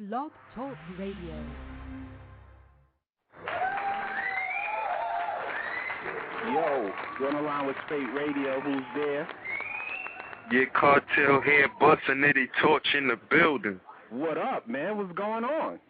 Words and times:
Blog 0.00 0.30
Talk 0.54 0.76
Radio. 0.96 1.44
Yo, 6.52 6.92
going 7.18 7.34
around 7.34 7.66
with 7.66 7.74
SPATE 7.86 8.06
Radio. 8.14 8.60
Who's 8.60 8.84
there? 8.94 9.28
Yeah, 10.52 10.66
cartel 10.78 11.40
head 11.40 11.70
busting 11.80 12.22
Eddie 12.22 12.48
Torch 12.62 12.86
in 12.96 13.08
the 13.08 13.16
building. 13.28 13.80
What 14.10 14.38
up, 14.38 14.68
man? 14.68 14.98
What's 14.98 15.10
going 15.16 15.42
on? 15.42 15.80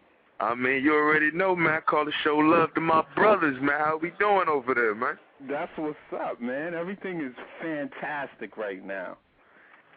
I 0.41 0.55
mean, 0.55 0.83
you 0.83 0.95
already 0.95 1.31
know, 1.33 1.55
man. 1.55 1.75
I 1.75 1.81
call 1.81 2.07
the 2.07 2.13
show 2.25 2.37
love 2.39 2.73
to 2.77 2.81
my 2.81 3.05
brothers, 3.15 3.61
man. 3.61 3.79
How 3.79 3.99
we 4.01 4.13
doing 4.19 4.49
over 4.49 4.73
there, 4.73 4.95
man? 4.95 5.19
That's 5.51 5.71
what's 5.77 5.99
up, 6.19 6.41
man. 6.41 6.73
Everything 6.73 7.21
is 7.21 7.35
fantastic 7.61 8.57
right 8.57 8.83
now. 8.83 9.19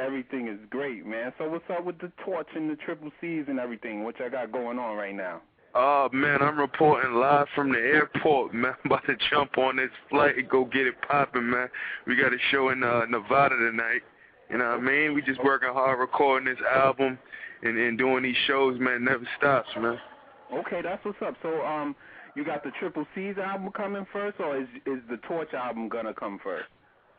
Everything 0.04 0.48
is 0.48 0.58
great, 0.70 1.06
man. 1.06 1.32
So 1.38 1.48
what's 1.48 1.70
up 1.70 1.86
with 1.86 2.00
the 2.00 2.12
torch 2.26 2.48
and 2.56 2.70
the 2.70 2.76
triple 2.76 3.12
C's 3.22 3.46
and 3.48 3.60
everything? 3.60 4.04
What 4.04 4.20
y'all 4.20 4.30
got 4.30 4.52
going 4.52 4.80
on 4.80 4.98
right 4.98 5.14
now? 5.16 5.42
Oh 5.74 6.10
man, 6.12 6.42
I'm 6.42 6.60
reporting 6.60 7.14
live 7.14 7.48
from 7.56 7.72
the 7.72 7.78
airport, 7.78 8.54
man. 8.54 8.74
I'm 8.84 8.92
about 8.92 9.06
to 9.06 9.16
jump 9.30 9.58
on 9.58 9.78
this 9.78 9.92
flight 10.10 10.38
and 10.38 10.50
go 10.50 10.66
get 10.66 10.88
it 10.88 10.96
popping, 11.08 11.50
man. 11.50 11.70
We 12.08 12.16
got 12.16 12.34
a 12.34 12.38
show 12.50 12.70
in 12.70 12.84
uh, 12.84 13.06
Nevada 13.06 13.56
tonight. 13.56 14.02
You 14.50 14.58
know 14.58 14.70
what 14.70 14.80
I 14.80 14.82
mean? 14.82 15.14
We 15.14 15.22
just 15.22 15.42
working 15.44 15.70
hard 15.72 16.00
recording 16.00 16.54
this 16.54 16.62
album 16.74 17.18
and, 17.64 17.78
and 17.78 17.98
doing 17.98 18.24
these 18.24 18.36
shows, 18.48 18.80
man. 18.80 19.06
Never 19.06 19.26
stops, 19.38 19.70
man. 19.80 19.98
Okay, 20.54 20.82
that's 20.82 21.04
what's 21.06 21.22
up. 21.26 21.36
So 21.42 21.62
um, 21.62 21.96
you 22.36 22.44
got 22.44 22.64
the 22.64 22.72
Triple 22.80 23.06
C's 23.16 23.38
album 23.38 23.72
coming 23.72 24.06
first, 24.12 24.40
or 24.40 24.58
is 24.58 24.68
is 24.86 25.00
the 25.10 25.18
Torch 25.28 25.54
album 25.54 25.88
gonna 25.88 26.14
come 26.14 26.40
first? 26.44 26.68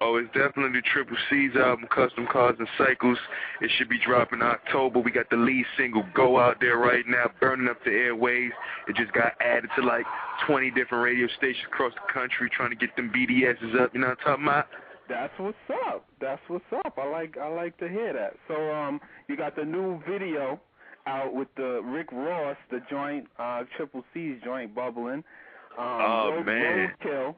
Oh, 0.04 0.16
it's 0.16 0.26
definitely 0.34 0.80
the 0.80 0.82
Triple 0.92 1.16
C's 1.30 1.52
album, 1.54 1.86
Custom 1.94 2.26
Cars 2.30 2.56
and 2.58 2.66
Cycles. 2.76 3.18
It 3.60 3.70
should 3.78 3.88
be 3.88 4.00
dropping 4.04 4.42
October. 4.42 4.98
We 4.98 5.12
got 5.12 5.30
the 5.30 5.36
lead 5.36 5.64
single, 5.78 6.04
Go 6.12 6.38
Out 6.40 6.56
There 6.60 6.76
right 6.76 7.04
now, 7.06 7.30
burning 7.40 7.68
up 7.68 7.76
the 7.84 7.92
airways. 7.92 8.50
It 8.88 8.96
just 8.96 9.12
got 9.12 9.34
added 9.40 9.70
to 9.78 9.82
like 9.84 10.04
20 10.48 10.72
different 10.72 11.04
radio 11.04 11.28
stations 11.38 11.66
across 11.68 11.92
the 11.94 12.12
country 12.12 12.50
trying 12.50 12.70
to 12.70 12.76
get 12.76 12.96
them 12.96 13.12
BDSs 13.14 13.80
up. 13.80 13.94
You 13.94 14.00
know 14.00 14.08
what 14.08 14.18
I'm 14.18 14.24
talking 14.24 14.44
about? 14.44 14.66
That's 15.08 15.32
what's 15.38 15.56
up. 15.86 16.04
That's 16.20 16.42
what's 16.48 16.64
up. 16.84 16.98
I 16.98 17.06
like 17.08 17.36
I 17.36 17.48
like 17.48 17.76
to 17.78 17.88
hear 17.88 18.12
that. 18.12 18.34
So 18.48 18.54
um, 18.72 19.00
you 19.28 19.36
got 19.36 19.54
the 19.54 19.64
new 19.64 20.00
video 20.08 20.58
out 21.06 21.34
with 21.34 21.48
the 21.56 21.80
Rick 21.84 22.10
Ross, 22.12 22.56
the 22.70 22.80
joint 22.90 23.26
uh 23.38 23.62
Triple 23.76 24.04
C's 24.14 24.36
joint 24.44 24.74
bubbling. 24.74 25.22
Um, 25.78 26.00
Oh, 26.00 26.30
Road- 26.36 26.46
man. 26.46 26.92
Roadkill. 27.04 27.34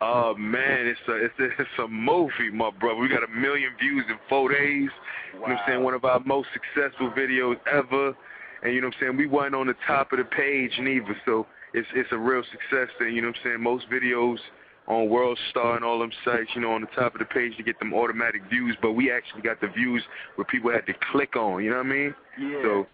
Oh 0.00 0.34
man, 0.36 0.86
it's 0.86 1.00
a 1.08 1.14
it's 1.14 1.34
a, 1.40 1.44
it's 1.60 1.78
a 1.82 1.88
movie, 1.88 2.50
my 2.52 2.70
brother. 2.70 3.00
We 3.00 3.08
got 3.08 3.24
a 3.24 3.28
million 3.28 3.72
views 3.80 4.04
in 4.08 4.16
four 4.28 4.52
days. 4.52 4.88
You 5.32 5.40
know 5.40 5.40
what 5.40 5.50
I'm 5.50 5.58
saying? 5.66 5.82
One 5.82 5.94
of 5.94 6.04
our 6.04 6.20
most 6.20 6.48
successful 6.52 7.10
videos 7.10 7.56
ever. 7.70 8.16
And 8.62 8.74
you 8.74 8.80
know 8.80 8.88
what 8.88 8.94
I'm 8.96 9.00
saying? 9.00 9.16
We 9.16 9.26
weren't 9.26 9.54
on 9.54 9.66
the 9.66 9.74
top 9.86 10.12
of 10.12 10.18
the 10.18 10.24
page 10.24 10.72
neither, 10.80 11.16
so 11.24 11.46
it's 11.74 11.88
it's 11.94 12.10
a 12.12 12.18
real 12.18 12.42
success 12.50 12.88
thing. 12.98 13.14
You 13.14 13.22
know 13.22 13.28
what 13.28 13.36
I'm 13.38 13.42
saying? 13.44 13.62
Most 13.62 13.86
videos 13.90 14.38
on 14.86 15.08
World 15.08 15.38
Star 15.50 15.76
and 15.76 15.84
all 15.84 15.98
them 15.98 16.10
sites, 16.24 16.48
you 16.54 16.62
know, 16.62 16.72
on 16.72 16.80
the 16.80 16.86
top 16.88 17.14
of 17.14 17.18
the 17.18 17.26
page 17.26 17.56
to 17.56 17.62
get 17.62 17.78
them 17.78 17.92
automatic 17.92 18.42
views, 18.48 18.76
but 18.80 18.92
we 18.92 19.12
actually 19.12 19.42
got 19.42 19.60
the 19.60 19.68
views 19.68 20.02
where 20.36 20.46
people 20.46 20.72
had 20.72 20.86
to 20.86 20.94
click 21.12 21.36
on. 21.36 21.62
You 21.62 21.70
know 21.70 21.76
what 21.76 21.86
I 21.86 21.88
mean? 21.88 22.14
Yeah. 22.40 22.62
So 22.62 22.86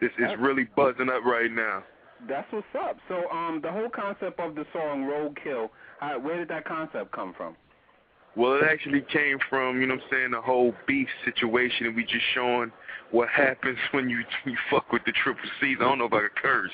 it's 0.00 0.14
it's 0.18 0.40
really 0.40 0.64
buzzing 0.76 1.08
up 1.08 1.24
right 1.24 1.50
now. 1.50 1.84
That's 2.28 2.50
what's 2.52 2.66
up. 2.78 2.96
So 3.08 3.28
um, 3.30 3.60
the 3.62 3.70
whole 3.70 3.88
concept 3.88 4.40
of 4.40 4.54
the 4.54 4.64
song 4.72 5.04
Roadkill, 5.04 5.68
uh, 6.00 6.14
where 6.20 6.38
did 6.38 6.48
that 6.48 6.64
concept 6.64 7.12
come 7.12 7.34
from? 7.36 7.56
Well, 8.36 8.56
it 8.56 8.64
actually 8.64 9.02
came 9.10 9.38
from, 9.48 9.80
you 9.80 9.86
know 9.86 9.94
what 9.94 10.04
I'm 10.04 10.10
saying, 10.10 10.30
the 10.32 10.42
whole 10.42 10.74
beef 10.86 11.08
situation, 11.24 11.86
and 11.86 11.96
we 11.96 12.02
just 12.04 12.24
showing 12.34 12.70
what 13.10 13.28
happens 13.30 13.78
when 13.92 14.10
you 14.10 14.22
you 14.44 14.54
fuck 14.70 14.92
with 14.92 15.02
the 15.06 15.12
triple 15.12 15.48
C's. 15.60 15.78
I 15.80 15.84
don't 15.84 15.98
know 15.98 16.04
if 16.06 16.12
I 16.12 16.20
could 16.20 16.36
curse. 16.36 16.70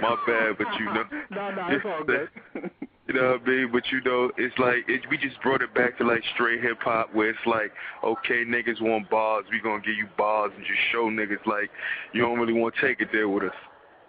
My 0.00 0.16
bad, 0.26 0.56
but 0.56 0.66
you 0.78 0.86
know. 0.86 1.04
no, 1.30 1.50
no, 1.50 1.68
it's 1.68 1.84
all 1.84 2.04
good. 2.04 2.28
You 3.08 3.14
know 3.14 3.32
what 3.32 3.42
I 3.42 3.50
mean? 3.50 3.70
But 3.72 3.82
you 3.90 4.00
know, 4.00 4.30
it's 4.38 4.56
like 4.58 4.88
it, 4.88 5.02
we 5.10 5.18
just 5.18 5.40
brought 5.42 5.60
it 5.60 5.74
back 5.74 5.98
to 5.98 6.04
like 6.06 6.22
straight 6.34 6.62
hip 6.62 6.78
hop, 6.80 7.12
where 7.12 7.30
it's 7.30 7.46
like, 7.46 7.72
okay, 8.04 8.44
niggas 8.44 8.80
want 8.80 9.10
bars, 9.10 9.44
we 9.50 9.60
gonna 9.60 9.82
give 9.82 9.96
you 9.96 10.06
bars 10.16 10.52
and 10.56 10.64
just 10.64 10.78
show 10.92 11.10
niggas 11.10 11.44
like 11.44 11.68
you 12.14 12.22
don't 12.22 12.38
really 12.38 12.52
want 12.52 12.74
to 12.76 12.80
take 12.80 13.00
it 13.00 13.08
there 13.12 13.28
with 13.28 13.42
us. 13.42 13.54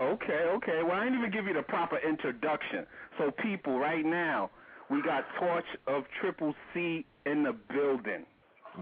Okay, 0.03 0.45
okay. 0.55 0.81
Well, 0.83 0.91
I 0.93 1.05
didn't 1.05 1.19
even 1.19 1.31
give 1.31 1.45
you 1.45 1.53
the 1.53 1.61
proper 1.61 1.97
introduction. 1.97 2.85
So, 3.17 3.31
people, 3.31 3.79
right 3.79 4.05
now, 4.05 4.49
we 4.89 5.01
got 5.01 5.23
Torch 5.39 5.65
of 5.87 6.03
Triple 6.19 6.53
C 6.73 7.05
in 7.25 7.43
the 7.43 7.55
building. 7.73 8.25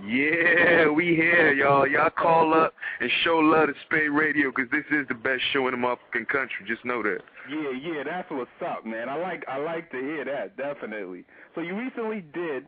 Yeah, 0.07 0.89
we 0.89 1.15
here, 1.15 1.53
y'all. 1.53 1.85
Y'all 1.85 2.09
call 2.09 2.53
up 2.53 2.73
and 3.01 3.09
show 3.23 3.37
love 3.37 3.67
to 3.67 3.73
SPATE 3.85 4.11
Radio, 4.11 4.49
'cause 4.51 4.69
this 4.71 4.85
is 4.89 5.05
the 5.07 5.13
best 5.13 5.43
show 5.51 5.67
in 5.67 5.79
the 5.79 5.85
motherfucking 5.85 6.29
country. 6.29 6.65
Just 6.65 6.85
know 6.85 7.03
that. 7.03 7.21
Yeah, 7.49 7.71
yeah, 7.71 8.03
that's 8.03 8.29
what's 8.31 8.49
up, 8.65 8.85
man. 8.85 9.09
I 9.09 9.15
like, 9.15 9.43
I 9.49 9.57
like 9.57 9.91
to 9.91 9.99
hear 9.99 10.23
that, 10.25 10.55
definitely. 10.55 11.25
So, 11.55 11.61
you 11.61 11.75
recently 11.75 12.21
did 12.33 12.67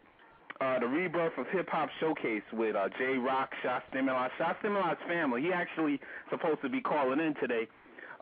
uh, 0.61 0.79
the 0.79 0.87
Rebirth 0.87 1.37
of 1.37 1.47
Hip 1.47 1.69
Hop 1.69 1.89
Showcase 1.99 2.43
with 2.51 2.75
uh, 2.75 2.89
J 2.97 3.17
Rock, 3.17 3.51
Shot 3.63 3.83
Stimuli, 3.89 4.27
Shot 4.37 4.57
family. 4.61 5.41
He 5.41 5.51
actually 5.51 5.99
supposed 6.29 6.61
to 6.61 6.69
be 6.69 6.81
calling 6.81 7.19
in 7.19 7.33
today. 7.35 7.67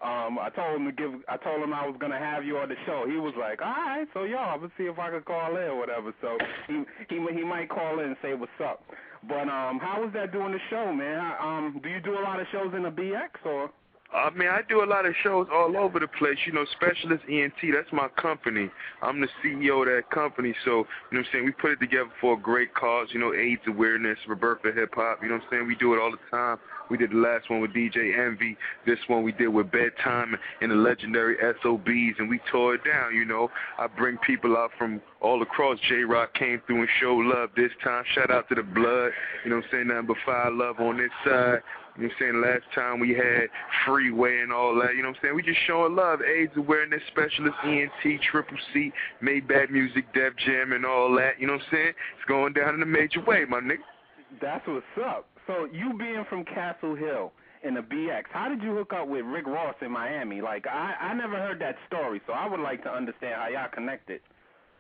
Um, 0.04 0.40
I 0.40 0.50
told 0.50 0.82
him 0.82 0.86
to 0.86 0.92
give. 0.92 1.12
I 1.30 1.38
told 1.38 1.62
him 1.62 1.74
I 1.74 1.86
was 1.86 1.96
gonna 2.00 2.18
have 2.18 2.44
you 2.44 2.58
on 2.58 2.70
the 2.70 2.76
show. 2.88 3.06
He 3.08 3.18
was 3.18 3.34
like, 3.40 3.62
"All 3.62 3.70
right, 3.70 4.08
so 4.14 4.24
y'all, 4.24 4.58
gonna 4.58 4.72
see 4.76 4.86
if 4.86 4.98
I 4.98 5.12
could 5.12 5.26
call 5.26 5.56
in 5.56 5.64
or 5.64 5.78
whatever." 5.78 6.12
So 6.22 6.38
he 6.68 6.84
he 7.08 7.22
he 7.34 7.44
might 7.44 7.70
call 7.70 8.00
in 8.00 8.06
and 8.06 8.18
say 8.22 8.34
what's 8.34 8.52
up. 8.64 8.84
But 9.28 9.48
um, 9.48 9.78
how 9.78 10.02
was 10.02 10.12
that 10.14 10.32
doing 10.32 10.54
the 10.54 10.60
show, 10.72 10.92
man? 10.92 11.34
Um, 11.40 11.80
do 11.84 11.90
you 11.90 12.00
do 12.02 12.18
a 12.18 12.24
lot 12.24 12.40
of 12.40 12.48
shows 12.52 12.74
in 12.76 12.84
the 12.84 12.90
BX 12.90 13.46
or? 13.46 13.70
I 14.14 14.30
mean, 14.32 14.50
I 14.50 14.62
do 14.68 14.84
a 14.84 14.86
lot 14.86 15.06
of 15.06 15.14
shows 15.24 15.48
all 15.54 15.78
over 15.78 16.00
the 16.00 16.08
place. 16.08 16.38
You 16.46 16.52
know, 16.52 16.66
Specialist 16.74 17.24
ENT, 17.30 17.56
that's 17.74 17.92
my 17.94 18.10
company. 18.22 18.70
I'm 19.02 19.22
the 19.22 19.28
CEO 19.42 19.82
of 19.82 19.88
that 19.88 20.10
company. 20.12 20.54
So, 20.66 20.72
you 20.72 20.76
know 20.76 20.86
what 21.12 21.18
I'm 21.20 21.26
saying? 21.32 21.46
We 21.46 21.52
put 21.52 21.72
it 21.72 21.80
together 21.80 22.10
for 22.20 22.34
a 22.34 22.38
great 22.38 22.74
cause, 22.74 23.08
you 23.14 23.20
know, 23.20 23.34
AIDS 23.34 23.62
awareness, 23.68 24.18
rebirth 24.28 24.66
of 24.66 24.76
hip 24.76 24.94
hop. 24.96 25.20
You 25.22 25.30
know 25.30 25.36
what 25.36 25.44
I'm 25.44 25.50
saying? 25.50 25.68
We 25.68 25.76
do 25.76 25.94
it 25.94 26.02
all 26.02 26.12
the 26.12 26.18
time. 26.30 26.58
We 26.92 26.98
did 26.98 27.12
the 27.12 27.16
last 27.16 27.50
one 27.50 27.62
with 27.62 27.72
DJ 27.72 28.20
Envy. 28.20 28.58
This 28.86 29.00
one 29.08 29.24
we 29.24 29.32
did 29.32 29.48
with 29.48 29.72
Bedtime 29.72 30.36
and 30.60 30.70
the 30.70 30.76
legendary 30.76 31.38
SOBs, 31.64 32.20
and 32.20 32.30
we 32.30 32.40
tore 32.52 32.76
it 32.76 32.84
down, 32.84 33.16
you 33.16 33.24
know. 33.24 33.50
I 33.80 33.88
bring 33.88 34.18
people 34.18 34.58
out 34.58 34.72
from 34.78 35.02
all 35.22 35.42
across. 35.42 35.80
J-Rock 35.88 36.34
came 36.34 36.62
through 36.68 36.82
and 36.82 36.90
showed 37.00 37.26
love 37.26 37.52
this 37.56 37.72
time. 37.82 38.04
Shout 38.14 38.30
out 38.30 38.50
to 38.50 38.56
the 38.56 38.64
Blood. 38.64 39.12
You 39.46 39.52
know 39.52 39.56
what 39.56 39.66
I'm 39.66 39.72
saying? 39.72 39.88
Nothing 39.88 40.08
but 40.08 40.18
fire 40.26 40.52
love 40.52 40.82
on 40.82 40.98
this 40.98 41.10
side. 41.24 41.62
You 41.96 42.04
know 42.04 42.08
what 42.08 42.12
I'm 42.12 42.12
saying? 42.20 42.42
Last 42.42 42.76
time 42.76 43.00
we 43.00 43.12
had 43.12 43.48
Freeway 43.86 44.40
and 44.42 44.52
all 44.52 44.76
that. 44.82 44.94
You 44.96 45.04
know 45.04 45.10
what 45.10 45.18
I'm 45.18 45.22
saying? 45.24 45.36
We 45.36 45.44
just 45.44 45.60
showing 45.66 45.96
love. 45.96 46.20
AIDS 46.22 46.52
awareness 46.58 47.02
specialist, 47.10 47.56
ENT, 47.64 48.22
Triple 48.22 48.58
C, 48.74 48.92
Maybach 49.24 49.70
Music, 49.70 50.06
Def 50.14 50.34
Jam, 50.46 50.74
and 50.74 50.86
all 50.86 51.16
that. 51.16 51.40
You 51.40 51.48
know 51.48 51.54
what 51.54 51.62
I'm 51.64 51.68
saying? 51.72 51.94
It's 52.18 52.28
going 52.28 52.52
down 52.52 52.76
in 52.76 52.82
a 52.82 52.86
major 52.86 53.22
way, 53.24 53.46
my 53.48 53.62
nigga. 53.62 53.80
That's 54.42 54.66
what's 54.68 54.86
up. 55.06 55.28
So 55.48 55.66
you 55.66 55.98
being 55.98 56.26
from 56.30 56.46
Castle 56.46 56.96
Hill 56.96 57.32
in 57.64 57.74
the 57.76 57.82
BX, 57.82 58.24
how 58.32 58.50
did 58.50 58.62
you 58.62 58.76
hook 58.76 58.94
up 58.94 59.08
with 59.08 59.26
Rick 59.26 59.48
Ross 59.48 59.76
in 59.82 59.92
Miami? 59.92 60.42
Like 60.42 60.68
I 60.68 60.96
I 61.00 61.14
never 61.14 61.36
heard 61.36 61.60
that 61.60 61.76
story, 61.88 62.22
so 62.28 62.34
I 62.34 62.48
would 62.48 62.60
like 62.60 62.84
to 62.84 62.90
understand 62.90 63.36
how 63.36 63.48
y'all 63.48 63.70
connected. 63.74 64.22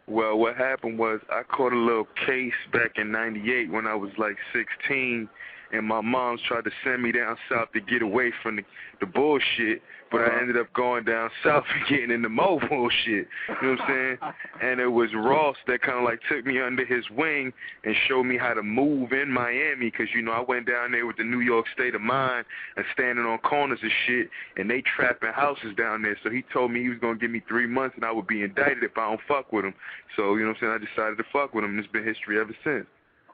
Well, 0.07 0.37
what 0.37 0.57
happened 0.57 0.97
was 0.97 1.21
I 1.29 1.43
caught 1.43 1.73
a 1.73 1.77
little 1.77 2.07
case 2.25 2.53
back 2.73 2.97
in 2.97 3.11
98 3.11 3.71
when 3.71 3.87
I 3.87 3.95
was 3.95 4.11
like 4.17 4.35
16 4.53 5.29
and 5.71 5.87
my 5.87 6.01
mom's 6.01 6.41
tried 6.47 6.65
to 6.65 6.71
send 6.83 7.01
me 7.01 7.11
down 7.11 7.37
south 7.49 7.71
to 7.73 7.79
get 7.79 8.01
away 8.01 8.31
from 8.43 8.57
the, 8.57 8.63
the 8.99 9.05
bullshit, 9.05 9.81
but 10.11 10.21
I 10.21 10.39
ended 10.39 10.57
up 10.57 10.71
going 10.73 11.05
down 11.05 11.29
south 11.43 11.63
and 11.73 11.87
getting 11.87 12.11
into 12.11 12.29
more 12.29 12.59
bullshit. 12.69 13.27
You 13.61 13.67
know 13.67 13.73
what 13.73 13.81
I'm 13.81 13.87
saying? 13.87 14.33
And 14.61 14.79
it 14.79 14.87
was 14.87 15.09
Ross 15.13 15.55
that 15.67 15.81
kind 15.81 15.99
of 15.99 16.03
like 16.03 16.19
took 16.29 16.45
me 16.45 16.59
under 16.59 16.83
his 16.85 17.03
wing 17.11 17.53
and 17.83 17.95
showed 18.07 18.23
me 18.23 18.37
how 18.37 18.53
to 18.53 18.63
move 18.63 19.11
in 19.11 19.29
Miami 19.29 19.91
because, 19.91 20.07
you 20.15 20.21
know, 20.21 20.31
I 20.31 20.41
went 20.41 20.67
down 20.67 20.91
there 20.91 21.05
with 21.05 21.17
the 21.17 21.23
New 21.23 21.41
York 21.41 21.65
state 21.73 21.93
of 21.93 22.01
mind 22.01 22.45
and 22.75 22.85
standing 22.93 23.25
on 23.25 23.37
corners 23.39 23.79
and 23.81 23.91
shit, 24.07 24.29
and 24.57 24.69
they 24.69 24.81
trapping 24.95 25.31
houses 25.31 25.75
down 25.77 26.01
there. 26.01 26.17
So 26.23 26.29
he 26.29 26.43
told 26.51 26.71
me 26.71 26.81
he 26.81 26.89
was 26.89 26.97
going 26.99 27.15
to 27.15 27.19
give 27.19 27.31
me 27.31 27.41
three 27.47 27.67
months 27.67 27.95
and 27.95 28.05
I 28.05 28.11
would 28.11 28.27
be 28.27 28.41
indicted 28.41 28.83
if 28.83 28.97
I 28.97 29.09
don't 29.09 29.21
fuck 29.27 29.51
with 29.53 29.65
him. 29.65 29.73
So, 30.15 30.35
you 30.35 30.41
know 30.41 30.49
what 30.49 30.57
I'm 30.63 30.79
saying? 30.79 30.87
I 30.95 30.95
decided 30.95 31.17
to 31.17 31.25
fuck 31.31 31.53
with 31.53 31.63
him, 31.63 31.71
and 31.71 31.79
it's 31.79 31.91
been 31.91 32.05
history 32.05 32.39
ever 32.39 32.55
since. 32.63 32.85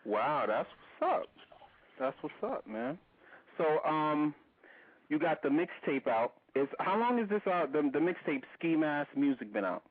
Wow, 0.06 0.46
that's 0.48 0.70
what's 1.00 1.22
up. 1.22 1.28
That's 2.00 2.16
what's 2.22 2.36
up, 2.44 2.68
man. 2.68 2.98
So 3.58 3.80
um, 3.88 4.34
you 5.10 5.20
got 5.20 5.42
the 5.42 5.50
mixtape 5.50 6.08
out. 6.08 6.34
Is 6.58 6.68
how 6.80 7.00
long 7.00 7.20
is 7.20 7.30
this 7.30 7.42
uh 7.46 7.66
the 7.72 7.90
the 7.94 8.00
mixtape 8.00 8.44
Ski 8.58 8.76
Mask 8.76 9.10
Music 9.16 9.54
been 9.54 9.66
out? 9.66 9.84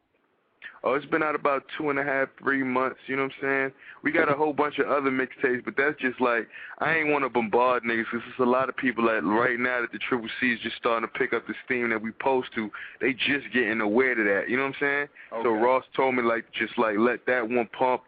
Oh, 0.83 0.95
it's 0.95 1.07
been 1.07 1.23
out 1.23 1.35
about 1.35 1.63
two 1.77 1.91
and 1.91 1.99
a 1.99 2.05
half, 2.05 2.29
three 2.41 2.63
months. 2.63 2.99
You 3.07 3.17
know 3.17 3.25
what 3.25 3.33
I'm 3.43 3.71
saying? 3.71 3.73
We 4.03 4.11
got 4.11 4.31
a 4.31 4.35
whole 4.35 4.53
bunch 4.53 4.79
of 4.79 4.89
other 4.89 5.11
mixtapes, 5.11 5.65
but 5.65 5.75
that's 5.77 5.99
just 6.01 6.21
like 6.21 6.49
I 6.79 6.95
ain't 6.95 7.09
want 7.09 7.25
to 7.25 7.29
bombard 7.29 7.85
niggas 7.85 8.05
because 8.11 8.27
there's 8.27 8.49
a 8.49 8.51
lot 8.51 8.69
of 8.69 8.77
people 8.77 9.05
that 9.07 9.23
right 9.25 9.59
now 9.59 9.81
that 9.81 9.93
the 9.93 9.99
Triple 9.99 10.29
C 10.41 10.53
is 10.53 10.61
just 10.61 10.77
starting 10.77 11.09
to 11.09 11.19
pick 11.19 11.33
up 11.33 11.47
the 11.47 11.55
steam 11.65 11.91
that 11.91 12.03
we 12.03 12.11
post 12.13 12.49
to. 12.57 12.71
They 13.01 13.13
just 13.13 13.53
getting 13.53 13.81
aware 13.81 14.15
to 14.15 14.25
that. 14.25 14.49
You 14.49 14.57
know 14.57 14.65
what 14.65 14.75
I'm 14.75 14.81
saying? 14.81 15.09
Okay. 15.33 15.43
So 15.45 15.51
Ross 15.51 15.85
told 15.95 16.15
me 16.17 16.23
like 16.23 16.45
just 16.53 16.77
like 16.79 16.97
let 16.99 17.27
that 17.27 17.49
one 17.49 17.69
pump, 17.79 18.03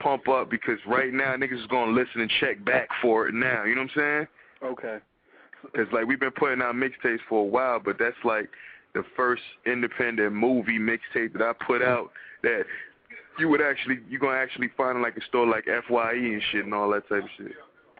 pump 0.00 0.28
up 0.28 0.50
because 0.50 0.78
right 0.86 1.12
now 1.12 1.34
niggas 1.36 1.60
is 1.60 1.66
gonna 1.66 1.92
listen 1.92 2.20
and 2.20 2.30
check 2.40 2.64
back 2.64 2.88
for 3.02 3.28
it 3.28 3.34
now. 3.34 3.64
You 3.64 3.74
know 3.74 3.82
what 3.82 3.90
I'm 3.96 4.26
saying? 4.62 4.72
Okay. 4.72 4.98
Because 5.72 5.92
like 5.92 6.06
we've 6.06 6.20
been 6.20 6.30
putting 6.30 6.62
out 6.62 6.74
mixtapes 6.74 7.20
for 7.28 7.40
a 7.40 7.46
while, 7.46 7.80
but 7.84 7.96
that's 7.98 8.16
like 8.24 8.48
the 8.94 9.02
first 9.16 9.42
independent 9.66 10.32
movie 10.32 10.78
mixtape 10.78 11.32
that 11.32 11.42
I 11.42 11.52
put 11.66 11.82
out 11.82 12.10
that 12.42 12.64
you 13.38 13.48
would 13.48 13.60
actually 13.60 13.98
you're 14.08 14.20
gonna 14.20 14.38
actually 14.38 14.70
find 14.76 14.96
in 14.96 15.02
like 15.02 15.16
a 15.16 15.24
store 15.28 15.46
like 15.46 15.64
Fye 15.88 16.12
and 16.12 16.42
shit 16.52 16.64
and 16.64 16.74
all 16.74 16.90
that 16.90 17.08
type 17.08 17.24
of 17.24 17.30
shit. 17.36 17.52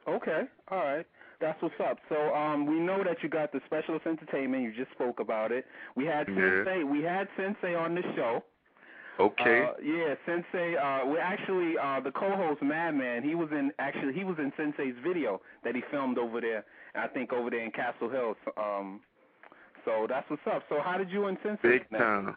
Okay, 0.09 0.43
all 0.71 0.79
right. 0.79 1.07
That's 1.41 1.61
what's 1.61 1.75
up. 1.81 1.99
So 2.09 2.33
um, 2.35 2.67
we 2.67 2.79
know 2.79 3.03
that 3.05 3.23
you 3.23 3.29
got 3.29 3.53
the 3.53 3.61
specialist 3.67 4.07
entertainment. 4.07 4.63
You 4.63 4.73
just 4.73 4.93
spoke 4.93 5.21
about 5.21 5.53
it. 5.53 5.67
We 5.97 6.07
had 6.07 6.29
Yeah. 6.29 6.65
Sensei. 6.65 6.85
We 6.85 7.03
had 7.03 7.29
Sensei 7.37 7.75
on 7.75 7.95
the 7.95 8.03
show. 8.15 8.43
Okay. 9.21 9.63
Uh, 9.63 9.73
yeah, 9.83 10.15
Sensei. 10.27 10.77
Uh, 10.77 11.07
we 11.07 11.19
actually 11.19 11.75
uh, 11.79 12.01
the 12.01 12.11
co-host 12.11 12.63
Madman. 12.63 13.23
He 13.23 13.35
was 13.35 13.49
in 13.53 13.73
actually 13.79 14.13
he 14.13 14.25
was 14.25 14.37
in 14.39 14.53
Sensei's 14.57 14.95
video 15.05 15.41
that 15.65 15.75
he 15.75 15.83
filmed 15.91 16.19
over 16.19 16.41
there. 16.41 16.65
I 16.95 17.09
think 17.09 17.33
over 17.33 17.51
there 17.51 17.65
in 17.65 17.71
Castle 17.71 18.09
Hill. 18.09 18.35
Um, 18.57 19.01
so 19.85 20.07
that's 20.09 20.29
what's 20.31 20.43
up. 20.47 20.63
So 20.69 20.77
how 20.83 20.97
did 20.99 21.11
you 21.11 21.27
and 21.27 21.37
Sensei? 21.43 21.69
Big 21.69 21.91
time. 21.91 22.37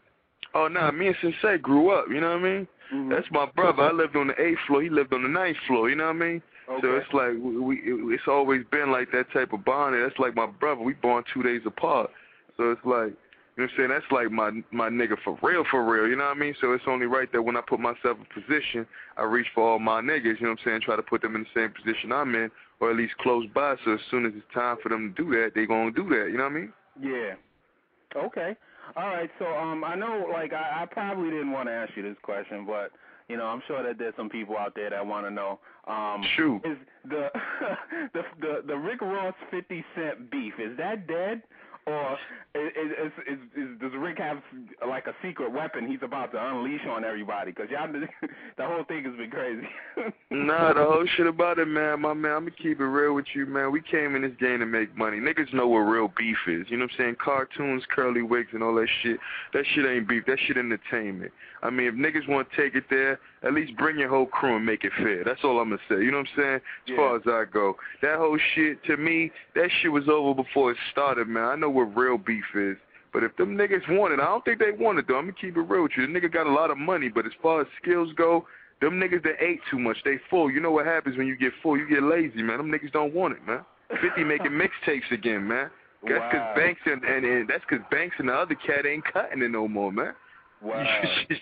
Oh 0.54 0.68
nah, 0.68 0.92
me 0.92 1.08
and 1.08 1.16
Sensei 1.22 1.58
grew 1.58 1.92
up, 1.92 2.06
you 2.10 2.22
know 2.22 2.30
what 2.32 2.40
I 2.40 2.44
mean? 2.44 2.68
Mhm. 2.94 3.10
That's 3.10 3.28
my 3.32 3.46
brother. 3.46 3.84
I 3.84 3.92
lived 3.92 4.16
on 4.16 4.28
the 4.28 4.42
eighth 4.42 4.60
floor, 4.68 4.82
he 4.82 4.90
lived 4.90 5.14
on 5.14 5.24
the 5.24 5.30
ninth 5.30 5.58
floor, 5.68 5.90
you 5.90 5.96
know 5.96 6.06
what 6.06 6.16
I 6.16 6.20
mean? 6.20 6.42
okay. 6.70 6.82
So 6.82 6.96
it's 6.96 7.14
like 7.14 7.34
we, 7.40 7.94
we 7.94 8.16
it's 8.16 8.28
always 8.28 8.64
been 8.72 8.92
like 8.92 9.12
that 9.12 9.32
type 9.32 9.54
of 9.54 9.64
bonding. 9.66 10.02
That's 10.02 10.18
like 10.20 10.36
my 10.36 10.46
brother. 10.48 10.82
We 10.82 10.94
born 10.94 11.24
two 11.34 11.44
days 11.44 11.62
apart. 11.66 12.10
So 12.58 12.72
it's 12.72 12.82
like 12.86 13.14
you 13.58 13.64
know 13.64 13.66
what 13.66 13.72
I'm 13.72 13.78
saying? 13.78 13.90
That's 13.90 14.12
like 14.12 14.32
my 14.32 14.52
my 14.72 14.90
nigga 14.90 15.18
for 15.24 15.38
real, 15.42 15.64
for 15.70 15.84
real. 15.84 16.08
You 16.08 16.16
know 16.16 16.26
what 16.26 16.38
I 16.38 16.40
mean? 16.40 16.56
So 16.62 16.74
it's 16.74 16.84
only 16.88 17.06
right 17.06 17.32
that 17.32 17.42
when 17.42 17.58
I 17.58 17.62
put 17.62 17.80
myself 17.80 18.18
in 18.18 18.42
position, 18.42 18.86
I 19.18 19.24
reach 19.24 19.48
for 19.54 19.72
all 19.72 19.80
my 19.80 20.02
niggas. 20.02 20.40
You 20.40 20.48
know 20.48 20.50
what 20.52 20.60
I'm 20.60 20.66
saying? 20.66 20.82
Try 20.82 20.96
to 20.96 21.04
put 21.04 21.22
them 21.22 21.36
in 21.36 21.44
the 21.44 21.60
same 21.60 21.72
position 21.74 22.12
I'm 22.12 22.34
in, 22.36 22.52
or 22.80 22.92
at 22.92 22.98
least 22.98 23.18
close 23.18 23.46
by. 23.54 23.76
So 23.86 23.94
as 23.94 24.00
soon 24.12 24.26
as 24.26 24.34
it's 24.36 24.54
time 24.54 24.78
for 24.82 24.90
them 24.90 25.14
to 25.16 25.24
do 25.24 25.32
that, 25.32 25.52
they're 25.56 25.68
gonna 25.68 25.92
do 25.92 26.08
that. 26.10 26.30
You 26.32 26.38
know 26.38 26.44
what 26.44 26.52
I 26.52 26.56
mean? 26.56 26.74
Yeah. 27.02 27.36
Okay. 28.16 28.56
All 28.96 29.08
right. 29.08 29.30
So 29.40 29.46
um, 29.46 29.84
I 29.84 29.96
know 29.96 30.28
like 30.32 30.54
I, 30.54 30.84
I 30.84 30.86
probably 30.86 31.30
didn't 31.30 31.52
want 31.52 31.68
to 31.68 31.74
ask 31.74 31.92
you 31.96 32.04
this 32.04 32.18
question, 32.22 32.66
but 32.66 32.92
you 33.28 33.38
know 33.38 33.46
I'm 33.46 33.62
sure 33.68 33.84
that 33.84 33.98
there's 33.98 34.16
some 34.16 34.30
people 34.30 34.58
out 34.58 34.74
there 34.76 34.90
that 34.90 35.06
want 35.06 35.26
to 35.26 35.32
know. 35.32 35.60
Um, 35.88 36.24
Shoot. 36.36 36.62
is 36.66 36.78
the 37.10 37.30
the 38.14 38.22
the 38.40 38.64
the 38.68 38.76
Rick 38.76 39.02
Ross 39.02 39.36
50 39.52 39.86
Cent 39.96 40.32
beef 40.32 40.54
is 40.60 40.78
that 40.78 41.08
dead? 41.08 41.42
Or 41.88 42.18
is, 42.54 43.12
is, 43.28 43.40
is, 43.56 43.80
does 43.80 43.92
Rick 43.98 44.18
have 44.18 44.40
like 44.86 45.08
a 45.08 45.14
secret 45.24 45.54
weapon 45.54 45.90
he's 45.90 46.04
about 46.04 46.34
to 46.34 46.38
unleash 46.38 46.82
on 46.86 47.06
everybody? 47.06 47.52
Because 47.52 47.70
y'all, 47.72 47.90
the 48.58 48.66
whole 48.66 48.84
thing 48.84 49.06
has 49.06 49.16
been 49.16 49.32
crazy. 49.32 49.68
Nah, 50.30 50.74
the 50.74 50.84
whole 50.84 51.06
shit 51.16 51.26
about 51.26 51.58
it, 51.58 51.68
man. 51.68 52.02
My 52.02 52.14
man, 52.14 52.32
I'm 52.32 52.40
gonna 52.42 52.52
keep 52.52 52.80
it 52.80 52.86
real 52.86 53.14
with 53.14 53.26
you, 53.34 53.46
man. 53.46 53.72
We 53.72 53.82
came 53.82 54.16
in 54.16 54.22
this 54.22 54.34
game 54.40 54.60
to 54.60 54.66
make 54.66 54.96
money. 54.96 55.18
Niggas 55.18 55.54
know 55.54 55.68
what 55.68 55.80
real 55.80 56.12
beef 56.18 56.38
is. 56.48 56.66
You 56.70 56.78
know 56.78 56.86
what 56.86 56.92
I'm 56.92 56.98
saying? 56.98 57.16
Cartoons, 57.24 57.84
curly 57.90 58.22
wigs, 58.22 58.50
and 58.52 58.62
all 58.62 58.76
that 58.76 58.88
shit. 59.02 59.18
That 59.54 59.64
shit 59.74 59.86
ain't 59.86 60.08
beef. 60.08 60.26
That 60.28 60.38
shit 60.46 60.58
entertainment. 60.58 61.32
I 61.64 61.70
mean, 61.70 61.88
if 61.88 61.96
niggas 61.96 62.28
want 62.30 62.50
to 62.52 62.62
take 62.62 62.76
it 62.76 62.84
there, 62.90 63.20
at 63.44 63.54
least 63.54 63.76
bring 63.78 63.98
your 64.00 64.10
whole 64.10 64.26
crew 64.26 64.56
and 64.56 64.66
make 64.66 64.84
it 64.84 64.92
fair. 64.98 65.24
That's 65.24 65.44
all 65.44 65.60
I'm 65.60 65.70
gonna 65.70 65.82
say. 65.90 65.96
You 66.04 66.12
know 66.12 66.18
what 66.20 66.28
I'm 66.38 66.42
saying? 66.44 66.56
As 66.56 66.62
Yeah. 66.88 66.96
far 66.96 67.16
as 67.18 67.22
I 67.28 67.46
go, 67.52 67.78
that 68.02 68.18
whole 68.18 68.38
shit 68.56 68.84
to 68.86 68.98
me, 68.98 69.32
that 69.56 69.70
shit 69.82 69.92
was 69.92 70.08
over 70.10 70.34
before 70.34 70.72
it 70.72 70.78
started, 70.92 71.28
man. 71.28 71.44
I 71.46 71.56
know 71.56 71.70
what 71.70 71.96
real 71.96 72.18
beef 72.18 72.46
is. 72.56 72.78
But 73.14 73.24
if 73.24 73.36
them 73.38 73.58
niggas 73.58 73.88
want 73.98 74.14
it, 74.14 74.20
I 74.20 74.26
don't 74.26 74.44
think 74.44 74.60
they 74.60 74.72
want 74.72 75.00
it 75.00 75.08
though. 75.08 75.18
I'm 75.18 75.24
gonna 75.26 75.34
keep 75.34 75.56
it 75.58 75.62
real 75.62 75.84
with 75.84 75.94
you. 75.98 76.06
The 76.08 76.14
nigga 76.20 76.32
got 76.32 76.46
a 76.48 76.52
lot 76.52 76.72
of 76.72 76.78
money, 76.78 77.10
but 77.10 77.26
as 77.26 77.32
far 77.42 77.62
as 77.62 77.68
skills 77.82 78.12
go, 78.14 78.46
them 78.82 79.00
niggas 79.00 79.24
that 79.24 79.42
ate 79.42 79.60
too 79.72 79.80
much, 79.80 79.98
they 80.04 80.18
full. 80.30 80.52
You 80.52 80.60
know 80.60 80.72
what 80.72 80.86
happens 80.86 81.18
when 81.18 81.26
you 81.26 81.36
get 81.36 81.52
full? 81.64 81.78
You 81.78 81.88
get 81.88 82.04
lazy, 82.04 82.44
man. 82.44 82.58
Them 82.58 82.72
niggas 82.72 82.92
don't 82.92 83.14
want 83.14 83.34
it, 83.34 83.46
man. 83.48 83.62
50 84.02 84.24
making 84.24 84.52
mixtapes 84.52 85.10
again, 85.12 85.48
man. 85.48 85.70
That's 86.04 86.34
Wow. 86.34 86.54
Banks 86.56 86.82
and, 86.86 87.04
and, 87.04 87.26
and 87.26 87.48
that's 87.48 87.64
because 87.68 87.84
Banks 87.90 88.16
and 88.20 88.30
the 88.30 88.34
other 88.34 88.54
cat 88.56 88.86
ain't 88.86 89.04
cutting 89.06 89.42
it 89.42 89.50
no 89.50 89.68
more, 89.68 89.92
man. 89.92 90.14
wow. 90.62 90.84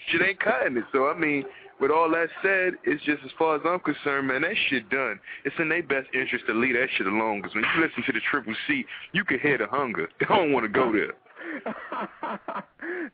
shit 0.10 0.22
ain't 0.22 0.40
cutting 0.40 0.78
it. 0.78 0.86
So 0.94 1.08
I 1.10 1.18
mean, 1.18 1.44
with 1.80 1.92
all 1.92 2.10
that 2.12 2.28
said, 2.42 2.74
it's 2.84 3.04
just 3.04 3.24
as 3.26 3.32
far 3.38 3.56
as 3.56 3.62
I'm 3.66 3.80
concerned, 3.80 4.28
man. 4.28 4.42
That 4.42 4.56
shit 4.70 4.90
done. 4.90 5.20
It's 5.44 5.56
in 5.60 5.70
their 5.70 5.84
best 5.84 6.08
interest 6.14 6.46
to 6.48 6.54
leave 6.54 6.74
that 6.74 6.88
shit 6.98 7.08
alone. 7.08 7.42
Because 7.42 7.56
when 7.56 7.66
you 7.66 7.82
listen 7.82 8.04
to 8.06 8.14
the 8.14 8.22
Triple 8.32 8.56
C, 8.68 8.86
you 9.12 9.26
can 9.26 9.40
hear 9.40 9.58
the 9.58 9.68
hunger. 9.68 10.08
They 10.20 10.26
don't 10.26 10.54
want 10.54 10.64
to 10.64 10.70
go 10.70 10.92
there. 10.92 11.14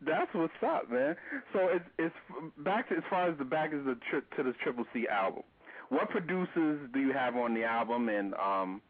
That's 0.05 0.33
what's 0.33 0.53
up, 0.65 0.89
man. 0.91 1.15
So 1.53 1.67
it's 1.67 1.85
it's 1.99 2.15
back 2.59 2.89
to, 2.89 2.95
as 2.95 3.03
far 3.09 3.29
as 3.29 3.37
the 3.37 3.45
back 3.45 3.73
is 3.73 3.85
the 3.85 3.97
tri- 4.09 4.37
to 4.37 4.43
the 4.43 4.53
Triple 4.63 4.85
C 4.93 5.07
album. 5.07 5.43
What 5.89 6.09
producers 6.09 6.79
do 6.93 6.99
you 6.99 7.11
have 7.11 7.35
on 7.35 7.53
the 7.53 7.63
album, 7.63 8.09
and 8.09 8.33
um, 8.35 8.81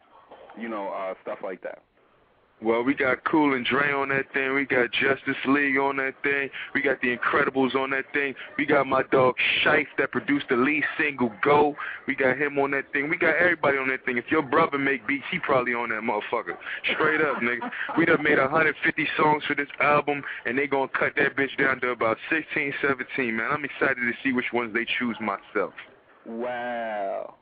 you 0.59 0.69
know, 0.69 0.89
uh, 0.89 1.15
stuff 1.23 1.39
like 1.43 1.61
that? 1.63 1.81
Well, 2.63 2.83
we 2.83 2.93
got 2.93 3.23
Cool 3.23 3.55
and 3.55 3.65
Dre 3.65 3.91
on 3.91 4.09
that 4.09 4.31
thing. 4.33 4.53
We 4.53 4.65
got 4.65 4.91
Justice 4.91 5.35
League 5.47 5.77
on 5.77 5.97
that 5.97 6.13
thing. 6.21 6.47
We 6.75 6.83
got 6.83 7.01
The 7.01 7.17
Incredibles 7.17 7.73
on 7.73 7.89
that 7.89 8.05
thing. 8.13 8.35
We 8.55 8.67
got 8.67 8.85
my 8.85 9.01
dog 9.11 9.33
Shife 9.63 9.87
that 9.97 10.11
produced 10.11 10.45
the 10.47 10.57
lead 10.57 10.83
single 10.99 11.31
Go. 11.43 11.75
We 12.07 12.15
got 12.15 12.37
him 12.37 12.59
on 12.59 12.69
that 12.71 12.85
thing. 12.93 13.09
We 13.09 13.17
got 13.17 13.35
everybody 13.35 13.79
on 13.79 13.87
that 13.89 14.05
thing. 14.05 14.17
If 14.17 14.25
your 14.29 14.43
brother 14.43 14.77
make 14.77 15.07
beats, 15.07 15.23
he 15.31 15.39
probably 15.39 15.73
on 15.73 15.89
that 15.89 16.03
motherfucker. 16.03 16.55
Straight 16.93 17.21
up, 17.21 17.37
nigga. 17.37 17.67
We 17.97 18.05
done 18.05 18.21
made 18.21 18.37
150 18.37 19.07
songs 19.17 19.43
for 19.47 19.55
this 19.55 19.69
album, 19.79 20.21
and 20.45 20.55
they 20.55 20.67
gonna 20.67 20.87
cut 20.89 21.13
that 21.15 21.35
bitch 21.35 21.57
down 21.57 21.81
to 21.81 21.89
about 21.89 22.17
16, 22.29 22.73
17, 22.81 23.35
man. 23.35 23.49
I'm 23.51 23.65
excited 23.65 23.95
to 23.95 24.11
see 24.23 24.33
which 24.33 24.53
ones 24.53 24.71
they 24.71 24.85
choose 24.99 25.17
myself. 25.19 25.73
Wow. 26.27 27.35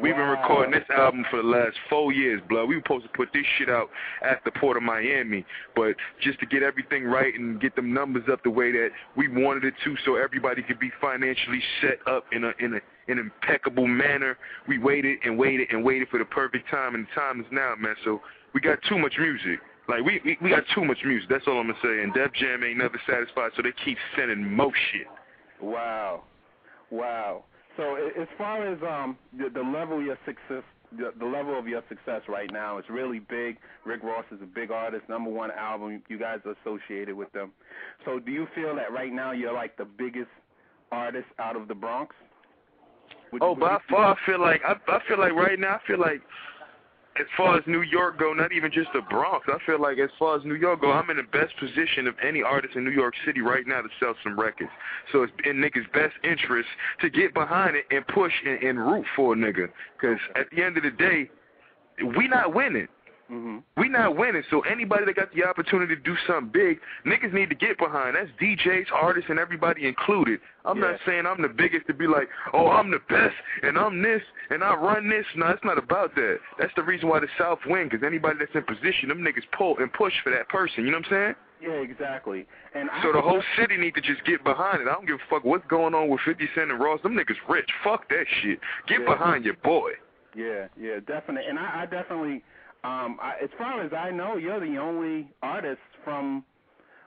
We've 0.00 0.16
been 0.16 0.28
recording 0.28 0.72
this 0.72 0.88
album 0.96 1.24
for 1.30 1.42
the 1.42 1.48
last 1.48 1.76
four 1.90 2.12
years, 2.12 2.40
blood. 2.48 2.66
We 2.68 2.76
were 2.76 2.82
supposed 2.82 3.04
to 3.04 3.10
put 3.10 3.28
this 3.34 3.44
shit 3.58 3.68
out 3.68 3.90
at 4.22 4.42
the 4.44 4.50
Port 4.52 4.76
of 4.76 4.82
Miami, 4.82 5.44
but 5.76 5.94
just 6.20 6.40
to 6.40 6.46
get 6.46 6.62
everything 6.62 7.04
right 7.04 7.34
and 7.34 7.60
get 7.60 7.76
them 7.76 7.92
numbers 7.92 8.24
up 8.32 8.42
the 8.42 8.50
way 8.50 8.72
that 8.72 8.88
we 9.16 9.28
wanted 9.28 9.64
it 9.64 9.74
to, 9.84 9.94
so 10.04 10.16
everybody 10.16 10.62
could 10.62 10.78
be 10.78 10.90
financially 11.00 11.60
set 11.82 11.98
up 12.06 12.24
in 12.32 12.44
a 12.44 12.52
in 12.58 12.74
a 12.74 12.80
in 13.08 13.18
an 13.18 13.30
impeccable 13.42 13.86
manner. 13.86 14.38
We 14.66 14.78
waited 14.78 15.18
and 15.24 15.38
waited 15.38 15.68
and 15.70 15.84
waited 15.84 16.08
for 16.08 16.18
the 16.18 16.24
perfect 16.24 16.70
time, 16.70 16.94
and 16.94 17.06
the 17.06 17.20
time 17.20 17.40
is 17.40 17.46
now, 17.50 17.74
man. 17.78 17.94
So 18.04 18.20
we 18.54 18.60
got 18.60 18.78
too 18.88 18.98
much 18.98 19.14
music. 19.18 19.60
Like 19.88 20.04
we 20.04 20.20
we, 20.24 20.38
we 20.40 20.50
got 20.50 20.64
too 20.74 20.84
much 20.84 20.98
music. 21.04 21.28
That's 21.28 21.44
all 21.46 21.58
I'm 21.58 21.66
gonna 21.66 21.78
say. 21.82 22.02
And 22.02 22.14
Def 22.14 22.32
Jam 22.34 22.64
ain't 22.64 22.78
never 22.78 23.00
satisfied, 23.06 23.50
so 23.56 23.62
they 23.62 23.72
keep 23.84 23.98
sending 24.16 24.54
more 24.54 24.72
shit. 24.92 25.06
Wow. 25.60 26.22
Wow. 26.90 27.44
So 27.76 27.96
as 27.96 28.28
far 28.36 28.66
as 28.66 28.78
um 28.82 29.16
the, 29.36 29.48
the 29.48 29.62
level 29.62 29.98
of 29.98 30.04
your 30.04 30.18
success, 30.26 30.62
the, 30.96 31.12
the 31.18 31.24
level 31.24 31.58
of 31.58 31.66
your 31.66 31.82
success 31.88 32.22
right 32.28 32.50
now 32.52 32.78
is 32.78 32.84
really 32.90 33.18
big. 33.20 33.56
Rick 33.84 34.02
Ross 34.02 34.24
is 34.30 34.40
a 34.42 34.46
big 34.46 34.70
artist, 34.70 35.08
number 35.08 35.30
one 35.30 35.50
album. 35.52 36.02
You 36.08 36.18
guys 36.18 36.38
are 36.44 36.54
associated 36.64 37.14
with 37.14 37.32
them. 37.32 37.52
So 38.04 38.18
do 38.18 38.30
you 38.30 38.46
feel 38.54 38.74
that 38.76 38.92
right 38.92 39.12
now 39.12 39.32
you're 39.32 39.54
like 39.54 39.76
the 39.76 39.86
biggest 39.86 40.28
artist 40.90 41.26
out 41.38 41.56
of 41.56 41.68
the 41.68 41.74
Bronx? 41.74 42.14
Would- 43.32 43.42
Oh, 43.42 43.54
by 43.54 43.78
far, 43.88 44.14
I 44.14 44.26
feel 44.26 44.40
like 44.40 44.60
I, 44.66 44.74
I 44.88 44.98
feel 45.08 45.18
like 45.18 45.32
right 45.32 45.58
now, 45.58 45.76
I 45.82 45.86
feel 45.86 45.98
like 45.98 46.20
as 47.20 47.26
far 47.36 47.56
as 47.56 47.62
New 47.66 47.82
York 47.82 48.18
go, 48.18 48.32
not 48.32 48.52
even 48.52 48.72
just 48.72 48.88
the 48.94 49.02
Bronx. 49.02 49.46
I 49.48 49.58
feel 49.66 49.80
like 49.80 49.98
as 49.98 50.10
far 50.18 50.36
as 50.36 50.44
New 50.44 50.54
York 50.54 50.80
go, 50.80 50.92
I'm 50.92 51.10
in 51.10 51.18
the 51.18 51.24
best 51.24 51.56
position 51.58 52.06
of 52.06 52.14
any 52.26 52.42
artist 52.42 52.74
in 52.74 52.84
New 52.84 52.90
York 52.90 53.14
City 53.26 53.42
right 53.42 53.66
now 53.66 53.82
to 53.82 53.88
sell 54.00 54.14
some 54.22 54.38
records. 54.38 54.70
So 55.12 55.22
it's 55.22 55.32
in 55.44 55.56
niggas' 55.56 55.92
best 55.92 56.14
interest 56.24 56.68
to 57.00 57.10
get 57.10 57.34
behind 57.34 57.76
it 57.76 57.84
and 57.90 58.06
push 58.06 58.32
and, 58.46 58.62
and 58.62 58.78
root 58.78 59.04
for 59.14 59.34
a 59.34 59.36
nigga. 59.36 59.68
Because 60.00 60.18
at 60.36 60.46
the 60.50 60.62
end 60.62 60.78
of 60.78 60.84
the 60.84 60.90
day, 60.90 61.28
we 62.16 62.28
not 62.28 62.54
winning. 62.54 62.88
Mhm. 63.30 63.62
We 63.76 63.88
not 63.88 64.16
winning, 64.16 64.42
so 64.50 64.60
anybody 64.62 65.04
that 65.06 65.14
got 65.16 65.32
the 65.32 65.44
opportunity 65.44 65.94
to 65.94 66.00
do 66.00 66.16
something 66.26 66.48
big, 66.50 66.80
niggas 67.06 67.32
need 67.32 67.48
to 67.48 67.54
get 67.54 67.78
behind. 67.78 68.16
That's 68.16 68.30
DJs, 68.32 68.90
artists, 68.92 69.30
and 69.30 69.38
everybody 69.38 69.86
included. 69.86 70.40
I'm 70.64 70.78
Yeah. 70.78 70.90
not 70.92 71.00
saying 71.06 71.26
I'm 71.26 71.40
the 71.40 71.48
biggest 71.48 71.86
to 71.86 71.94
be 71.94 72.06
like, 72.06 72.28
oh, 72.52 72.68
I'm 72.70 72.90
the 72.90 72.98
best, 72.98 73.34
and 73.62 73.78
I'm 73.78 74.02
this, 74.02 74.22
and 74.50 74.62
I 74.62 74.74
run 74.74 75.08
this. 75.08 75.26
No, 75.34 75.48
it's 75.48 75.64
not 75.64 75.78
about 75.78 76.14
that. 76.16 76.40
That's 76.58 76.74
the 76.74 76.82
reason 76.82 77.08
why 77.08 77.20
the 77.20 77.28
South 77.38 77.64
win, 77.64 77.88
because 77.88 78.02
anybody 78.04 78.38
that's 78.38 78.54
in 78.54 78.64
position, 78.64 79.08
them 79.08 79.22
niggas 79.24 79.50
pull 79.52 79.78
and 79.78 79.92
push 79.92 80.18
for 80.20 80.30
that 80.30 80.48
person. 80.48 80.84
You 80.84 80.90
know 80.90 80.98
what 80.98 81.06
I'm 81.06 81.10
saying? 81.10 81.34
Yeah, 81.60 81.70
exactly. 81.80 82.44
And 82.74 82.90
I, 82.90 83.00
So 83.02 83.12
the 83.12 83.20
whole 83.20 83.42
city 83.56 83.76
need 83.76 83.94
to 83.94 84.00
just 84.00 84.24
get 84.24 84.42
behind 84.42 84.82
it. 84.82 84.88
I 84.88 84.92
don't 84.92 85.06
give 85.06 85.20
a 85.20 85.24
fuck 85.30 85.44
what's 85.44 85.64
going 85.68 85.94
on 85.94 86.08
with 86.08 86.20
50 86.22 86.48
Cent 86.56 86.72
and 86.72 86.80
Ross. 86.80 87.00
Them 87.02 87.14
niggas 87.14 87.38
rich. 87.48 87.70
Fuck 87.84 88.08
that 88.08 88.26
shit. 88.28 88.58
Get 88.88 89.00
Yeah. 89.00 89.06
behind 89.06 89.44
your 89.44 89.54
boy. 89.54 89.92
Yeah, 90.34 90.66
yeah, 90.76 90.98
definitely. 91.06 91.46
And 91.48 91.58
I, 91.58 91.82
I 91.82 91.86
definitely, 91.86 92.42
um, 92.84 93.18
I, 93.22 93.34
as 93.42 93.50
far 93.58 93.82
as 93.82 93.92
I 93.92 94.10
know, 94.10 94.36
you're 94.36 94.60
the 94.60 94.76
only 94.78 95.28
artist 95.42 95.80
from 96.04 96.44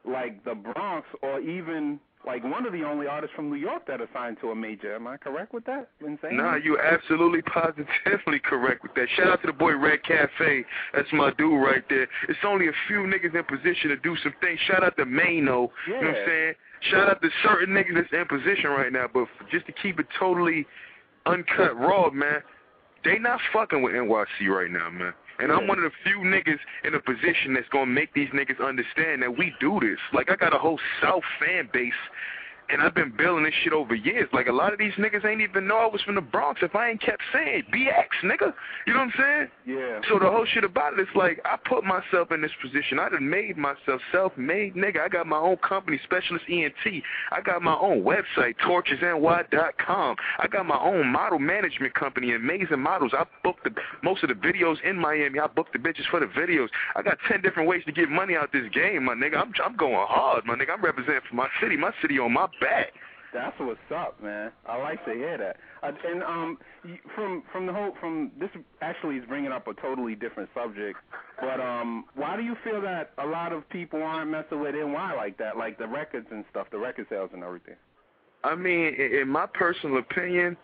like 0.05 0.43
the 0.45 0.53
Bronx, 0.55 1.07
or 1.23 1.39
even 1.39 1.99
like 2.25 2.43
one 2.43 2.65
of 2.65 2.73
the 2.73 2.83
only 2.83 3.05
artists 3.07 3.35
from 3.35 3.49
New 3.49 3.55
York 3.55 3.85
that 3.87 4.01
are 4.01 4.09
signed 4.13 4.37
to 4.41 4.49
a 4.51 4.55
major. 4.55 4.95
Am 4.95 5.05
I 5.07 5.17
correct 5.17 5.53
with 5.53 5.65
that? 5.65 5.89
In 6.01 6.17
saying 6.21 6.37
Nah, 6.37 6.53
that? 6.53 6.63
you 6.63 6.79
absolutely 6.79 7.41
positively 7.43 8.39
correct 8.43 8.81
with 8.83 8.93
that. 8.95 9.07
Shout 9.15 9.27
out 9.27 9.41
to 9.41 9.47
the 9.47 9.53
boy 9.53 9.75
Red 9.75 10.03
Cafe. 10.03 10.63
That's 10.93 11.07
my 11.13 11.31
dude 11.37 11.61
right 11.61 11.83
there. 11.89 12.07
It's 12.29 12.39
only 12.45 12.67
a 12.67 12.71
few 12.87 12.99
niggas 12.99 13.35
in 13.35 13.43
position 13.43 13.89
to 13.89 13.97
do 13.97 14.15
some 14.23 14.33
things. 14.41 14.59
Shout 14.67 14.83
out 14.83 14.95
to 14.97 15.05
Maino. 15.05 15.69
You 15.87 15.93
know 15.93 15.97
what 15.97 16.07
I'm 16.07 16.15
saying? 16.25 16.53
Shout 16.91 17.09
out 17.09 17.21
to 17.21 17.29
certain 17.43 17.73
niggas 17.75 17.95
that's 17.95 18.13
in 18.13 18.25
position 18.27 18.69
right 18.71 18.91
now. 18.91 19.07
But 19.11 19.27
just 19.51 19.65
to 19.67 19.71
keep 19.71 19.99
it 19.99 20.07
totally 20.19 20.65
uncut 21.25 21.77
raw, 21.79 22.09
man, 22.11 22.41
they 23.03 23.17
not 23.19 23.39
fucking 23.53 23.81
with 23.81 23.93
NYC 23.93 24.47
right 24.49 24.69
now, 24.71 24.89
man. 24.89 25.13
And 25.39 25.51
I'm 25.51 25.67
one 25.67 25.77
of 25.77 25.83
the 25.83 25.91
few 26.03 26.19
niggas 26.19 26.59
in 26.83 26.95
a 26.95 26.99
position 26.99 27.53
that's 27.53 27.67
gonna 27.69 27.87
make 27.87 28.13
these 28.13 28.29
niggas 28.29 28.65
understand 28.65 29.21
that 29.21 29.37
we 29.37 29.53
do 29.59 29.79
this. 29.81 29.99
Like 30.13 30.31
I 30.31 30.35
got 30.35 30.55
a 30.55 30.59
whole 30.59 30.79
South 31.01 31.23
fan 31.39 31.69
base 31.73 31.93
and 32.69 32.81
I've 32.81 32.95
been 32.95 33.13
building 33.15 33.45
this 33.45 33.53
shit 33.63 33.73
over 33.73 33.95
years. 33.95 34.27
Like 34.33 34.47
a 34.47 34.51
lot 34.51 34.73
of 34.73 34.79
these 34.79 34.93
niggas 34.93 35.25
ain't 35.25 35.41
even 35.41 35.67
know 35.67 35.77
I 35.77 35.87
was 35.87 36.01
from 36.01 36.15
the 36.15 36.21
Bronx 36.21 36.61
if 36.63 36.75
I 36.75 36.89
ain't 36.89 37.01
kept 37.01 37.21
saying 37.33 37.63
BX, 37.73 38.23
nigga. 38.23 38.53
You 38.87 38.93
know 38.93 38.99
what 38.99 39.09
I'm 39.09 39.13
saying? 39.17 39.47
Yeah. 39.65 40.01
So 40.09 40.19
the 40.19 40.29
whole 40.29 40.45
shit 40.45 40.63
about 40.63 40.93
it 40.93 41.01
is 41.01 41.07
like 41.15 41.39
I 41.45 41.57
put 41.57 41.83
myself 41.83 42.31
in 42.31 42.41
this 42.41 42.51
position. 42.61 42.99
I 42.99 43.09
done 43.09 43.29
made 43.29 43.57
myself 43.57 44.01
self-made, 44.11 44.75
nigga. 44.75 45.01
I 45.01 45.09
got 45.09 45.27
my 45.27 45.37
own 45.37 45.57
company, 45.57 45.99
Specialist 46.03 46.45
ENT. 46.49 47.03
I 47.31 47.41
got 47.41 47.61
my 47.61 47.75
own 47.75 48.03
website, 48.03 48.55
torchisny.com. 48.65 50.15
I 50.39 50.47
got 50.47 50.65
my 50.65 50.79
own 50.79 51.07
model 51.07 51.39
management 51.39 51.93
company, 51.93 52.33
Amazing 52.33 52.79
Models. 52.79 53.13
I 53.13 53.25
booked 53.43 53.63
the 53.63 53.71
most 54.03 54.23
of 54.23 54.29
the 54.29 54.35
videos 54.35 54.77
in 54.83 54.97
Miami. 54.97 55.39
I 55.39 55.47
booked 55.47 55.73
the 55.73 55.79
bitches 55.79 56.05
for 56.09 56.19
the 56.19 56.27
videos. 56.27 56.67
I 56.95 57.01
got 57.01 57.17
ten 57.29 57.41
different 57.41 57.69
ways 57.69 57.83
to 57.85 57.91
get 57.91 58.09
money 58.09 58.35
out 58.35 58.51
this 58.51 58.69
game, 58.73 59.05
my 59.05 59.13
nigga. 59.13 59.37
I'm 59.37 59.53
I'm 59.63 59.75
going 59.75 59.95
hard, 59.95 60.45
my 60.45 60.55
nigga. 60.55 60.71
I'm 60.73 60.83
representing 60.83 61.21
for 61.29 61.35
my 61.35 61.47
city. 61.61 61.77
My 61.77 61.91
city 62.01 62.19
on 62.19 62.33
my 62.33 62.47
back. 62.59 62.93
That's 63.33 63.55
what's 63.59 63.79
up, 63.93 64.21
man. 64.23 64.51
I 64.65 64.77
like 64.77 65.03
to 65.03 65.11
hear 65.13 65.37
that. 65.37 65.57
Uh, 65.83 65.91
and 66.07 66.23
um, 66.23 66.57
from 67.13 67.43
from 67.51 67.65
the 67.65 67.73
whole 67.73 67.91
from 67.99 68.31
this 68.39 68.49
actually 68.81 69.17
is 69.17 69.25
bringing 69.27 69.51
up 69.51 69.67
a 69.67 69.73
totally 69.73 70.15
different 70.15 70.49
subject. 70.55 70.97
But 71.41 71.59
um, 71.59 72.05
why 72.15 72.37
do 72.37 72.43
you 72.43 72.55
feel 72.63 72.81
that 72.81 73.11
a 73.17 73.27
lot 73.27 73.51
of 73.51 73.67
people 73.69 74.01
aren't 74.01 74.31
messing 74.31 74.61
with 74.61 74.73
NY 74.73 75.15
like 75.17 75.37
that, 75.39 75.57
like 75.57 75.77
the 75.77 75.87
records 75.87 76.27
and 76.31 76.45
stuff, 76.49 76.67
the 76.71 76.77
record 76.77 77.07
sales 77.09 77.29
and 77.33 77.43
everything? 77.43 77.75
I 78.45 78.55
mean, 78.55 78.93
in 78.95 79.27
my 79.27 79.47
personal 79.47 79.97
opinion, 79.97 80.55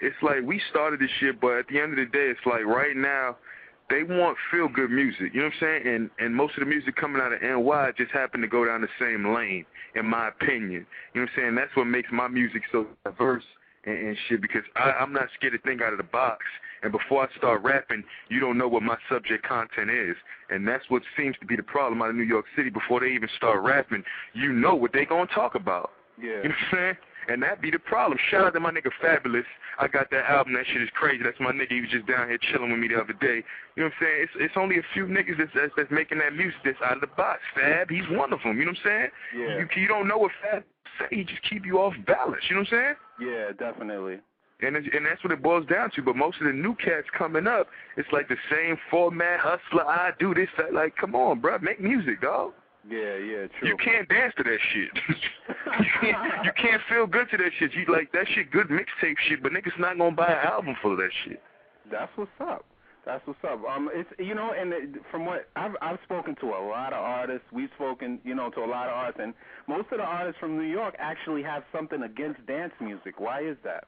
it's 0.00 0.16
like 0.22 0.42
we 0.44 0.60
started 0.70 1.00
this 1.00 1.10
shit, 1.18 1.40
but 1.40 1.58
at 1.58 1.66
the 1.68 1.80
end 1.80 1.92
of 1.92 1.96
the 1.96 2.06
day, 2.06 2.28
it's 2.28 2.46
like 2.46 2.64
right 2.64 2.96
now 2.96 3.38
they 3.88 4.04
want 4.04 4.38
feel 4.52 4.68
good 4.68 4.90
music. 4.90 5.34
You 5.34 5.40
know 5.40 5.46
what 5.46 5.54
I'm 5.54 5.82
saying? 5.82 5.94
And 5.94 6.10
and 6.20 6.34
most 6.34 6.54
of 6.56 6.60
the 6.60 6.66
music 6.66 6.94
coming 6.94 7.20
out 7.20 7.32
of 7.32 7.42
NY 7.42 7.92
just 7.98 8.12
happen 8.12 8.40
to 8.40 8.46
go 8.46 8.64
down 8.64 8.82
the 8.82 8.88
same 9.00 9.34
lane, 9.34 9.66
in 9.94 10.06
my 10.06 10.28
opinion. 10.28 10.86
You 11.14 11.20
know 11.20 11.22
what 11.22 11.30
I'm 11.30 11.30
saying? 11.36 11.54
That's 11.54 11.74
what 11.74 11.84
makes 11.84 12.08
my 12.12 12.28
music 12.28 12.62
so 12.72 12.86
diverse 13.04 13.44
and, 13.84 14.08
and 14.08 14.16
shit 14.28 14.40
because 14.40 14.62
I, 14.76 14.92
I'm 14.92 15.12
not 15.12 15.28
scared 15.36 15.52
to 15.54 15.58
think 15.58 15.82
out 15.82 15.92
of 15.92 15.98
the 15.98 16.04
box. 16.04 16.44
And 16.82 16.92
before 16.92 17.28
I 17.28 17.36
start 17.36 17.62
rapping, 17.62 18.02
you 18.30 18.40
don't 18.40 18.56
know 18.56 18.68
what 18.68 18.82
my 18.82 18.96
subject 19.10 19.46
content 19.46 19.90
is. 19.90 20.16
And 20.48 20.66
that's 20.66 20.84
what 20.88 21.02
seems 21.16 21.36
to 21.40 21.46
be 21.46 21.56
the 21.56 21.62
problem 21.62 22.00
out 22.00 22.08
of 22.08 22.16
New 22.16 22.22
York 22.22 22.46
City. 22.56 22.70
Before 22.70 23.00
they 23.00 23.08
even 23.08 23.28
start 23.36 23.62
rapping, 23.62 24.02
you 24.32 24.52
know 24.52 24.74
what 24.74 24.92
they 24.92 25.04
gonna 25.04 25.26
talk 25.26 25.54
about. 25.54 25.90
Yeah. 26.18 26.28
You 26.28 26.34
know 26.34 26.40
what 26.42 26.50
I'm 26.50 26.68
saying? 26.72 26.96
And 27.30 27.42
that 27.44 27.62
be 27.62 27.70
the 27.70 27.78
problem. 27.78 28.18
Shout 28.30 28.44
out 28.44 28.54
to 28.54 28.60
my 28.60 28.72
nigga 28.72 28.90
Fabolous. 29.02 29.44
I 29.78 29.86
got 29.86 30.10
that 30.10 30.28
album. 30.28 30.54
That 30.54 30.66
shit 30.66 30.82
is 30.82 30.88
crazy. 30.94 31.22
That's 31.22 31.38
my 31.38 31.52
nigga. 31.52 31.70
He 31.70 31.80
was 31.80 31.90
just 31.90 32.06
down 32.06 32.28
here 32.28 32.38
chilling 32.50 32.70
with 32.70 32.80
me 32.80 32.88
the 32.88 32.96
other 33.00 33.12
day. 33.14 33.44
You 33.76 33.84
know 33.84 33.84
what 33.84 33.92
I'm 33.92 33.92
saying? 34.00 34.18
It's 34.22 34.32
it's 34.36 34.54
only 34.56 34.78
a 34.78 34.86
few 34.92 35.06
niggas 35.06 35.38
that's 35.38 35.50
that's, 35.54 35.72
that's 35.76 35.90
making 35.90 36.18
that 36.18 36.34
music 36.34 36.58
that's 36.64 36.82
out 36.84 36.94
of 36.94 37.00
the 37.00 37.12
box. 37.14 37.40
Fab, 37.54 37.88
he's 37.88 38.08
one 38.10 38.32
of 38.32 38.40
them. 38.42 38.58
You 38.58 38.66
know 38.66 38.72
what 38.72 38.82
I'm 38.90 38.90
saying? 38.90 39.10
Yeah. 39.36 39.58
You 39.58 39.68
you 39.80 39.88
don't 39.88 40.08
know 40.08 40.18
what 40.18 40.32
Fab 40.42 40.64
say. 40.98 41.06
He 41.14 41.24
just 41.24 41.42
keep 41.48 41.64
you 41.64 41.78
off 41.78 41.94
balance. 42.06 42.42
You 42.50 42.56
know 42.56 42.66
what 42.68 42.72
I'm 42.72 42.96
saying? 43.20 43.30
Yeah, 43.30 43.52
definitely. 43.56 44.18
And 44.62 44.76
it's, 44.76 44.86
and 44.92 45.06
that's 45.06 45.22
what 45.24 45.32
it 45.32 45.42
boils 45.42 45.66
down 45.66 45.90
to. 45.96 46.02
But 46.02 46.16
most 46.16 46.38
of 46.40 46.46
the 46.46 46.52
new 46.52 46.74
cats 46.74 47.06
coming 47.16 47.46
up, 47.46 47.68
it's 47.96 48.08
like 48.12 48.28
the 48.28 48.36
same 48.50 48.76
format. 48.90 49.40
Hustler, 49.40 49.86
I 49.86 50.10
do 50.18 50.34
this. 50.34 50.48
That. 50.58 50.74
Like, 50.74 50.96
come 50.96 51.14
on, 51.14 51.40
bro, 51.40 51.58
make 51.60 51.80
music, 51.80 52.20
dog. 52.20 52.52
Yeah, 52.90 53.16
yeah, 53.16 53.46
true. 53.58 53.68
You 53.68 53.76
can't 53.76 54.08
dance 54.08 54.34
to 54.36 54.42
that 54.42 54.58
shit. 54.72 54.90
you 55.78 55.86
can't 56.00 56.44
you 56.44 56.52
can't 56.60 56.82
feel 56.88 57.06
good 57.06 57.30
to 57.30 57.36
that 57.36 57.52
shit. 57.58 57.72
You 57.72 57.86
like 57.86 58.10
that 58.12 58.26
shit 58.34 58.50
good 58.50 58.66
mixtape 58.66 59.14
shit, 59.28 59.42
but 59.42 59.52
niggas 59.52 59.78
not 59.78 59.96
gonna 59.96 60.16
buy 60.16 60.26
an 60.26 60.46
album 60.46 60.74
full 60.82 60.92
of 60.92 60.98
that 60.98 61.10
shit. 61.24 61.40
That's 61.90 62.10
what's 62.16 62.30
up. 62.40 62.64
That's 63.06 63.24
what's 63.26 63.38
up. 63.44 63.62
Um, 63.64 63.88
it's 63.92 64.10
you 64.18 64.34
know, 64.34 64.52
and 64.58 64.72
it, 64.72 65.02
from 65.10 65.24
what 65.24 65.48
I've 65.54 65.76
I've 65.80 65.98
spoken 66.02 66.34
to 66.40 66.46
a 66.46 66.62
lot 66.66 66.92
of 66.92 66.98
artists. 66.98 67.46
We've 67.52 67.70
spoken, 67.76 68.18
you 68.24 68.34
know, 68.34 68.50
to 68.50 68.60
a 68.60 68.66
lot 68.66 68.88
of 68.88 68.94
artists, 68.94 69.20
and 69.22 69.34
most 69.68 69.86
of 69.92 69.98
the 69.98 70.04
artists 70.04 70.40
from 70.40 70.58
New 70.58 70.68
York 70.68 70.96
actually 70.98 71.44
have 71.44 71.62
something 71.72 72.02
against 72.02 72.44
dance 72.46 72.72
music. 72.80 73.20
Why 73.20 73.42
is 73.42 73.56
that? 73.62 73.84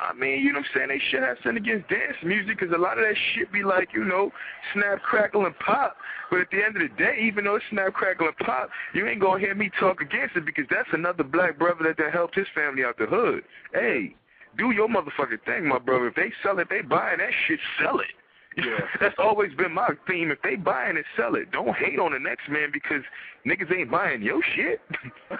I 0.00 0.12
mean, 0.12 0.40
you 0.40 0.52
know 0.52 0.60
what 0.60 0.66
I'm 0.74 0.88
saying? 0.88 0.88
They 0.88 1.02
should 1.10 1.22
have 1.22 1.36
something 1.42 1.62
against 1.62 1.88
dance 1.88 2.16
music 2.24 2.58
because 2.58 2.74
a 2.74 2.80
lot 2.80 2.98
of 2.98 3.04
that 3.04 3.16
shit 3.34 3.52
be 3.52 3.62
like, 3.62 3.88
you 3.94 4.04
know, 4.04 4.30
snap, 4.72 5.02
crackle, 5.02 5.46
and 5.46 5.58
pop. 5.58 5.96
But 6.30 6.40
at 6.40 6.50
the 6.50 6.64
end 6.64 6.76
of 6.76 6.82
the 6.82 6.94
day, 6.96 7.18
even 7.22 7.44
though 7.44 7.56
it's 7.56 7.64
snap, 7.70 7.92
crackle, 7.94 8.26
and 8.26 8.36
pop, 8.38 8.70
you 8.94 9.06
ain't 9.06 9.20
going 9.20 9.40
to 9.40 9.46
hear 9.46 9.54
me 9.54 9.70
talk 9.78 10.00
against 10.00 10.36
it 10.36 10.44
because 10.44 10.64
that's 10.70 10.88
another 10.92 11.24
black 11.24 11.58
brother 11.58 11.84
that, 11.84 11.96
that 11.98 12.12
helped 12.12 12.34
his 12.34 12.46
family 12.54 12.84
out 12.84 12.98
the 12.98 13.06
hood. 13.06 13.44
Hey, 13.72 14.14
do 14.58 14.70
your 14.70 14.88
motherfucking 14.88 15.44
thing, 15.46 15.68
my 15.68 15.78
brother. 15.78 16.08
If 16.08 16.14
they 16.14 16.32
sell 16.42 16.58
it, 16.58 16.68
they 16.70 16.82
buying 16.82 17.18
that 17.18 17.32
shit, 17.46 17.60
sell 17.80 17.98
it. 18.00 18.06
Yeah. 18.56 18.78
That's 19.00 19.16
always 19.18 19.52
been 19.54 19.72
my 19.74 19.88
theme. 20.06 20.30
If 20.30 20.40
they 20.42 20.54
buying 20.54 20.96
it, 20.96 21.04
sell 21.16 21.34
it. 21.34 21.50
Don't 21.50 21.74
hate 21.74 21.98
on 21.98 22.12
the 22.12 22.20
next 22.20 22.48
man 22.48 22.68
because 22.72 23.02
niggas 23.44 23.76
ain't 23.76 23.90
buying 23.90 24.22
your 24.22 24.40
shit. 24.54 24.80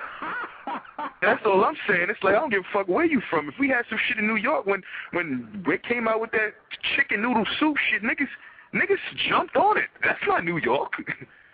That's 1.23 1.43
all 1.47 1.65
I'm 1.65 1.77
saying. 1.89 2.07
It's 2.11 2.23
like 2.23 2.35
I 2.35 2.41
don't 2.41 2.51
give 2.51 2.63
a 2.63 2.73
fuck 2.73 2.89
where 2.89 3.05
you 3.05 3.21
from. 3.31 3.49
If 3.49 3.55
we 3.59 3.69
had 3.69 3.85
some 3.89 3.99
shit 4.07 4.19
in 4.19 4.27
New 4.27 4.37
York 4.37 4.67
when 4.67 4.83
when 5.13 5.63
Rick 5.67 5.85
came 5.85 6.09
out 6.09 6.21
with 6.21 6.31
that 6.33 6.55
chicken 6.97 7.23
noodle 7.23 7.47
soup 7.59 7.77
shit, 7.91 8.03
niggas 8.03 8.29
niggas 8.75 8.99
jumped 9.29 9.57
on 9.57 9.79
it. 9.79 9.89
That's 10.03 10.21
not 10.27 10.45
New 10.45 10.59
York. 10.59 10.93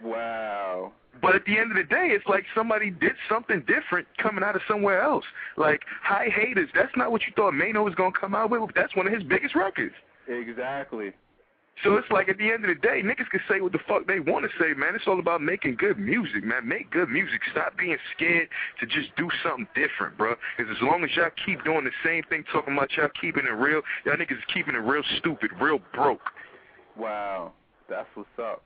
wow. 0.03 0.93
But 1.23 1.35
at 1.35 1.45
the 1.45 1.59
end 1.59 1.71
of 1.71 1.77
the 1.77 1.85
day, 1.85 2.09
it's 2.13 2.27
like 2.27 2.45
somebody 2.55 2.91
did 2.91 3.13
something 3.29 3.63
different 3.67 4.07
coming 4.17 4.43
out 4.43 4.57
of 4.57 4.63
somewhere 4.67 5.03
else. 5.03 5.25
Like 5.57 5.83
High 6.03 6.29
Haters, 6.35 6.71
that's 6.75 6.97
not 6.97 7.13
what 7.13 7.23
you 7.27 7.33
thought 7.37 7.53
Maino 7.53 7.85
was 7.85 7.95
gonna 7.95 8.13
come 8.19 8.35
out 8.35 8.51
with. 8.51 8.63
That's 8.75 8.95
one 8.97 9.07
of 9.07 9.13
his 9.13 9.23
biggest 9.23 9.55
records. 9.55 9.95
Exactly. 10.29 11.13
So 11.83 11.97
it's 11.97 12.11
like 12.11 12.29
at 12.29 12.37
the 12.37 12.51
end 12.51 12.65
of 12.65 12.69
the 12.69 12.81
day, 12.81 13.03
niggas 13.03 13.31
can 13.31 13.41
say 13.49 13.61
what 13.61 13.73
the 13.73 13.79
fuck 13.89 14.07
they 14.07 14.21
want 14.21 14.45
to 14.45 14.51
say, 14.63 14.75
man. 14.75 14.95
It's 14.95 15.07
all 15.07 15.19
about 15.19 15.41
making 15.41 15.77
good 15.77 15.99
music, 15.99 16.45
man. 16.45 16.69
Make 16.69 16.91
good 16.91 17.09
music. 17.09 17.41
Stop 17.53 17.77
being 17.79 17.97
scared 18.15 18.49
to 18.81 18.87
just 18.87 19.15
do 19.17 19.29
something 19.43 19.67
different, 19.75 20.19
bro. 20.19 20.35
Because 20.57 20.71
as 20.77 20.83
long 20.83 21.03
as 21.05 21.11
y'all 21.17 21.31
keep 21.47 21.65
doing 21.65 21.85
the 21.85 21.97
same 22.05 22.23
thing, 22.29 22.45
talking 22.53 22.75
about 22.75 22.91
y'all 22.97 23.09
keeping 23.21 23.47
it 23.47 23.57
real, 23.57 23.81
y'all 24.05 24.17
niggas 24.17 24.33
is 24.33 24.45
keeping 24.53 24.75
it 24.75 24.79
real 24.79 25.03
stupid, 25.19 25.51
real 25.61 25.81
broke. 25.95 26.21
Wow, 26.97 27.53
that's 27.89 28.09
what's 28.15 28.29
up. 28.39 28.63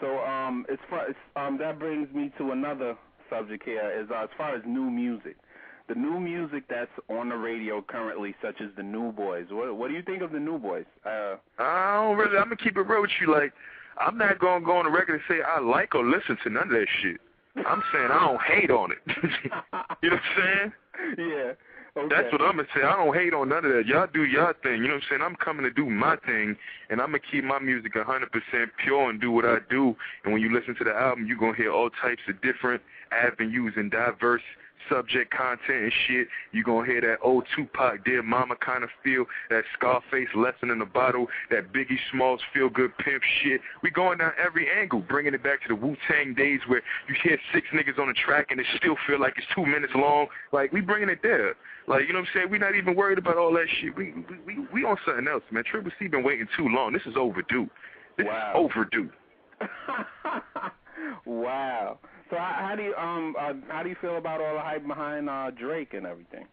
So 0.00 0.18
um, 0.20 0.64
it's, 0.68 0.82
as 0.92 1.14
um, 1.36 1.58
that 1.58 1.78
brings 1.78 2.12
me 2.14 2.32
to 2.38 2.52
another 2.52 2.96
subject 3.28 3.64
here 3.64 3.90
is 3.90 4.08
uh, 4.10 4.22
as 4.24 4.28
far 4.38 4.54
as 4.54 4.62
new 4.66 4.90
music. 4.90 5.36
The 5.88 5.94
new 5.94 6.20
music 6.20 6.64
that's 6.68 6.90
on 7.08 7.30
the 7.30 7.36
radio 7.36 7.80
currently, 7.80 8.34
such 8.42 8.60
as 8.60 8.68
the 8.76 8.82
New 8.82 9.10
Boyz. 9.12 9.50
What 9.50 9.74
what 9.76 9.88
do 9.88 9.94
you 9.94 10.02
think 10.02 10.22
of 10.22 10.32
the 10.32 10.38
New 10.38 10.58
Boyz? 10.58 10.84
Uh, 11.06 11.36
I 11.58 12.02
don't 12.02 12.18
really. 12.18 12.36
I'm 12.36 12.44
gonna 12.44 12.56
keep 12.56 12.76
it 12.76 12.82
real 12.82 13.00
with 13.00 13.10
you. 13.20 13.32
Like, 13.32 13.52
I'm 13.98 14.18
not 14.18 14.38
gonna 14.38 14.64
go 14.64 14.76
on 14.76 14.84
the 14.84 14.90
record 14.90 15.14
and 15.14 15.22
say 15.28 15.42
I 15.42 15.60
like 15.60 15.94
or 15.94 16.04
listen 16.04 16.36
to 16.44 16.50
none 16.50 16.64
of 16.64 16.70
that 16.70 16.86
shit. 17.00 17.20
I'm 17.66 17.82
saying 17.92 18.08
I 18.10 18.26
don't 18.26 18.42
hate 18.42 18.70
on 18.70 18.92
it. 18.92 18.98
you 20.02 20.10
know 20.10 20.16
what 20.16 20.22
I'm 20.22 20.36
saying? 20.36 20.72
yeah. 21.18 21.52
Okay. 21.96 22.14
That's 22.14 22.30
what 22.32 22.42
I'm 22.42 22.56
gonna 22.56 22.68
say. 22.74 22.82
I 22.82 22.94
don't 22.94 23.14
hate 23.14 23.34
on 23.34 23.48
none 23.48 23.64
of 23.64 23.72
that. 23.72 23.86
Y'all 23.86 24.06
do 24.12 24.24
y'all 24.24 24.52
thing. 24.62 24.82
You 24.82 24.88
know 24.88 24.94
what 24.94 25.02
I'm 25.02 25.08
saying? 25.10 25.22
I'm 25.22 25.36
coming 25.36 25.64
to 25.64 25.70
do 25.70 25.88
my 25.88 26.16
thing, 26.24 26.54
and 26.90 27.00
I'm 27.00 27.08
gonna 27.08 27.18
keep 27.18 27.42
my 27.42 27.58
music 27.58 27.94
100% 27.94 28.28
pure 28.84 29.10
and 29.10 29.20
do 29.20 29.32
what 29.32 29.44
I 29.44 29.56
do. 29.68 29.96
And 30.24 30.32
when 30.32 30.40
you 30.40 30.52
listen 30.52 30.76
to 30.76 30.84
the 30.84 30.92
album, 30.92 31.26
you're 31.26 31.38
gonna 31.38 31.56
hear 31.56 31.72
all 31.72 31.90
types 31.90 32.22
of 32.28 32.40
different 32.40 32.82
avenues 33.10 33.72
and 33.76 33.90
diverse 33.90 34.42
subject 34.90 35.32
content 35.32 35.84
and 35.84 35.92
shit. 36.06 36.28
You 36.52 36.64
gonna 36.64 36.86
hear 36.86 37.00
that 37.00 37.18
old 37.22 37.44
Tupac, 37.54 38.04
Dear 38.04 38.22
Mama 38.22 38.56
kind 38.56 38.84
of 38.84 38.90
feel, 39.02 39.24
that 39.50 39.64
Scarface 39.76 40.28
lesson 40.34 40.70
in 40.70 40.78
the 40.78 40.86
bottle, 40.86 41.26
that 41.50 41.72
Biggie 41.72 41.98
Smalls 42.10 42.40
feel 42.52 42.68
good 42.68 42.96
pimp 42.98 43.22
shit. 43.42 43.60
We 43.82 43.90
going 43.90 44.18
down 44.18 44.32
every 44.42 44.68
angle, 44.70 45.00
bringing 45.00 45.34
it 45.34 45.42
back 45.42 45.62
to 45.62 45.68
the 45.68 45.74
Wu 45.74 45.96
Tang 46.06 46.34
days 46.34 46.60
where 46.66 46.82
you 47.08 47.14
hear 47.22 47.38
six 47.52 47.66
niggas 47.72 47.98
on 47.98 48.08
the 48.08 48.14
track 48.14 48.46
and 48.50 48.60
it 48.60 48.66
still 48.76 48.96
feel 49.06 49.20
like 49.20 49.34
it's 49.36 49.46
two 49.54 49.66
minutes 49.66 49.92
long. 49.94 50.26
Like 50.52 50.72
we 50.72 50.80
bringing 50.80 51.08
it 51.08 51.20
there. 51.22 51.54
Like 51.86 52.06
you 52.06 52.12
know 52.12 52.20
what 52.20 52.28
I'm 52.28 52.34
saying? 52.34 52.50
we 52.50 52.58
not 52.58 52.74
even 52.74 52.94
worried 52.94 53.18
about 53.18 53.36
all 53.36 53.52
that 53.54 53.66
shit. 53.80 53.96
We 53.96 54.12
we 54.28 54.38
we, 54.46 54.66
we 54.72 54.84
on 54.84 54.96
something 55.06 55.26
else, 55.26 55.42
man. 55.50 55.64
Triple 55.64 55.90
C 55.98 56.08
been 56.08 56.22
waiting 56.22 56.46
too 56.56 56.68
long. 56.68 56.92
This 56.92 57.02
is 57.06 57.14
overdue. 57.16 57.68
This 58.16 58.26
wow. 58.26 58.52
is 58.52 58.70
overdue. 58.70 59.10
wow. 61.24 61.98
So 62.30 62.36
how, 62.36 62.68
how 62.68 62.76
do 62.76 62.82
you 62.82 62.94
um 62.94 63.34
uh, 63.38 63.54
how 63.68 63.82
do 63.82 63.88
you 63.88 63.96
feel 64.00 64.16
about 64.16 64.40
all 64.40 64.54
the 64.54 64.60
hype 64.60 64.86
behind 64.86 65.28
uh, 65.28 65.50
Drake 65.50 65.94
and 65.94 66.06
everything? 66.06 66.46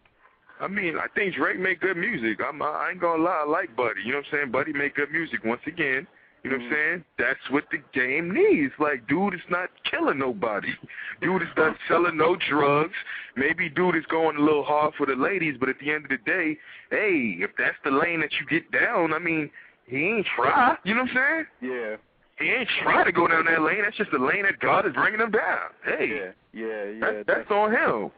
I 0.58 0.68
mean, 0.68 0.96
I 0.96 1.06
think 1.14 1.34
Drake 1.34 1.58
make 1.58 1.80
good 1.80 1.96
music. 1.96 2.38
I'm 2.46 2.62
I 2.62 2.90
ain't 2.92 3.00
gonna 3.00 3.22
lie, 3.22 3.42
I 3.44 3.48
like 3.48 3.76
Buddy. 3.76 4.00
You 4.04 4.12
know 4.12 4.18
what 4.18 4.26
I'm 4.32 4.38
saying? 4.38 4.50
Buddy 4.52 4.72
make 4.72 4.94
good 4.94 5.10
music 5.10 5.44
once 5.44 5.60
again. 5.66 6.06
You 6.46 6.52
know 6.52 6.58
what 6.58 6.66
I'm 6.66 6.72
saying? 6.72 7.04
That's 7.18 7.50
what 7.50 7.64
the 7.72 7.78
game 7.92 8.32
needs. 8.32 8.72
Like, 8.78 9.08
dude 9.08 9.34
is 9.34 9.40
not 9.50 9.68
killing 9.90 10.20
nobody. 10.20 10.68
Dude 11.20 11.42
is 11.42 11.48
not 11.56 11.74
selling 11.88 12.16
no 12.16 12.36
drugs. 12.48 12.92
Maybe 13.36 13.68
dude 13.70 13.96
is 13.96 14.04
going 14.10 14.36
a 14.36 14.40
little 14.40 14.62
hard 14.62 14.92
for 14.96 15.06
the 15.06 15.16
ladies, 15.16 15.56
but 15.58 15.70
at 15.70 15.76
the 15.80 15.90
end 15.90 16.04
of 16.04 16.10
the 16.10 16.18
day, 16.18 16.58
hey, 16.90 17.38
if 17.40 17.50
that's 17.58 17.76
the 17.84 17.90
lane 17.90 18.20
that 18.20 18.30
you 18.38 18.46
get 18.46 18.70
down, 18.70 19.14
I 19.14 19.18
mean, 19.18 19.50
he 19.86 19.96
ain't 19.96 20.26
try. 20.36 20.76
You 20.84 20.94
know 20.94 21.02
what 21.02 21.16
I'm 21.16 21.46
saying? 21.60 21.72
Yeah. 21.72 21.96
He 22.38 22.50
ain't 22.50 22.68
trying 22.82 23.06
to 23.06 23.12
go 23.12 23.26
down 23.26 23.46
that 23.46 23.62
lane. 23.62 23.82
That's 23.82 23.96
just 23.96 24.10
the 24.10 24.18
lane 24.18 24.42
that 24.42 24.58
God 24.60 24.86
is 24.86 24.92
bringing 24.92 25.20
him 25.20 25.30
down. 25.30 25.70
Hey, 25.84 26.32
yeah, 26.52 26.66
yeah, 26.66 26.84
yeah. 26.84 27.00
That, 27.00 27.24
that's 27.26 27.50
on 27.50 27.72
him. 27.72 28.10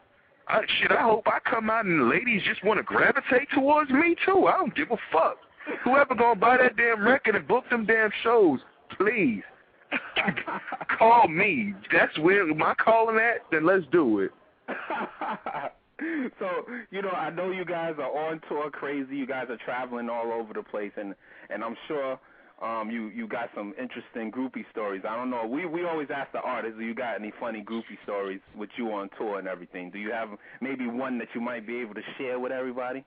I, 0.49 0.63
shit, 0.81 0.91
I 0.91 1.03
hope 1.03 1.27
I 1.27 1.39
come 1.49 1.71
out 1.71 1.85
and 1.85 2.09
ladies 2.09 2.43
just 2.45 2.65
want 2.65 2.79
to 2.79 2.83
gravitate 2.83 3.49
towards 3.55 3.91
me 3.91 4.17
too. 4.25 4.47
I 4.47 4.59
don't 4.59 4.75
give 4.75 4.91
a 4.91 4.97
fuck. 5.13 5.37
Whoever 5.85 6.15
gonna 6.15 6.41
buy 6.41 6.57
that 6.57 6.77
damn 6.77 7.07
record 7.07 7.37
and 7.37 7.47
book 7.47 7.65
them 7.71 7.85
damn 7.85 8.11
shows, 8.23 8.59
please 8.97 9.43
call 10.99 11.29
me. 11.29 11.75
That's 11.93 12.17
where 12.19 12.47
my 12.55 12.75
calling 12.75 13.17
at. 13.17 13.43
Then 13.53 13.67
let's 13.67 13.85
do 13.93 14.21
it. 14.21 14.31
so 16.39 16.49
you 16.91 17.03
know, 17.03 17.11
I 17.11 17.31
know 17.31 17.51
you 17.51 17.67
guys 17.67 17.95
are 17.99 18.31
on 18.31 18.41
tour 18.49 18.71
crazy. 18.71 19.17
You 19.17 19.27
guys 19.27 19.47
are 19.51 19.59
traveling 19.59 20.09
all 20.09 20.33
over 20.33 20.55
the 20.55 20.63
place, 20.63 20.93
and 20.97 21.15
and 21.51 21.63
I'm 21.63 21.77
sure 21.87 22.19
um 22.63 22.91
you 22.91 23.09
you 23.09 23.27
got 23.29 23.51
some 23.55 23.75
interesting 23.81 24.31
groupie 24.33 24.65
stories. 24.71 25.03
I 25.09 25.17
don't 25.17 25.31
know. 25.31 25.47
We 25.47 25.67
we 25.67 25.85
always 25.85 26.09
ask 26.15 26.33
the 26.33 26.41
artists, 26.41 26.79
do 26.79 26.85
you 26.85 26.95
got 26.95 27.15
any 27.15 27.33
funny 27.39 27.63
groupie 27.63 27.99
stories 28.05 28.41
with 28.57 28.71
you 28.77 28.93
on 28.93 29.11
tour 29.17 29.39
and 29.39 29.49
everything? 29.49 29.91
Do 29.91 29.99
you 29.99 30.11
have 30.13 30.29
maybe 30.61 30.87
one 30.87 31.19
that 31.19 31.29
you 31.35 31.41
might 31.41 31.67
be 31.67 31.79
able 31.81 31.95
to 31.95 32.03
share 32.17 32.39
with 32.39 32.53
everybody? 32.53 33.05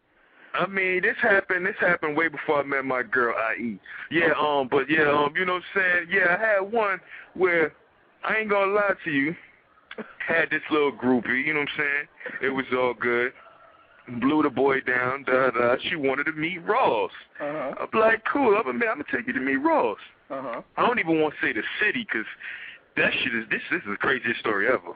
I 0.53 0.67
mean, 0.67 1.01
this 1.01 1.15
happened. 1.22 1.65
This 1.65 1.75
happened 1.79 2.17
way 2.17 2.27
before 2.27 2.60
I 2.60 2.63
met 2.63 2.84
my 2.84 3.03
girl, 3.03 3.36
IE. 3.58 3.79
Yeah, 4.10 4.34
um, 4.39 4.67
but 4.70 4.89
yeah, 4.89 5.10
um, 5.10 5.34
you 5.36 5.46
know 5.46 5.53
what 5.53 5.63
I'm 5.75 5.81
saying? 5.81 6.08
Yeah, 6.12 6.36
I 6.38 6.39
had 6.39 6.72
one 6.72 7.00
where 7.36 7.74
I 8.24 8.38
ain't 8.38 8.50
gonna 8.50 8.72
lie 8.72 8.93
to 9.05 9.12
you. 9.12 9.36
Had 10.27 10.50
this 10.50 10.62
little 10.70 10.91
groupie, 10.91 11.46
you 11.46 11.53
know 11.53 11.62
what 11.62 11.70
I'm 11.70 11.77
saying? 11.77 12.08
It 12.43 12.50
was 12.50 12.65
all 12.74 12.93
good. 12.93 13.34
Blew 14.08 14.41
the 14.43 14.50
boy 14.50 14.81
down, 14.81 15.24
da 15.24 15.51
da. 15.51 15.75
She 15.89 15.96
wanted 15.96 16.25
to 16.25 16.31
meet 16.34 16.58
Ross. 16.65 17.12
Uh-huh. 17.39 17.74
I'm 17.79 18.00
like, 18.00 18.24
cool. 18.25 18.55
I'm, 18.58 18.65
man, 18.77 18.89
I'm 18.89 18.96
gonna 18.96 19.03
take 19.12 19.27
you 19.27 19.34
to 19.34 19.39
meet 19.39 19.58
Ross. 19.58 19.98
Uh-huh. 20.29 20.62
I 20.77 20.86
don't 20.86 21.00
even 21.00 21.22
want 21.22 21.34
to 21.39 21.46
say 21.46 21.53
the 21.53 21.63
city 21.79 22.05
'cause 22.05 22.25
that 22.98 23.13
shit 23.13 23.34
is 23.36 23.48
this. 23.50 23.62
This 23.70 23.81
is 23.84 23.88
the 23.89 23.98
craziest 23.98 24.39
story 24.39 24.67
ever. 24.67 24.93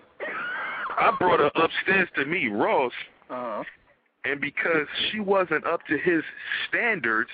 I 0.97 1.15
brought 1.19 1.39
her 1.39 1.51
upstairs 1.55 2.09
to 2.15 2.25
meet 2.25 2.49
Ross, 2.49 2.93
Uh-huh. 3.29 3.63
and 4.25 4.41
because 4.41 4.87
she 5.11 5.19
wasn't 5.19 5.65
up 5.65 5.85
to 5.87 5.97
his 5.97 6.23
standards, 6.67 7.29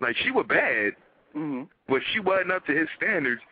like 0.00 0.16
she 0.16 0.30
was 0.30 0.46
bad, 0.46 0.94
Mhm. 1.34 1.68
but 1.88 2.02
she 2.12 2.20
wasn't 2.20 2.52
up 2.52 2.64
to 2.66 2.72
his 2.72 2.88
standards. 2.96 3.42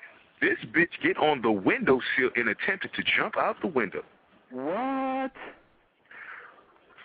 This 0.40 0.58
bitch 0.66 0.98
get 1.00 1.16
on 1.18 1.40
the 1.42 1.50
windowsill 1.50 2.30
and 2.36 2.48
attempted 2.48 2.92
to 2.94 3.02
jump 3.02 3.36
out 3.36 3.60
the 3.60 3.66
window. 3.68 4.04
What? 4.50 5.32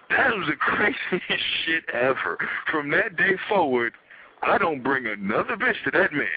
That 0.09 0.35
was 0.35 0.47
the 0.47 0.55
craziest 0.55 1.43
shit 1.65 1.83
ever. 1.93 2.37
From 2.71 2.89
that 2.91 3.15
day 3.15 3.35
forward, 3.47 3.93
I 4.41 4.57
don't 4.57 4.83
bring 4.83 5.05
another 5.05 5.55
bitch 5.55 5.83
to 5.85 5.91
that 5.91 6.13
man. 6.13 6.27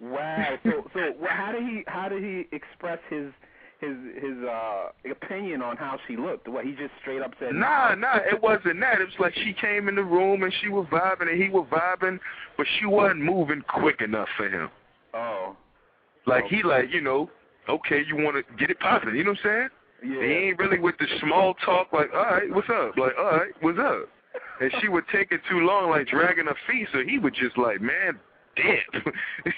Wow. 0.00 0.58
So 0.64 0.70
so 0.94 1.00
well, 1.20 1.30
how 1.30 1.52
did 1.52 1.62
he 1.62 1.84
how 1.86 2.08
did 2.08 2.22
he 2.22 2.46
express 2.54 2.98
his 3.08 3.32
his 3.80 3.96
his 4.20 4.38
uh 4.48 4.88
opinion 5.10 5.62
on 5.62 5.76
how 5.76 5.98
she 6.08 6.16
looked? 6.16 6.48
What 6.48 6.64
he 6.64 6.72
just 6.72 6.90
straight 7.00 7.22
up 7.22 7.32
said? 7.38 7.54
Nah, 7.54 7.94
nah, 7.94 8.16
it 8.16 8.42
wasn't 8.42 8.80
that. 8.80 9.00
It 9.00 9.04
was 9.04 9.14
like 9.20 9.34
she 9.34 9.52
came 9.52 9.88
in 9.88 9.94
the 9.94 10.02
room 10.02 10.42
and 10.42 10.52
she 10.60 10.68
was 10.68 10.86
vibing 10.90 11.30
and 11.30 11.40
he 11.40 11.50
was 11.50 11.66
vibing, 11.70 12.18
but 12.56 12.66
she 12.78 12.86
wasn't 12.86 13.20
moving 13.20 13.62
quick 13.68 14.00
enough 14.00 14.28
for 14.36 14.48
him. 14.48 14.70
Oh. 15.14 15.56
Like 16.26 16.44
he 16.46 16.62
like, 16.62 16.86
you 16.90 17.00
know, 17.00 17.30
okay, 17.68 18.02
you 18.06 18.16
want 18.16 18.36
to 18.36 18.54
get 18.56 18.70
it 18.70 18.80
popping, 18.80 19.14
you 19.14 19.24
know 19.24 19.30
what 19.30 19.38
I'm 19.44 19.50
saying? 19.50 19.68
Yeah. 20.02 20.22
He 20.22 20.32
ain't 20.32 20.58
really 20.58 20.78
with 20.78 20.96
the 20.98 21.06
small 21.20 21.54
talk 21.64 21.92
like, 21.92 22.10
all 22.12 22.24
right, 22.24 22.50
what's 22.50 22.68
up? 22.68 22.96
Like, 22.96 23.12
all 23.18 23.24
right, 23.24 23.52
what's 23.60 23.78
up? 23.78 24.08
And 24.60 24.72
she 24.80 24.88
would 24.88 25.04
take 25.12 25.32
it 25.32 25.40
too 25.48 25.60
long, 25.60 25.90
like 25.90 26.08
dragging 26.08 26.46
her 26.46 26.56
feet, 26.68 26.88
so 26.92 27.00
he 27.06 27.18
would 27.18 27.34
just 27.34 27.56
like, 27.56 27.80
man, 27.80 28.18
damn, 28.56 29.02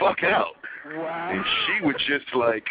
fuck 0.00 0.22
out. 0.22 0.54
Wow. 0.86 1.30
And 1.32 1.44
she 1.44 1.86
was 1.86 1.96
just 2.06 2.34
like, 2.34 2.64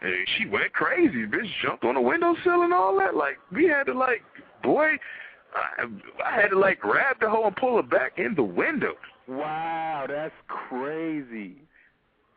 hey, 0.00 0.24
she 0.36 0.46
went 0.46 0.72
crazy. 0.72 1.26
Bitch 1.26 1.48
jumped 1.62 1.84
on 1.84 1.94
the 1.94 2.00
windowsill 2.00 2.62
and 2.62 2.72
all 2.72 2.98
that. 2.98 3.14
Like, 3.14 3.38
we 3.50 3.66
had 3.66 3.84
to 3.84 3.94
like, 3.94 4.22
boy, 4.62 4.98
I, 5.54 5.84
I 6.24 6.40
had 6.40 6.48
to 6.48 6.58
like 6.58 6.80
grab 6.80 7.16
the 7.20 7.28
hoe 7.28 7.46
and 7.46 7.56
pull 7.56 7.76
her 7.76 7.82
back 7.82 8.18
in 8.18 8.34
the 8.34 8.42
window. 8.42 8.94
Wow, 9.28 10.06
that's 10.08 10.34
crazy. 10.48 11.56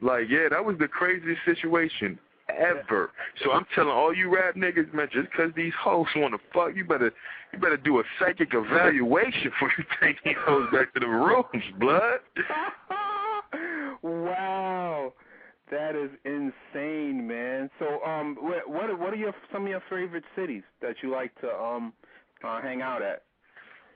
Like, 0.01 0.25
yeah, 0.29 0.49
that 0.49 0.63
was 0.63 0.77
the 0.77 0.87
craziest 0.87 1.41
situation 1.45 2.19
ever. 2.49 3.11
So 3.43 3.51
I'm 3.51 3.65
telling 3.73 3.89
all 3.91 4.13
you 4.13 4.33
rap 4.33 4.55
niggas, 4.55 4.93
man, 4.93 5.09
just 5.11 5.31
'cause 5.31 5.51
these 5.55 5.73
hoes 5.73 6.07
want 6.15 6.33
to 6.33 6.39
fuck, 6.53 6.75
you 6.75 6.85
better 6.85 7.11
you 7.51 7.59
better 7.59 7.77
do 7.77 7.99
a 7.99 8.03
psychic 8.19 8.53
evaluation 8.53 9.49
before 9.49 9.71
you 9.77 9.83
take 10.01 10.21
these 10.23 10.35
hoes 10.39 10.69
back 10.71 10.93
to 10.93 10.99
the 10.99 11.07
rooms, 11.07 11.63
blood. 11.79 12.19
wow. 14.01 15.13
That 15.71 15.95
is 15.95 16.11
insane, 16.25 17.25
man. 17.27 17.71
So, 17.79 18.03
um, 18.03 18.37
what 18.39 18.69
what 18.69 18.99
what 18.99 19.13
are 19.13 19.17
your 19.17 19.33
some 19.51 19.63
of 19.63 19.69
your 19.69 19.81
favorite 19.89 20.23
cities 20.35 20.63
that 20.81 20.95
you 21.01 21.09
like 21.09 21.33
to 21.41 21.51
um 21.51 21.93
uh, 22.43 22.61
hang 22.61 22.81
out 22.81 23.01
at? 23.01 23.23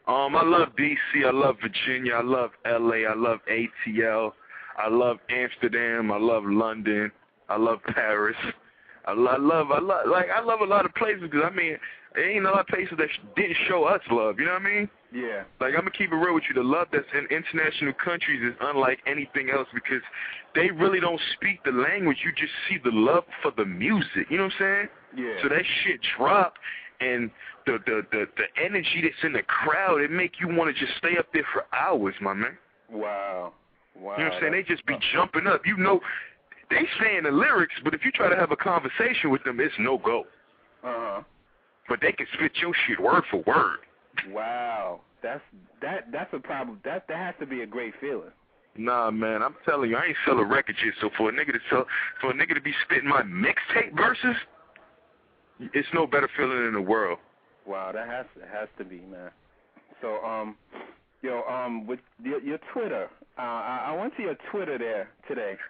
Um, 0.07 0.35
I 0.35 0.43
love 0.43 0.69
DC, 0.75 1.23
I 1.23 1.29
love 1.29 1.57
Virginia, 1.61 2.13
I 2.15 2.23
love 2.23 2.49
LA, 2.65 3.05
I 3.07 3.13
love 3.15 3.39
ATL, 3.47 4.31
I 4.75 4.89
love 4.89 5.17
Amsterdam, 5.29 6.11
I 6.11 6.17
love 6.17 6.43
London, 6.45 7.11
I 7.49 7.57
love 7.57 7.79
Paris. 7.93 8.37
I, 9.05 9.13
lo- 9.13 9.31
I 9.31 9.37
love, 9.37 9.71
I 9.71 9.79
love, 9.79 10.07
like, 10.09 10.27
I 10.35 10.41
love 10.41 10.61
a 10.61 10.65
lot 10.65 10.85
of 10.85 10.93
places 10.95 11.21
because 11.23 11.41
I 11.43 11.55
mean, 11.55 11.77
there 12.15 12.29
ain't 12.29 12.45
a 12.45 12.49
lot 12.49 12.61
of 12.61 12.67
places 12.67 12.93
that 12.97 13.07
sh- 13.09 13.19
didn't 13.35 13.57
show 13.67 13.85
us 13.85 14.01
love. 14.11 14.39
You 14.39 14.45
know 14.45 14.53
what 14.53 14.61
I 14.61 14.65
mean? 14.65 14.89
Yeah. 15.11 15.43
Like, 15.59 15.73
I'm 15.73 15.81
gonna 15.81 15.91
keep 15.91 16.11
it 16.11 16.15
real 16.15 16.35
with 16.35 16.43
you. 16.47 16.53
The 16.53 16.67
love 16.67 16.87
that's 16.91 17.07
in 17.17 17.25
international 17.35 17.93
countries 17.93 18.41
is 18.43 18.55
unlike 18.61 18.99
anything 19.07 19.49
else 19.49 19.67
because 19.73 20.01
they 20.53 20.69
really 20.69 20.99
don't 20.99 21.19
speak 21.33 21.63
the 21.63 21.71
language. 21.71 22.17
You 22.23 22.31
just 22.33 22.53
see 22.67 22.77
the 22.83 22.91
love 22.93 23.23
for 23.41 23.51
the 23.57 23.65
music. 23.65 24.29
You 24.29 24.37
know 24.37 24.45
what 24.45 24.53
I'm 24.59 24.59
saying? 24.59 24.87
Yeah. 25.17 25.41
So 25.41 25.49
that 25.49 25.63
shit 25.83 25.99
drop, 26.17 26.53
and 26.99 27.31
the 27.65 27.79
the 27.85 28.05
the 28.11 28.25
the 28.37 28.63
energy 28.63 29.01
that's 29.01 29.23
in 29.23 29.33
the 29.33 29.43
crowd, 29.43 30.01
it 30.01 30.11
make 30.11 30.33
you 30.39 30.47
want 30.53 30.75
to 30.75 30.79
just 30.79 30.97
stay 30.99 31.17
up 31.17 31.27
there 31.33 31.45
for 31.53 31.65
hours, 31.73 32.13
my 32.21 32.33
man. 32.33 32.57
Wow. 32.91 33.53
Wow. 33.95 34.17
You 34.17 34.23
know 34.23 34.29
what 34.29 34.33
I'm 34.35 34.41
saying? 34.41 34.53
They 34.53 34.63
just 34.63 34.85
be 34.85 34.95
jumping 35.13 35.47
up. 35.47 35.61
You 35.65 35.77
know, 35.77 35.99
they 36.69 36.87
saying 37.01 37.23
the 37.23 37.31
lyrics, 37.31 37.75
but 37.83 37.93
if 37.93 38.05
you 38.05 38.11
try 38.11 38.29
to 38.29 38.35
have 38.35 38.51
a 38.51 38.55
conversation 38.55 39.29
with 39.29 39.43
them, 39.43 39.59
it's 39.59 39.73
no 39.79 39.97
go. 39.97 40.25
Uh-huh. 40.83 41.21
But 41.87 41.99
they 42.01 42.11
can 42.11 42.27
spit 42.33 42.51
your 42.61 42.73
shit 42.87 42.99
word 42.99 43.23
for 43.31 43.43
word. 43.47 43.79
Wow. 44.29 45.01
That's 45.21 45.41
that 45.81 46.11
that's 46.11 46.33
a 46.33 46.39
problem. 46.39 46.79
That 46.85 47.07
that 47.07 47.17
has 47.17 47.35
to 47.39 47.45
be 47.45 47.61
a 47.61 47.65
great 47.65 47.93
feeling. 47.99 48.31
Nah, 48.77 49.11
man, 49.11 49.41
I'm 49.41 49.55
telling 49.65 49.89
you, 49.89 49.97
I 49.97 50.05
ain't 50.05 50.17
selling 50.25 50.45
a 50.45 50.47
record 50.47 50.75
yet. 50.83 50.93
So 51.01 51.09
for 51.17 51.29
a 51.29 51.33
nigga 51.33 51.53
to 51.53 51.59
sell, 51.69 51.85
for 52.21 52.31
a 52.31 52.33
nigga 52.33 52.53
to 52.55 52.61
be 52.61 52.73
spitting 52.85 53.09
my 53.09 53.23
mixtape 53.23 53.95
verses, 53.97 54.35
it's 55.73 55.87
no 55.93 56.07
better 56.07 56.29
feeling 56.37 56.65
in 56.67 56.73
the 56.73 56.81
world. 56.81 57.19
Wow, 57.65 57.91
that 57.91 58.07
has 58.07 58.25
has 58.51 58.69
to 58.77 58.85
be, 58.85 58.99
man. 59.11 59.31
So, 60.01 60.23
um, 60.23 60.55
yo, 61.21 61.43
um, 61.43 61.85
with 61.87 61.99
your, 62.23 62.41
your 62.41 62.59
Twitter, 62.73 63.09
uh, 63.37 63.41
I, 63.41 63.85
I 63.87 63.95
went 63.95 64.15
to 64.17 64.21
your 64.23 64.35
Twitter 64.51 64.77
there 64.77 65.09
today. 65.27 65.57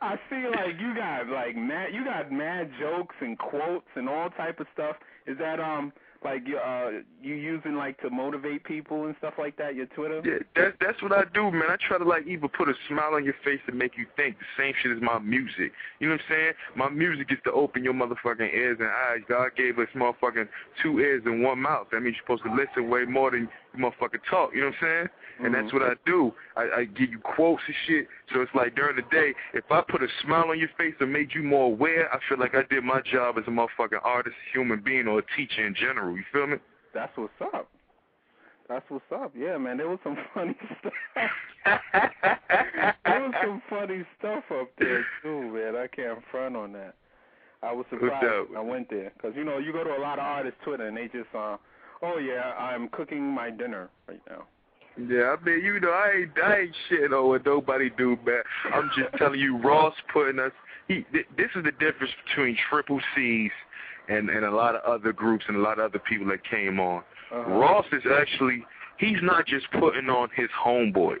I 0.00 0.16
see 0.28 0.46
like 0.48 0.78
you 0.78 0.94
got 0.94 1.28
like 1.28 1.56
mad, 1.56 1.92
you 1.92 2.04
got 2.04 2.32
mad 2.32 2.70
jokes 2.78 3.14
and 3.20 3.38
quotes 3.38 3.86
and 3.96 4.08
all 4.08 4.30
type 4.30 4.60
of 4.60 4.66
stuff. 4.72 4.96
Is 5.26 5.36
that 5.38 5.60
um 5.60 5.92
like 6.24 6.46
you 6.46 6.58
uh 6.58 6.90
you 7.22 7.34
using 7.34 7.76
like 7.76 7.98
to 8.00 8.10
motivate 8.10 8.64
people 8.64 9.06
and 9.06 9.14
stuff 9.18 9.34
like 9.38 9.56
that? 9.56 9.74
Your 9.74 9.86
Twitter? 9.86 10.20
Yeah, 10.24 10.38
that's 10.54 10.76
that's 10.80 11.02
what 11.02 11.12
I 11.12 11.24
do, 11.32 11.50
man. 11.50 11.70
I 11.70 11.76
try 11.76 11.98
to 11.98 12.04
like 12.04 12.26
either 12.26 12.48
put 12.48 12.68
a 12.68 12.74
smile 12.88 13.14
on 13.14 13.24
your 13.24 13.34
face 13.44 13.60
and 13.66 13.78
make 13.78 13.96
you 13.96 14.06
think 14.16 14.36
the 14.38 14.62
same 14.62 14.74
shit 14.82 14.92
as 14.92 15.02
my 15.02 15.18
music. 15.18 15.72
You 15.98 16.08
know 16.08 16.14
what 16.14 16.22
I'm 16.28 16.34
saying? 16.36 16.52
My 16.76 16.88
music 16.88 17.28
is 17.30 17.38
to 17.44 17.52
open 17.52 17.84
your 17.84 17.94
motherfucking 17.94 18.52
ears 18.52 18.78
and 18.80 18.88
eyes. 18.88 19.20
God 19.28 19.50
gave 19.56 19.78
us 19.78 19.88
motherfucking 19.94 20.48
two 20.82 20.98
ears 20.98 21.22
and 21.24 21.42
one 21.42 21.60
mouth. 21.60 21.88
That 21.92 22.00
means 22.00 22.16
you're 22.16 22.38
supposed 22.38 22.44
to 22.44 22.54
listen 22.54 22.90
way 22.90 23.04
more 23.04 23.30
than 23.30 23.48
you 23.74 23.84
motherfucking 23.84 24.20
talk. 24.28 24.50
You 24.54 24.60
know 24.60 24.66
what 24.66 24.74
I'm 24.74 24.80
saying? 24.82 25.08
And 25.42 25.54
that's 25.54 25.72
what 25.72 25.82
I 25.82 25.94
do. 26.04 26.32
I, 26.56 26.80
I 26.80 26.84
give 26.84 27.10
you 27.10 27.18
quotes 27.18 27.62
and 27.66 27.76
shit. 27.86 28.06
So 28.32 28.42
it's 28.42 28.50
like 28.54 28.74
during 28.74 28.96
the 28.96 29.02
day, 29.10 29.32
if 29.54 29.64
I 29.70 29.82
put 29.88 30.02
a 30.02 30.08
smile 30.22 30.50
on 30.50 30.58
your 30.58 30.68
face 30.76 30.94
and 31.00 31.12
made 31.12 31.30
you 31.34 31.42
more 31.42 31.66
aware, 31.66 32.12
I 32.12 32.18
feel 32.28 32.38
like 32.38 32.54
I 32.54 32.62
did 32.68 32.84
my 32.84 33.00
job 33.10 33.36
as 33.38 33.44
a 33.46 33.50
motherfucking 33.50 34.00
artist, 34.04 34.36
human 34.52 34.82
being, 34.84 35.08
or 35.08 35.20
a 35.20 35.22
teacher 35.36 35.66
in 35.66 35.74
general. 35.74 36.14
You 36.14 36.24
feel 36.32 36.46
me? 36.46 36.56
That's 36.92 37.12
what's 37.16 37.32
up. 37.40 37.68
That's 38.68 38.84
what's 38.88 39.04
up. 39.12 39.32
Yeah, 39.36 39.56
man. 39.58 39.78
There 39.78 39.88
was 39.88 39.98
some 40.04 40.16
funny 40.34 40.56
stuff. 40.80 40.92
there 41.64 43.20
was 43.20 43.34
some 43.42 43.62
funny 43.68 44.04
stuff 44.18 44.44
up 44.52 44.70
there 44.78 45.04
too, 45.22 45.52
man. 45.52 45.74
I 45.76 45.86
can't 45.88 46.20
front 46.30 46.56
on 46.56 46.72
that. 46.74 46.94
I 47.62 47.72
was 47.72 47.84
surprised 47.90 48.24
I 48.56 48.60
went 48.60 48.88
there 48.88 49.12
because 49.14 49.36
you 49.36 49.44
know 49.44 49.58
you 49.58 49.72
go 49.72 49.84
to 49.84 49.90
a 49.90 50.00
lot 50.00 50.18
of 50.18 50.24
artists' 50.24 50.58
Twitter 50.64 50.86
and 50.86 50.96
they 50.96 51.08
just 51.08 51.28
uh, 51.36 51.56
oh 52.02 52.18
yeah, 52.18 52.52
I'm 52.58 52.88
cooking 52.88 53.22
my 53.22 53.50
dinner 53.50 53.88
right 54.08 54.20
now. 54.28 54.44
Yeah, 54.98 55.34
I 55.38 55.44
mean, 55.44 55.64
you 55.64 55.80
know, 55.80 55.90
I 55.90 56.12
ain't, 56.22 56.30
I 56.44 56.58
ain't 56.62 56.76
shitting 56.90 57.18
on 57.18 57.28
what 57.28 57.46
nobody 57.46 57.90
do, 57.96 58.18
man. 58.26 58.42
I'm 58.74 58.90
just 58.98 59.14
telling 59.16 59.40
you, 59.40 59.56
Ross 59.64 59.94
putting 60.12 60.38
us. 60.40 60.52
He, 60.88 61.04
th- 61.12 61.26
this 61.36 61.48
is 61.54 61.64
the 61.64 61.70
difference 61.72 62.12
between 62.26 62.56
Triple 62.68 63.00
C's 63.14 63.52
and 64.08 64.28
and 64.28 64.44
a 64.44 64.50
lot 64.50 64.74
of 64.74 64.82
other 64.82 65.12
groups 65.12 65.44
and 65.48 65.56
a 65.56 65.60
lot 65.60 65.78
of 65.78 65.84
other 65.86 66.00
people 66.00 66.26
that 66.28 66.44
came 66.44 66.80
on. 66.80 67.02
Uh-huh. 67.32 67.50
Ross 67.50 67.86
is 67.92 68.02
actually, 68.20 68.64
he's 68.98 69.18
not 69.22 69.46
just 69.46 69.66
putting 69.78 70.10
on 70.10 70.28
his 70.34 70.48
homeboys. 70.60 71.18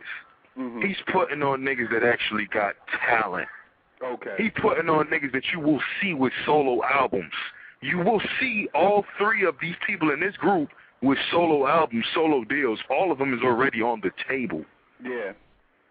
Mhm. 0.58 0.84
He's 0.84 0.96
putting 1.12 1.42
on 1.42 1.60
niggas 1.60 1.90
that 1.92 2.02
actually 2.02 2.46
got 2.52 2.74
talent. 3.08 3.48
okay. 4.02 4.34
He 4.36 4.50
putting 4.50 4.88
on 4.90 5.06
niggas 5.06 5.32
that 5.32 5.44
you 5.52 5.60
will 5.60 5.80
see 6.02 6.12
with 6.14 6.32
solo 6.44 6.82
albums. 6.84 7.32
You 7.82 7.98
will 7.98 8.20
see 8.38 8.68
all 8.74 9.04
three 9.18 9.46
of 9.46 9.54
these 9.60 9.76
people 9.86 10.10
in 10.10 10.20
this 10.20 10.36
group 10.36 10.68
with 11.02 11.18
solo 11.30 11.66
albums, 11.66 12.04
solo 12.14 12.44
deals. 12.44 12.78
All 12.90 13.10
of 13.10 13.18
them 13.18 13.32
is 13.32 13.40
already 13.42 13.80
on 13.80 14.00
the 14.02 14.10
table. 14.28 14.64
Yeah. 15.02 15.32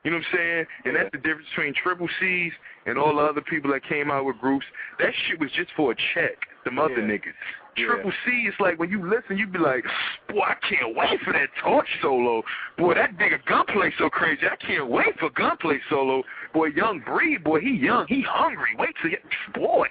You 0.04 0.12
know 0.12 0.18
what 0.18 0.26
I'm 0.32 0.38
saying? 0.38 0.66
And 0.86 0.94
Yeah. 0.94 1.04
that's 1.04 1.12
the 1.12 1.18
difference 1.18 1.50
between 1.50 1.74
Triple 1.74 2.08
C's 2.20 2.54
and 2.86 2.98
all 2.98 3.16
the 3.16 3.24
other 3.24 3.42
people 3.42 3.72
that 3.72 3.84
came 3.84 4.12
out 4.12 4.26
with 4.26 4.40
groups. 4.40 4.66
That 5.00 5.14
shit 5.16 5.40
was 5.40 5.52
just 5.52 5.72
for 5.74 5.92
a 5.92 5.96
check. 6.14 6.48
Them 6.64 6.78
other 6.78 7.02
Yeah. 7.02 7.08
niggas. 7.08 7.34
Yeah. 7.76 7.88
Triple 7.88 8.14
C 8.24 8.48
is 8.48 8.60
like 8.60 8.78
when 8.80 8.90
you 8.90 9.04
listen, 9.06 9.38
you 9.38 9.48
be 9.48 9.58
like, 9.60 9.86
boy, 10.28 10.42
I 10.42 10.56
can't 10.56 10.96
wait 10.96 11.20
for 11.22 11.34
that 11.34 11.50
torch 11.56 11.90
solo. 12.02 12.44
Boy, 12.78 12.94
that 12.94 13.18
nigga 13.18 13.44
gunplay 13.46 13.92
so 13.98 14.10
crazy. 14.10 14.48
I 14.48 14.56
can't 14.58 14.88
wait 14.88 15.18
for 15.20 15.30
gunplay 15.32 15.82
solo. 15.90 16.24
Boy, 16.54 16.68
Young 16.68 17.00
Breed, 17.00 17.44
boy, 17.44 17.60
he 17.62 17.72
young, 17.72 18.06
he 18.08 18.22
hungry. 18.22 18.76
Wait 18.78 18.96
till 19.02 19.12
you, 19.12 19.18
boy. 19.54 19.88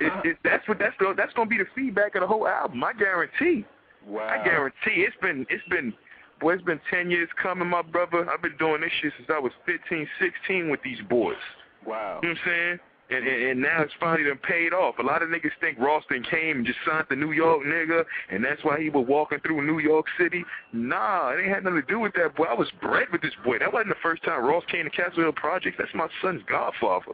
It, 0.00 0.26
it, 0.26 0.36
that's 0.44 0.66
what 0.68 0.78
that's 0.78 0.94
the, 0.98 1.14
that's 1.16 1.32
gonna 1.34 1.48
be 1.48 1.58
the 1.58 1.66
feedback 1.74 2.14
of 2.14 2.20
the 2.20 2.26
whole 2.26 2.46
album. 2.46 2.84
I 2.84 2.92
guarantee. 2.92 3.64
wow. 4.06 4.28
I 4.28 4.44
guarantee 4.44 5.04
it's 5.06 5.16
been 5.22 5.46
it's 5.48 5.66
been 5.70 5.94
boy 6.40 6.54
it's 6.54 6.62
been 6.64 6.80
ten 6.90 7.10
years 7.10 7.28
coming, 7.42 7.68
my 7.68 7.82
brother. 7.82 8.28
I've 8.30 8.42
been 8.42 8.56
doing 8.58 8.82
this 8.82 8.90
shit 9.00 9.12
since 9.16 9.28
I 9.32 9.38
was 9.38 9.52
fifteen, 9.64 10.06
sixteen 10.20 10.70
with 10.70 10.80
these 10.82 10.98
boys. 11.08 11.36
Wow. 11.86 12.20
You 12.22 12.28
know 12.28 12.34
what 12.34 12.40
I'm 12.44 12.50
saying? 12.50 12.78
And, 13.08 13.26
and 13.26 13.42
and 13.50 13.60
now 13.62 13.82
it's 13.82 13.92
finally 14.00 14.28
done 14.28 14.38
paid 14.38 14.72
off. 14.72 14.98
A 14.98 15.02
lot 15.02 15.22
of 15.22 15.28
niggas 15.28 15.52
think 15.60 15.78
Ralston 15.78 16.24
came 16.24 16.58
and 16.58 16.66
just 16.66 16.78
signed 16.84 17.06
the 17.08 17.14
New 17.14 17.30
York 17.30 17.62
nigga, 17.64 18.04
and 18.30 18.44
that's 18.44 18.62
why 18.64 18.80
he 18.80 18.90
was 18.90 19.06
walking 19.08 19.38
through 19.40 19.64
New 19.64 19.78
York 19.78 20.06
City. 20.18 20.44
Nah, 20.72 21.30
it 21.30 21.40
ain't 21.40 21.54
had 21.54 21.62
nothing 21.62 21.82
to 21.82 21.86
do 21.86 22.00
with 22.00 22.14
that, 22.14 22.34
boy. 22.34 22.44
I 22.44 22.54
was 22.54 22.68
bred 22.82 23.06
with 23.12 23.22
this 23.22 23.34
boy. 23.44 23.60
That 23.60 23.72
wasn't 23.72 23.90
the 23.90 24.02
first 24.02 24.24
time 24.24 24.44
Ross 24.44 24.64
came 24.70 24.84
to 24.84 24.90
Castle 24.90 25.22
Hill 25.22 25.32
Projects. 25.32 25.76
That's 25.78 25.94
my 25.94 26.08
son's 26.20 26.42
godfather. 26.48 27.12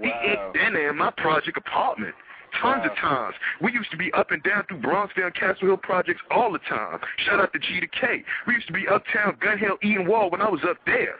He 0.00 0.08
Wow. 0.08 0.20
ate 0.22 0.52
dinner 0.60 0.88
in 0.90 0.96
my 0.96 1.10
project 1.10 1.56
apartment. 1.56 2.14
Tons 2.60 2.84
of 2.84 2.94
times. 2.96 3.34
We 3.62 3.72
used 3.72 3.90
to 3.92 3.96
be 3.96 4.12
up 4.12 4.30
and 4.30 4.42
down 4.42 4.64
through 4.68 4.80
Bronxville 4.80 5.24
and 5.24 5.34
Castle 5.34 5.68
Hill 5.68 5.78
projects 5.78 6.20
all 6.30 6.52
the 6.52 6.58
time. 6.58 7.00
Shout 7.24 7.40
out 7.40 7.50
to 7.54 7.58
G 7.58 7.80
to 7.80 7.86
K. 7.86 8.22
We 8.46 8.52
used 8.54 8.66
to 8.66 8.74
be 8.74 8.86
uptown 8.86 9.38
Gun 9.40 9.56
Hill 9.56 9.78
Edenwald 9.82 10.32
when 10.32 10.42
I 10.42 10.50
was 10.50 10.60
up 10.68 10.76
there. 10.84 11.16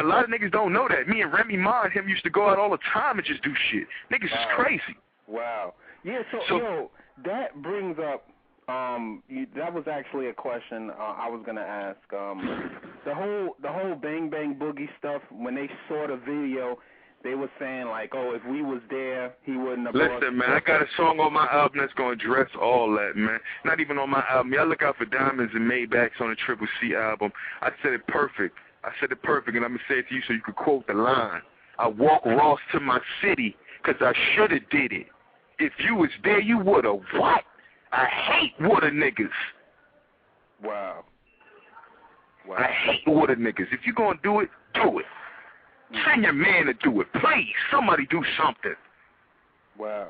A 0.00 0.04
lot 0.04 0.24
of 0.24 0.30
niggas 0.30 0.50
don't 0.50 0.72
know 0.72 0.88
that. 0.88 1.06
Me 1.06 1.22
and 1.22 1.32
Remy 1.32 1.56
Ma 1.56 1.82
and 1.82 1.92
him 1.92 2.08
used 2.08 2.24
to 2.24 2.30
go 2.30 2.48
out 2.48 2.58
all 2.58 2.70
the 2.70 2.78
time 2.92 3.16
and 3.18 3.24
just 3.26 3.42
do 3.44 3.54
shit. 3.70 3.86
Niggas 4.10 4.32
Wow. 4.32 4.40
is 4.40 4.46
crazy. 4.56 4.96
Wow. 5.28 5.74
Yeah. 6.02 6.22
So, 6.32 6.42
So- 6.48 6.58
yo, 6.58 6.90
that 7.24 7.62
brings 7.62 7.98
up. 8.00 8.28
Um, 8.68 9.22
you, 9.28 9.46
that 9.56 9.72
was 9.72 9.86
actually 9.88 10.28
a 10.28 10.32
question 10.32 10.90
uh, 10.90 10.94
I 11.18 11.28
was 11.28 11.42
gonna 11.44 11.60
ask. 11.60 12.12
Um, 12.12 12.70
the 13.04 13.14
whole 13.14 13.56
the 13.60 13.68
whole 13.70 13.94
bang 13.96 14.30
bang 14.30 14.54
boogie 14.56 14.88
stuff. 14.98 15.22
When 15.30 15.54
they 15.54 15.68
saw 15.88 16.06
the 16.06 16.16
video, 16.16 16.78
they 17.22 17.34
were 17.34 17.50
saying 17.58 17.86
like, 17.86 18.12
oh, 18.14 18.34
if 18.34 18.44
we 18.50 18.62
was 18.62 18.80
there, 18.90 19.34
he 19.44 19.56
wouldn't 19.56 19.86
have. 19.86 19.94
Listen, 19.94 20.36
man, 20.38 20.50
I 20.50 20.60
got 20.60 20.82
a 20.82 20.86
song 20.96 21.20
on 21.20 21.32
my 21.32 21.46
album 21.52 21.78
that's 21.80 21.92
gonna 21.94 22.10
address 22.10 22.48
all 22.60 22.92
that, 22.96 23.16
man. 23.16 23.38
Not 23.64 23.80
even 23.80 23.98
on 23.98 24.10
my 24.10 24.24
album. 24.28 24.52
Y'all 24.52 24.66
look 24.66 24.82
out 24.82 24.96
for 24.96 25.04
Diamonds 25.04 25.52
and 25.54 25.70
Maybachs 25.70 26.20
on 26.20 26.30
the 26.30 26.36
Triple 26.36 26.66
C 26.80 26.94
album. 26.94 27.32
I 27.60 27.70
said 27.82 27.92
it 27.92 28.06
perfect. 28.06 28.56
I 28.84 28.90
said 29.00 29.12
it 29.12 29.22
perfect, 29.22 29.56
and 29.56 29.64
I'm 29.64 29.72
gonna 29.72 29.82
say 29.88 30.00
it 30.00 30.08
to 30.08 30.14
you 30.14 30.22
so 30.26 30.32
you 30.32 30.42
can 30.42 30.54
quote 30.54 30.86
the 30.86 30.94
line. 30.94 31.42
I 31.78 31.88
walk 31.88 32.24
Ross 32.26 32.60
to 32.72 32.80
my 32.80 33.00
city 33.22 33.56
'cause 33.82 33.96
I 34.00 34.12
shoulda 34.34 34.60
did 34.70 34.92
it. 34.92 35.06
If 35.58 35.72
you 35.80 35.94
was 35.94 36.10
there, 36.24 36.40
you 36.40 36.58
woulda. 36.58 36.92
What? 36.92 37.44
I 37.92 38.06
hate 38.06 38.54
water 38.60 38.90
niggas. 38.90 39.30
Wow. 40.62 41.04
Wow. 42.46 42.56
I 42.58 42.64
hate 42.64 43.06
water 43.06 43.36
niggas. 43.36 43.72
If 43.72 43.86
you 43.86 43.92
gonna 43.92 44.18
do 44.22 44.40
it, 44.40 44.50
do 44.74 44.98
it. 44.98 45.06
Send 46.06 46.22
your 46.22 46.32
man 46.32 46.66
to 46.66 46.74
do 46.74 47.00
it. 47.00 47.08
Please, 47.14 47.54
somebody 47.70 48.06
do 48.10 48.22
something. 48.42 48.74
Wow. 49.78 50.08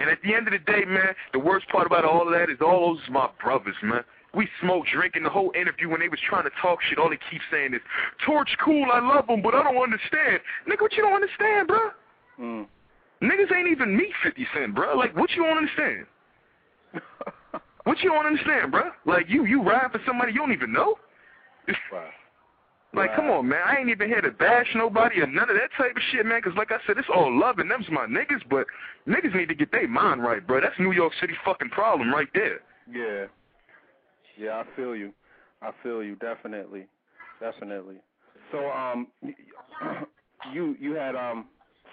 And 0.00 0.08
at 0.08 0.18
the 0.22 0.34
end 0.34 0.46
of 0.46 0.52
the 0.52 0.58
day, 0.58 0.84
man, 0.86 1.14
the 1.32 1.38
worst 1.38 1.68
part 1.68 1.86
about 1.86 2.04
all 2.04 2.22
of 2.26 2.32
that 2.32 2.50
is 2.50 2.58
all 2.60 2.94
those 2.94 3.02
is 3.02 3.10
my 3.10 3.28
brothers, 3.42 3.74
man. 3.82 4.04
We 4.34 4.46
smoke, 4.60 4.84
drinking 4.92 5.24
the 5.24 5.30
whole 5.30 5.52
interview 5.58 5.88
when 5.88 6.00
they 6.00 6.08
was 6.08 6.20
trying 6.28 6.44
to 6.44 6.50
talk 6.62 6.78
shit. 6.88 6.98
All 6.98 7.10
they 7.10 7.18
keep 7.30 7.40
saying 7.50 7.74
is, 7.74 7.80
Torch 8.24 8.50
cool, 8.62 8.86
I 8.92 9.00
love 9.00 9.28
him, 9.28 9.42
but 9.42 9.54
I 9.54 9.62
don't 9.62 9.82
understand. 9.82 10.40
Nigga, 10.68 10.82
what 10.82 10.92
you 10.92 11.02
don't 11.02 11.14
understand, 11.14 11.66
bro? 11.66 11.90
Mm. 12.38 12.66
Niggas 13.22 13.56
ain't 13.56 13.68
even 13.68 13.96
me 13.96 14.12
50 14.22 14.46
Cent, 14.54 14.74
bro. 14.74 14.96
Like, 14.96 15.16
what 15.16 15.30
you 15.30 15.42
don't 15.42 15.56
understand? 15.56 16.06
What 17.88 18.00
you 18.00 18.10
don't 18.10 18.26
understand, 18.26 18.70
bro? 18.70 18.90
Like, 19.06 19.30
you 19.30 19.46
you 19.46 19.62
ride 19.62 19.90
for 19.90 20.00
somebody 20.06 20.32
you 20.32 20.40
don't 20.40 20.52
even 20.52 20.74
know? 20.74 20.96
wow. 21.90 22.04
Like, 22.94 23.14
come 23.14 23.30
on, 23.30 23.46
man. 23.46 23.60
I 23.64 23.76
ain't 23.76 23.90
even 23.90 24.08
here 24.08 24.22
to 24.22 24.30
bash 24.30 24.66
nobody 24.74 25.20
or 25.20 25.26
none 25.26 25.50
of 25.50 25.56
that 25.56 25.70
type 25.76 25.94
of 25.94 26.02
shit, 26.10 26.24
man. 26.24 26.40
'Cause 26.40 26.54
like 26.56 26.72
I 26.72 26.78
said, 26.86 26.96
it's 26.98 27.08
all 27.10 27.30
love 27.30 27.58
and 27.58 27.70
them's 27.70 27.88
my 27.90 28.06
niggas, 28.06 28.42
but 28.48 28.66
niggas 29.06 29.34
need 29.34 29.48
to 29.50 29.54
get 29.54 29.70
their 29.70 29.86
mind 29.86 30.22
right, 30.22 30.44
bro. 30.44 30.60
That's 30.60 30.78
New 30.78 30.92
York 30.92 31.12
City 31.20 31.34
fucking 31.44 31.70
problem 31.70 32.12
right 32.12 32.28
there. 32.32 32.60
Yeah. 32.90 33.26
Yeah, 34.36 34.58
I 34.58 34.64
feel 34.74 34.96
you. 34.96 35.12
I 35.60 35.72
feel 35.82 36.02
you 36.02 36.16
definitely. 36.16 36.86
Definitely. 37.40 37.96
So 38.52 38.70
um 38.70 39.08
you 40.52 40.76
you 40.80 40.94
had 40.94 41.14
um 41.14 41.46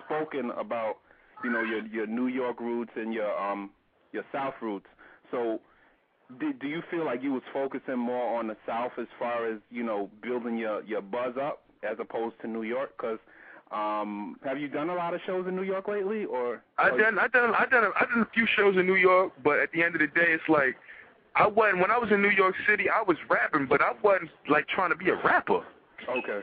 spoken 0.05 0.51
about, 0.51 0.97
you 1.43 1.49
know, 1.49 1.61
your 1.61 1.85
your 1.87 2.07
New 2.07 2.27
York 2.27 2.59
roots 2.59 2.91
and 2.95 3.13
your 3.13 3.37
um 3.37 3.71
your 4.13 4.23
South 4.31 4.53
roots. 4.61 4.87
So 5.31 5.59
did, 6.39 6.59
do 6.59 6.67
you 6.67 6.81
feel 6.89 7.05
like 7.05 7.21
you 7.23 7.33
was 7.33 7.43
focusing 7.53 7.97
more 7.97 8.37
on 8.39 8.47
the 8.47 8.57
South 8.65 8.91
as 8.97 9.07
far 9.19 9.47
as, 9.47 9.59
you 9.69 9.83
know, 9.83 10.09
building 10.21 10.57
your 10.57 10.83
your 10.83 11.01
buzz 11.01 11.35
up 11.41 11.63
as 11.83 11.97
opposed 11.99 12.35
to 12.41 12.47
New 12.47 12.63
York 12.63 12.97
cuz 12.97 13.19
um 13.71 14.37
have 14.43 14.59
you 14.59 14.67
done 14.67 14.89
a 14.89 14.95
lot 14.95 15.13
of 15.13 15.21
shows 15.25 15.47
in 15.47 15.55
New 15.55 15.63
York 15.63 15.87
lately 15.87 16.25
or 16.25 16.61
I 16.77 16.89
done, 16.89 17.17
I 17.17 17.27
done, 17.27 17.53
I 17.55 17.65
done, 17.65 17.91
I 17.99 18.05
done 18.05 18.21
a 18.21 18.33
few 18.33 18.45
shows 18.55 18.75
in 18.77 18.85
New 18.85 18.95
York, 18.95 19.33
but 19.43 19.59
at 19.59 19.71
the 19.71 19.83
end 19.83 19.95
of 19.95 20.01
the 20.01 20.07
day, 20.07 20.33
it's 20.33 20.47
like 20.47 20.75
I 21.35 21.47
wasn't. 21.47 21.81
When 21.81 21.91
I 21.91 21.97
was 21.97 22.11
in 22.11 22.21
New 22.21 22.29
York 22.29 22.55
City, 22.67 22.85
I 22.89 23.01
was 23.01 23.17
rapping, 23.29 23.67
but 23.67 23.81
I 23.81 23.91
wasn't 24.01 24.31
like 24.49 24.67
trying 24.67 24.91
to 24.91 24.95
be 24.95 25.09
a 25.09 25.15
rapper. 25.15 25.65
Okay. 26.09 26.41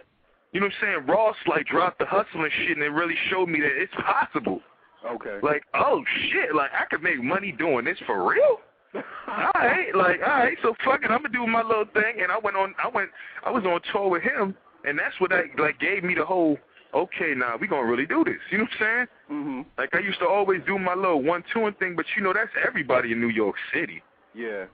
You 0.53 0.61
know 0.61 0.67
what 0.67 0.75
I'm 0.83 1.05
saying? 1.05 1.07
Ross 1.07 1.37
like 1.47 1.67
dropped 1.67 1.99
the 1.99 2.05
hustle 2.05 2.45
and 2.45 2.53
shit, 2.53 2.77
and 2.77 2.83
it 2.83 2.91
really 2.91 3.17
showed 3.31 3.49
me 3.49 3.61
that 3.61 3.71
it's 3.73 3.95
possible. 3.95 4.61
Okay. 5.09 5.39
Like, 5.43 5.63
oh 5.75 6.05
shit, 6.31 6.55
like 6.55 6.71
I 6.79 6.85
could 6.91 7.03
make 7.03 7.23
money 7.23 7.53
doing 7.53 7.85
this 7.85 7.99
for 8.07 8.29
real. 8.29 8.61
All 8.95 9.51
right, 9.55 9.95
like, 9.95 10.21
all 10.21 10.39
right, 10.39 10.57
so 10.63 10.75
fuck 10.85 11.03
it, 11.03 11.11
I'm 11.11 11.23
gonna 11.23 11.31
do 11.33 11.47
my 11.47 11.63
little 11.63 11.87
thing, 11.95 12.23
and 12.23 12.31
I 12.31 12.39
went 12.39 12.57
on, 12.57 12.75
I 12.83 12.89
went, 12.89 13.11
I 13.45 13.51
was 13.51 13.65
on 13.65 13.81
tour 13.93 14.09
with 14.11 14.23
him, 14.23 14.55
and 14.85 14.99
that's 14.99 15.19
what 15.19 15.31
that 15.31 15.45
like 15.59 15.79
gave 15.81 16.05
me 16.05 16.15
the 16.15 16.25
whole, 16.25 16.59
okay, 16.95 17.33
now 17.37 17.57
we 17.61 17.67
gonna 17.69 17.87
really 17.87 18.07
do 18.07 18.23
this. 18.25 18.37
You 18.51 18.59
know 18.59 18.65
what 18.65 18.87
I'm 18.87 19.07
saying? 19.31 19.47
mhm. 19.47 19.67
Like 19.79 19.95
I 19.95 20.01
used 20.01 20.19
to 20.21 20.27
always 20.29 20.61
do 20.67 20.79
my 20.79 20.95
little 20.95 21.23
one 21.23 21.43
two 21.53 21.67
and 21.67 21.79
thing, 21.79 21.95
but 21.97 22.07
you 22.17 22.23
know 22.23 22.33
that's 22.33 22.51
everybody 22.67 23.13
in 23.13 23.21
New 23.21 23.31
York 23.31 23.57
City. 23.73 24.03
Yeah. 24.35 24.65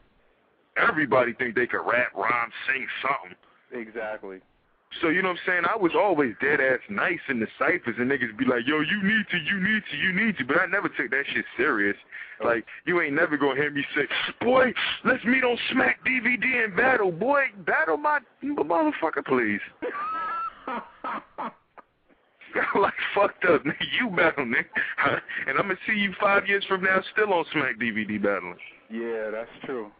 Everybody 0.76 1.32
think 1.34 1.54
they 1.54 1.66
can 1.66 1.80
rap, 1.80 2.14
rhyme, 2.14 2.50
sing 2.66 2.86
something. 3.02 3.36
Exactly. 3.72 4.38
So 5.02 5.08
you 5.10 5.22
know 5.22 5.28
what 5.28 5.38
I'm 5.46 5.46
saying? 5.46 5.62
I 5.68 5.76
was 5.76 5.92
always 5.94 6.34
dead 6.40 6.60
ass 6.60 6.80
nice 6.88 7.20
in 7.28 7.40
the 7.40 7.46
ciphers, 7.58 7.96
and 7.98 8.10
niggas 8.10 8.36
be 8.38 8.46
like, 8.46 8.66
"Yo, 8.66 8.80
you 8.80 9.02
need 9.02 9.26
to, 9.30 9.36
you 9.36 9.60
need 9.60 9.82
to, 9.90 9.96
you 9.96 10.12
need 10.12 10.38
to," 10.38 10.44
but 10.44 10.58
I 10.60 10.66
never 10.66 10.88
took 10.88 11.10
that 11.10 11.24
shit 11.32 11.44
serious. 11.56 11.96
Oh. 12.40 12.46
Like 12.46 12.64
you 12.86 13.00
ain't 13.00 13.14
never 13.14 13.36
gonna 13.36 13.54
hear 13.54 13.70
me 13.70 13.84
say, 13.94 14.08
"Boy, 14.40 14.72
let's 15.04 15.22
meet 15.24 15.44
on 15.44 15.58
Smack 15.70 16.00
DVD 16.04 16.64
and 16.64 16.74
battle." 16.74 17.12
Boy, 17.12 17.44
battle 17.66 17.98
my 17.98 18.20
motherfucker, 18.42 19.24
please. 19.24 19.60
like 22.74 22.94
fucked 23.14 23.44
up, 23.44 23.64
nigga. 23.64 23.84
You 24.00 24.08
battle, 24.10 24.46
nigga, 24.46 24.64
and 25.46 25.58
I'm 25.58 25.68
gonna 25.68 25.76
see 25.86 25.94
you 25.94 26.14
five 26.18 26.46
years 26.48 26.64
from 26.64 26.82
now 26.82 27.02
still 27.12 27.32
on 27.34 27.44
Smack 27.52 27.78
DVD 27.78 28.20
battling. 28.20 28.56
Yeah, 28.90 29.30
that's 29.30 29.50
true. 29.64 29.90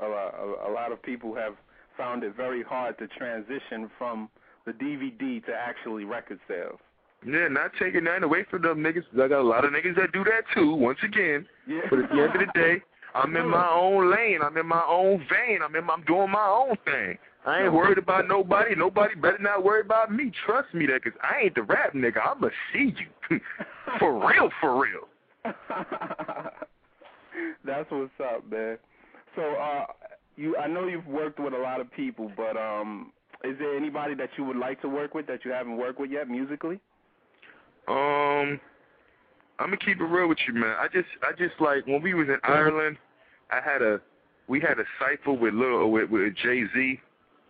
A 0.00 0.06
lot, 0.06 0.34
a, 0.34 0.68
a 0.68 0.70
lot 0.70 0.92
of 0.92 1.02
people 1.02 1.34
have 1.34 1.54
found 1.96 2.24
it 2.24 2.34
very 2.36 2.62
hard 2.62 2.98
to 2.98 3.06
transition 3.08 3.90
from 3.98 4.28
the 4.66 4.72
DVD 4.72 5.44
to 5.46 5.52
actually 5.52 6.04
record 6.04 6.38
sales. 6.48 6.78
Yeah, 7.26 7.48
not 7.48 7.70
taking 7.78 8.04
nothing 8.04 8.24
away 8.24 8.44
from 8.50 8.62
them 8.62 8.78
niggas. 8.78 9.04
I 9.14 9.28
got 9.28 9.40
a 9.40 9.42
lot 9.42 9.64
of 9.64 9.72
niggas 9.72 9.96
that 9.96 10.12
do 10.12 10.24
that 10.24 10.42
too. 10.54 10.74
Once 10.74 10.98
again, 11.04 11.46
Yeah. 11.66 11.82
but 11.88 12.00
at 12.00 12.08
the 12.10 12.16
end 12.20 12.34
of 12.34 12.40
the 12.40 12.52
day, 12.54 12.82
I'm 13.14 13.36
in 13.36 13.48
my 13.48 13.68
own 13.68 14.10
lane. 14.10 14.40
I'm 14.42 14.56
in 14.56 14.66
my 14.66 14.82
own 14.88 15.18
vein. 15.30 15.60
I'm 15.62 15.74
in. 15.76 15.88
I'm 15.88 16.02
doing 16.02 16.30
my 16.30 16.46
own 16.46 16.76
thing. 16.84 17.18
I 17.44 17.62
ain't 17.64 17.72
worried 17.72 17.98
about 17.98 18.26
nobody. 18.28 18.74
Nobody 18.74 19.14
better 19.16 19.38
not 19.38 19.64
worry 19.64 19.80
about 19.82 20.12
me. 20.12 20.30
Trust 20.46 20.72
me, 20.74 20.86
that, 20.86 21.02
cause 21.04 21.12
I 21.22 21.40
ain't 21.44 21.54
the 21.54 21.62
rap 21.62 21.92
nigga. 21.92 22.18
I'ma 22.24 22.48
see 22.72 22.94
you, 23.30 23.40
for 23.98 24.14
real, 24.26 24.48
for 24.60 24.80
real. 24.80 25.08
that's 27.64 27.90
what's 27.90 28.12
up, 28.20 28.48
man. 28.50 28.78
So, 29.34 29.42
uh, 29.42 29.86
you, 30.42 30.56
I 30.56 30.66
know 30.66 30.86
you've 30.86 31.06
worked 31.06 31.38
with 31.38 31.54
a 31.54 31.58
lot 31.58 31.80
of 31.80 31.90
people, 31.92 32.30
but 32.36 32.56
um, 32.56 33.12
is 33.44 33.56
there 33.58 33.76
anybody 33.76 34.14
that 34.16 34.30
you 34.36 34.44
would 34.44 34.56
like 34.56 34.80
to 34.82 34.88
work 34.88 35.14
with 35.14 35.26
that 35.28 35.44
you 35.44 35.52
haven't 35.52 35.76
worked 35.76 36.00
with 36.00 36.10
yet 36.10 36.28
musically? 36.28 36.80
Um, 37.88 38.60
I'm 39.58 39.66
gonna 39.68 39.76
keep 39.76 40.00
it 40.00 40.04
real 40.04 40.28
with 40.28 40.38
you, 40.46 40.54
man. 40.54 40.76
I 40.78 40.88
just, 40.92 41.08
I 41.22 41.32
just 41.32 41.60
like 41.60 41.86
when 41.86 42.02
we 42.02 42.14
was 42.14 42.28
in 42.28 42.38
Ireland, 42.44 42.96
I 43.50 43.60
had 43.60 43.82
a, 43.82 44.00
we 44.48 44.60
had 44.60 44.78
a 44.78 44.84
cipher 45.00 45.32
with 45.32 45.54
little 45.54 45.90
with, 45.90 46.10
with 46.10 46.34
Jay 46.42 46.64
Z, 46.74 47.00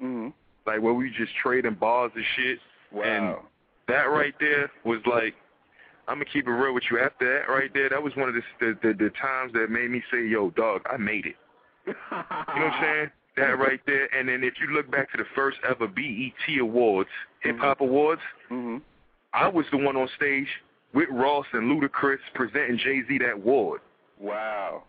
Mm-hmm. 0.02 0.28
like 0.66 0.82
where 0.82 0.94
we 0.94 1.10
just 1.10 1.32
trading 1.42 1.74
bars 1.74 2.10
and 2.16 2.24
shit. 2.36 2.58
Wow. 2.92 3.42
That 3.86 4.04
right 4.04 4.34
there 4.40 4.70
was 4.84 4.98
like, 5.06 5.34
I'm 6.08 6.16
gonna 6.16 6.24
keep 6.32 6.46
it 6.46 6.50
real 6.50 6.74
with 6.74 6.84
you. 6.90 6.98
After 6.98 7.24
that 7.38 7.52
right 7.52 7.70
there, 7.72 7.88
that 7.88 8.02
was 8.02 8.12
one 8.16 8.28
of 8.28 8.34
the 8.34 8.42
the, 8.60 8.78
the 8.82 8.94
the 8.94 9.10
times 9.20 9.52
that 9.52 9.70
made 9.70 9.90
me 9.90 10.02
say, 10.10 10.26
"Yo, 10.26 10.50
dog, 10.50 10.82
I 10.90 10.96
made 10.96 11.26
it." 11.26 11.36
You 11.86 11.92
know 11.92 12.10
what 12.10 12.48
I'm 12.48 12.82
saying? 12.82 13.10
That 13.36 13.58
right 13.58 13.80
there. 13.86 14.08
And 14.14 14.28
then 14.28 14.44
if 14.44 14.54
you 14.60 14.74
look 14.74 14.90
back 14.90 15.10
to 15.12 15.18
the 15.18 15.24
first 15.34 15.58
ever 15.68 15.86
BET 15.86 16.60
Awards, 16.60 17.10
Hip 17.40 17.58
Hop 17.58 17.80
Awards, 17.80 18.22
hmm 18.48 18.78
I 19.34 19.48
was 19.48 19.64
the 19.70 19.78
one 19.78 19.96
on 19.96 20.08
stage 20.14 20.46
with 20.92 21.08
Ross 21.10 21.46
and 21.54 21.62
Ludacris 21.72 22.18
presenting 22.34 22.76
Jay 22.76 23.00
Z 23.08 23.18
that 23.18 23.32
award. 23.32 23.80
Wow. 24.20 24.82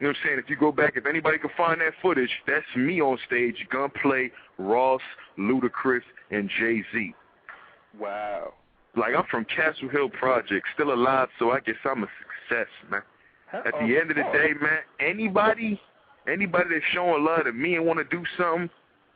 You 0.00 0.06
know 0.06 0.10
what 0.12 0.16
I'm 0.16 0.28
saying? 0.28 0.38
If 0.42 0.48
you 0.48 0.56
go 0.56 0.72
back, 0.72 0.94
if 0.96 1.04
anybody 1.04 1.38
can 1.38 1.50
find 1.56 1.80
that 1.82 1.92
footage, 2.00 2.30
that's 2.46 2.64
me 2.74 3.02
on 3.02 3.18
stage, 3.26 3.54
Gunplay, 3.70 4.32
Ross, 4.58 5.02
Ludacris, 5.38 6.00
and 6.30 6.50
Jay 6.58 6.82
Z. 6.92 7.14
Wow. 8.00 8.54
Like 8.96 9.14
I'm 9.16 9.24
from 9.30 9.44
Castle 9.44 9.88
Hill 9.90 10.08
Project, 10.08 10.66
still 10.74 10.92
alive, 10.92 11.28
so 11.38 11.50
I 11.50 11.60
guess 11.60 11.76
I'm 11.84 12.02
a 12.02 12.08
success, 12.48 12.66
man. 12.90 13.02
At 13.52 13.72
the 13.72 13.98
end 13.98 14.10
of 14.10 14.16
the 14.16 14.24
day, 14.32 14.54
man, 14.60 14.80
anybody, 14.98 15.78
anybody 16.28 16.70
that's 16.72 16.84
showing 16.92 17.24
love 17.24 17.44
to 17.44 17.52
me 17.52 17.76
and 17.76 17.86
want 17.86 17.98
to 17.98 18.04
do 18.04 18.24
something, 18.36 18.70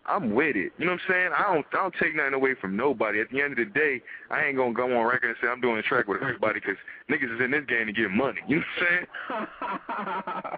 I'm 0.09 0.35
with 0.35 0.55
it. 0.57 0.73
You 0.79 0.87
know 0.87 0.93
what 0.93 1.01
I'm 1.09 1.13
saying? 1.13 1.31
I 1.37 1.53
don't, 1.55 1.67
I 1.73 1.77
don't 1.77 1.95
take 2.01 2.15
nothing 2.15 2.35
away 2.35 2.55
from 2.61 2.77
nobody. 2.77 3.21
At 3.21 3.31
the 3.31 3.41
end 3.43 3.53
of 3.53 3.59
the 3.59 3.65
day, 3.67 4.01
I 4.31 4.45
ain't 4.45 4.57
gonna 4.57 4.73
go 4.73 4.85
on 4.85 5.05
record 5.07 5.31
and 5.31 5.37
say 5.43 5.49
I'm 5.49 5.61
doing 5.61 5.79
a 5.79 5.83
track 5.83 6.07
with 6.07 6.23
everybody 6.23 6.61
because 6.61 6.77
niggas 7.11 7.35
is 7.35 7.41
in 7.45 7.51
this 7.51 7.65
game 7.69 7.87
to 7.87 7.93
get 7.93 8.11
money. 8.11 8.41
You 8.47 8.57
know 8.57 8.63
what 8.79 8.89
I'm 9.37 9.49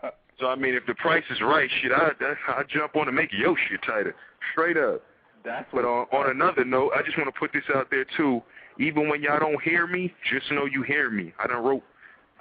saying? 0.03 0.11
So 0.41 0.47
I 0.47 0.55
mean, 0.55 0.75
if 0.75 0.87
the 0.87 0.95
price 0.95 1.25
is 1.31 1.41
right, 1.41 1.69
shit, 1.83 1.91
I 1.91 2.11
I, 2.21 2.61
I 2.61 2.63
jump 2.73 2.95
on 2.95 3.07
to 3.07 3.13
make 3.13 3.31
your 3.33 3.57
shit 3.69 3.81
tighter, 3.83 4.15
straight 4.53 4.77
up. 4.77 5.03
That's 5.45 5.67
But 5.73 5.83
what. 5.85 5.85
on, 5.85 6.07
on 6.13 6.31
another 6.31 6.65
note, 6.65 6.93
I 6.95 7.03
just 7.03 7.19
want 7.19 7.33
to 7.33 7.39
put 7.39 7.53
this 7.53 7.65
out 7.75 7.89
there 7.91 8.05
too. 8.17 8.41
Even 8.79 9.09
when 9.09 9.21
y'all 9.23 9.41
don't 9.41 9.61
hear 9.63 9.87
me, 9.89 10.13
just 10.33 10.51
know 10.53 10.67
you 10.67 10.83
hear 10.85 11.11
me. 11.11 11.33
I 11.43 11.49
done 11.49 11.65
wrote, 11.65 11.83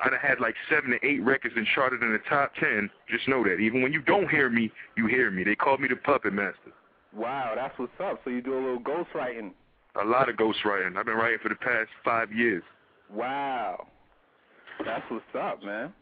I 0.03 0.09
done 0.09 0.19
had 0.21 0.39
like 0.39 0.55
seven 0.69 0.91
to 0.91 1.05
eight 1.05 1.23
records 1.23 1.55
and 1.57 1.65
charted 1.73 2.01
in 2.03 2.11
the 2.11 2.19
top 2.29 2.53
ten. 2.59 2.89
Just 3.09 3.27
know 3.27 3.43
that. 3.43 3.57
Even 3.57 3.81
when 3.81 3.91
you 3.91 4.01
don't 4.01 4.29
hear 4.29 4.49
me, 4.49 4.71
you 4.95 5.07
hear 5.07 5.31
me. 5.31 5.43
They 5.43 5.55
call 5.55 5.77
me 5.77 5.87
the 5.87 5.95
puppet 5.95 6.33
master. 6.33 6.71
Wow, 7.15 7.53
that's 7.55 7.77
what's 7.79 7.91
up. 7.99 8.21
So 8.23 8.29
you 8.29 8.41
do 8.41 8.53
a 8.53 8.61
little 8.61 8.79
ghostwriting. 8.79 9.51
A 9.99 10.05
lot 10.05 10.29
of 10.29 10.35
ghostwriting. 10.35 10.97
I've 10.97 11.05
been 11.05 11.15
writing 11.15 11.39
for 11.41 11.49
the 11.49 11.55
past 11.55 11.89
five 12.05 12.31
years. 12.31 12.63
Wow. 13.11 13.87
That's 14.85 15.03
what's 15.09 15.23
up, 15.33 15.63
man. 15.63 15.93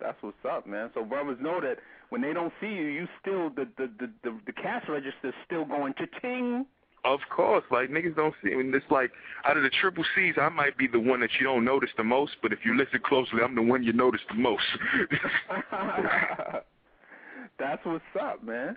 That's 0.00 0.16
what's 0.22 0.36
up, 0.48 0.66
man. 0.66 0.90
So 0.94 1.04
brothers 1.04 1.38
know 1.40 1.60
that 1.60 1.76
when 2.08 2.22
they 2.22 2.32
don't 2.32 2.52
see 2.60 2.68
you, 2.68 2.86
you 2.86 3.08
still 3.20 3.50
the 3.50 3.68
the 3.76 3.90
the 3.98 4.10
the, 4.24 4.38
the 4.46 4.52
cash 4.52 4.84
register's 4.88 5.34
still 5.44 5.64
going 5.64 5.94
to 5.94 6.06
ting. 6.20 6.66
Of 7.04 7.18
course, 7.34 7.64
like 7.70 7.90
niggas 7.90 8.14
don't 8.14 8.34
see. 8.44 8.52
I 8.52 8.56
mean, 8.56 8.72
it's 8.72 8.84
like 8.90 9.10
out 9.44 9.56
of 9.56 9.64
the 9.64 9.70
triple 9.80 10.04
C's, 10.14 10.34
I 10.40 10.48
might 10.48 10.78
be 10.78 10.86
the 10.86 11.00
one 11.00 11.18
that 11.20 11.30
you 11.40 11.46
don't 11.46 11.64
notice 11.64 11.90
the 11.96 12.04
most, 12.04 12.32
but 12.42 12.52
if 12.52 12.60
you 12.64 12.76
listen 12.76 13.00
closely, 13.04 13.40
I'm 13.42 13.56
the 13.56 13.62
one 13.62 13.82
you 13.82 13.92
notice 13.92 14.20
the 14.28 14.36
most. 14.36 14.62
That's 17.58 17.84
what's 17.84 18.04
up, 18.20 18.44
man. 18.44 18.76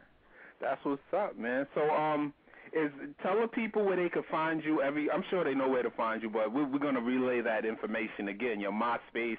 That's 0.59 0.83
what's 0.83 1.01
up, 1.15 1.37
man. 1.37 1.67
So 1.75 1.81
um 1.91 2.33
is 2.73 2.91
tell 3.21 3.39
the 3.39 3.47
people 3.47 3.85
where 3.85 3.95
they 3.95 4.09
can 4.09 4.23
find 4.31 4.63
you 4.63 4.81
every 4.81 5.09
I'm 5.11 5.23
sure 5.29 5.43
they 5.43 5.53
know 5.53 5.69
where 5.69 5.83
to 5.83 5.91
find 5.91 6.23
you, 6.23 6.29
but 6.29 6.51
we're, 6.51 6.65
we're 6.65 6.79
going 6.79 6.95
to 6.95 7.01
relay 7.01 7.41
that 7.41 7.63
information 7.63 8.29
again, 8.29 8.59
your 8.59 8.71
MySpace, 8.71 9.37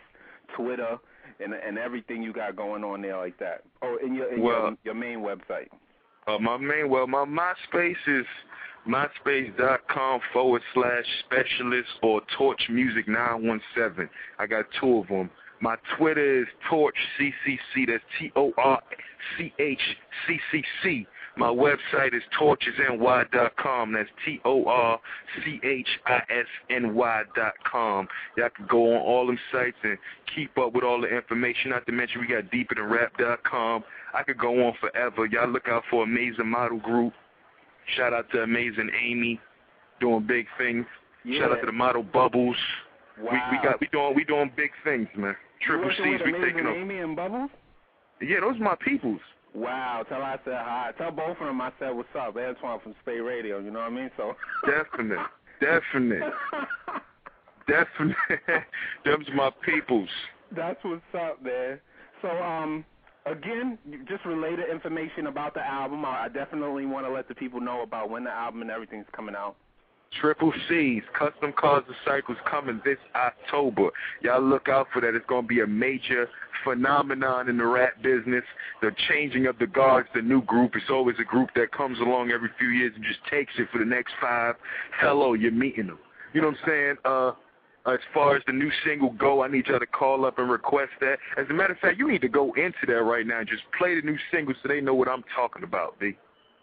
Twitter, 0.57 0.97
and 1.41 1.53
and 1.53 1.77
everything 1.77 2.23
you 2.23 2.33
got 2.33 2.55
going 2.55 2.85
on 2.85 3.03
there 3.03 3.17
like 3.17 3.37
that. 3.41 3.65
Oh, 3.83 3.99
in 4.05 4.15
your 4.15 4.33
in 4.33 4.41
Well- 4.41 4.61
your, 4.61 4.77
your 4.85 4.95
main 4.95 5.19
website. 5.19 5.69
Uh, 6.29 6.39
my 6.41 6.57
main, 6.57 6.89
well, 6.89 7.07
my 7.07 7.25
MySpace 7.25 7.95
is 8.09 8.27
myspace.com 8.89 10.21
forward 10.33 10.63
slash 10.75 11.05
specialist 11.25 11.89
or 12.03 12.21
Torch 12.37 12.61
Music 12.71 13.09
917. 13.09 14.09
I 14.39 14.47
got 14.47 14.67
two 14.81 14.99
of 14.99 15.09
them. 15.09 15.31
My 15.61 15.77
Twitter 15.97 16.43
is 16.43 16.47
Torch 16.69 16.97
CCC. 17.19 17.87
That's 17.87 18.05
T 18.19 18.31
O 18.37 18.53
R 18.59 18.81
C 19.39 19.53
H 19.59 19.81
C 20.27 20.39
C 20.53 20.63
C. 20.83 21.07
My 21.39 21.49
website 21.49 22.15
is 22.15 22.23
torchisny.com. 22.41 23.93
That's 23.93 24.09
T 24.25 24.41
O 24.45 24.65
R 24.65 24.99
C 25.45 25.61
H 25.63 25.89
I 26.07 26.23
S 26.31 26.47
N 26.71 26.95
Y 26.95 27.23
dot 27.35 27.55
com. 27.71 28.09
Y'all 28.37 28.49
can 28.55 28.67
go 28.67 28.95
on 28.95 29.01
all 29.01 29.27
them 29.27 29.39
sites 29.53 29.77
and 29.83 29.99
keep 30.35 30.57
up 30.59 30.73
with 30.73 30.85
all 30.85 31.01
the 31.01 31.09
information. 31.09 31.71
Not 31.71 31.87
to 31.87 31.93
mention 31.93 32.21
we 32.21 32.27
got 32.27 32.51
deeperthanrap.com. 32.51 33.85
I 34.15 34.23
could 34.23 34.39
go 34.39 34.67
on 34.67 34.75
forever. 34.81 35.27
Y'all 35.27 35.49
look 35.49 35.69
out 35.69 35.85
for 35.91 36.05
Amazing 36.05 36.49
Model 36.49 36.79
Group. 36.79 37.13
Shout 37.97 38.13
out 38.13 38.27
to 38.33 38.43
Amazing 38.43 38.91
Amy, 39.01 39.41
doing 40.01 40.27
big 40.27 40.47
things. 40.59 40.87
Yeah. 41.25 41.41
Shout 41.41 41.53
out 41.53 41.61
to 41.61 41.67
the 41.67 41.73
Model 41.73 42.03
Bubbles. 42.03 42.57
wow. 43.21 43.31
We 43.51 43.57
we 43.57 43.63
got 43.65 43.81
we 43.81 43.87
doing 43.89 44.15
we 44.15 44.25
doing 44.25 44.51
big 44.57 44.71
things, 44.85 45.09
man. 45.17 45.37
Triple 45.63 45.91
C's, 45.91 46.21
we 46.25 46.33
taking 46.33 46.35
Amazing 46.35 46.65
them. 46.65 46.75
Amy 46.75 46.99
and 46.99 47.17
Bubbles? 47.17 47.51
Yeah, 48.21 48.41
those 48.41 48.57
are 48.57 48.65
my 48.65 48.77
peoples. 48.85 49.21
Wow, 49.55 50.05
tell 50.09 50.23
I 50.23 50.37
said 50.45 50.55
hi. 50.55 50.93
Tell 50.99 51.11
both 51.11 51.39
of 51.41 51.47
them 51.47 51.61
I 51.61 51.73
said 51.79 51.91
what's 51.91 52.09
up. 52.19 52.37
Antoine 52.37 52.81
from 52.83 52.95
SPATE 53.03 53.21
Radio, 53.25 53.59
you 53.59 53.71
know 53.71 53.79
what 53.81 53.93
I 53.93 53.95
mean? 53.95 54.11
So 54.17 54.35
Definite, 54.67 55.19
definite, 55.61 56.33
definite. 57.69 58.17
Them's 59.05 59.27
my 59.35 59.51
peoples. 59.65 60.09
That's 60.55 60.79
what's 60.83 61.03
up, 61.15 61.43
man. 61.43 61.81
So, 62.23 62.29
um, 62.29 62.85
again, 63.27 63.79
just 64.09 64.25
related 64.25 64.71
information 64.71 65.27
about 65.27 65.55
the 65.55 65.61
album. 65.61 66.05
I 66.05 66.29
definitely 66.29 66.87
want 66.87 67.07
to 67.07 67.13
let 67.13 67.29
the 67.29 67.35
people 67.35 67.61
know 67.61 67.83
about 67.83 68.11
when 68.11 68.25
the 68.25 68.31
album 68.31 68.63
and 68.63 68.71
everything's 68.71 69.07
coming 69.13 69.35
out. 69.35 69.57
Triple 70.21 70.53
C's, 70.69 71.03
Custom 71.19 71.53
Cars 71.59 71.85
and 71.87 71.97
Cycles 72.07 72.39
coming 72.49 72.81
this 72.85 72.97
October. 73.15 73.91
Y'all 74.23 74.41
look 74.41 74.69
out 74.69 74.87
for 74.93 75.01
that. 75.01 75.15
It's 75.15 75.27
going 75.27 75.43
to 75.43 75.49
be 75.49 75.61
a 75.61 75.67
major 75.67 76.29
phenomenon 76.65 77.49
in 77.49 77.59
the 77.59 77.67
rap 77.67 78.01
business. 78.03 78.45
The 78.81 78.93
changing 79.09 79.47
of 79.47 79.59
the 79.59 79.67
guards, 79.67 80.09
the 80.15 80.23
new 80.23 80.43
group. 80.43 80.73
It's 80.75 80.91
always 80.91 81.17
a 81.21 81.25
group 81.25 81.51
that 81.57 81.73
comes 81.73 81.99
along 81.99 82.31
every 82.31 82.49
few 82.59 82.69
years 82.69 82.93
and 82.95 83.05
just 83.05 83.19
takes 83.31 83.53
it 83.59 83.69
for 83.73 83.79
the 83.79 83.85
next 83.85 84.15
five. 84.21 84.55
Hello, 85.01 85.35
you're 85.35 85.53
meeting 85.53 85.89
them. 85.89 85.99
You 86.33 86.41
know 86.41 86.49
what 86.49 86.59
I'm 86.63 86.69
saying? 86.69 86.97
Uh, 87.05 87.33
as 87.95 88.01
far 88.13 88.37
as 88.37 88.43
the 88.47 88.53
new 88.53 88.71
single 88.85 89.11
go, 89.13 89.43
I 89.43 89.49
need 89.49 89.67
y'all 89.67 89.79
to 89.79 89.87
call 89.87 90.25
up 90.25 90.39
and 90.39 90.51
request 90.51 90.93
that. 91.01 91.19
As 91.37 91.47
a 91.51 91.53
matter 91.53 91.73
of 91.73 91.79
fact, 91.79 91.99
you 91.99 92.11
need 92.11 92.23
to 92.23 92.29
go 92.29 92.53
into 92.55 92.87
that 92.87 93.03
right 93.03 93.27
now 93.27 93.41
and 93.41 93.49
just 93.49 93.63
play 93.79 93.95
the 93.95 94.07
new 94.07 94.17
single 94.33 94.55
so 94.63 94.69
they 94.69 94.81
know 94.81 94.95
what 94.95 95.09
I'm 95.09 95.25
talking 95.35 95.63
about, 95.63 95.99
B. 95.99 96.17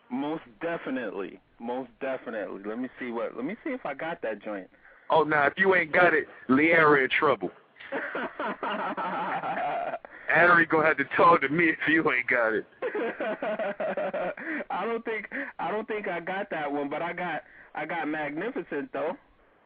Most 0.10 0.44
definitely, 0.62 1.40
most 1.60 1.90
definitely. 2.02 2.62
Let 2.66 2.80
me 2.80 2.90
see 3.00 3.12
what. 3.12 3.36
Let 3.36 3.46
me 3.46 3.56
see 3.64 3.72
if 3.72 3.86
I 3.86 3.94
got 3.94 4.22
that 4.22 4.44
joint. 4.44 4.68
Oh, 5.10 5.24
now, 5.24 5.48
if 5.48 5.54
you 5.58 5.76
ain't 5.76 5.92
got 5.92 6.14
it, 6.14 6.28
Leara 6.50 7.04
in 7.04 7.10
trouble. 7.20 7.52
Harry 10.28 10.66
gonna 10.66 10.88
have 10.88 10.98
to 10.98 11.06
talk 11.16 11.42
to 11.42 11.50
me 11.50 11.70
if 11.70 11.78
you 11.88 12.12
ain't 12.12 12.28
got 12.28 12.54
it. 12.54 12.66
I 14.70 14.86
don't 14.86 15.06
think 15.06 15.28
I 15.60 15.72
don't 15.72 15.88
think 15.88 16.08
I 16.08 16.20
got 16.20 16.50
that 16.50 16.72
one, 16.72 16.90
but 16.90 17.02
I 17.02 17.14
got 17.14 17.44
I 17.76 17.86
got 17.86 18.08
Magnificent 18.08 18.92
though. 18.94 19.16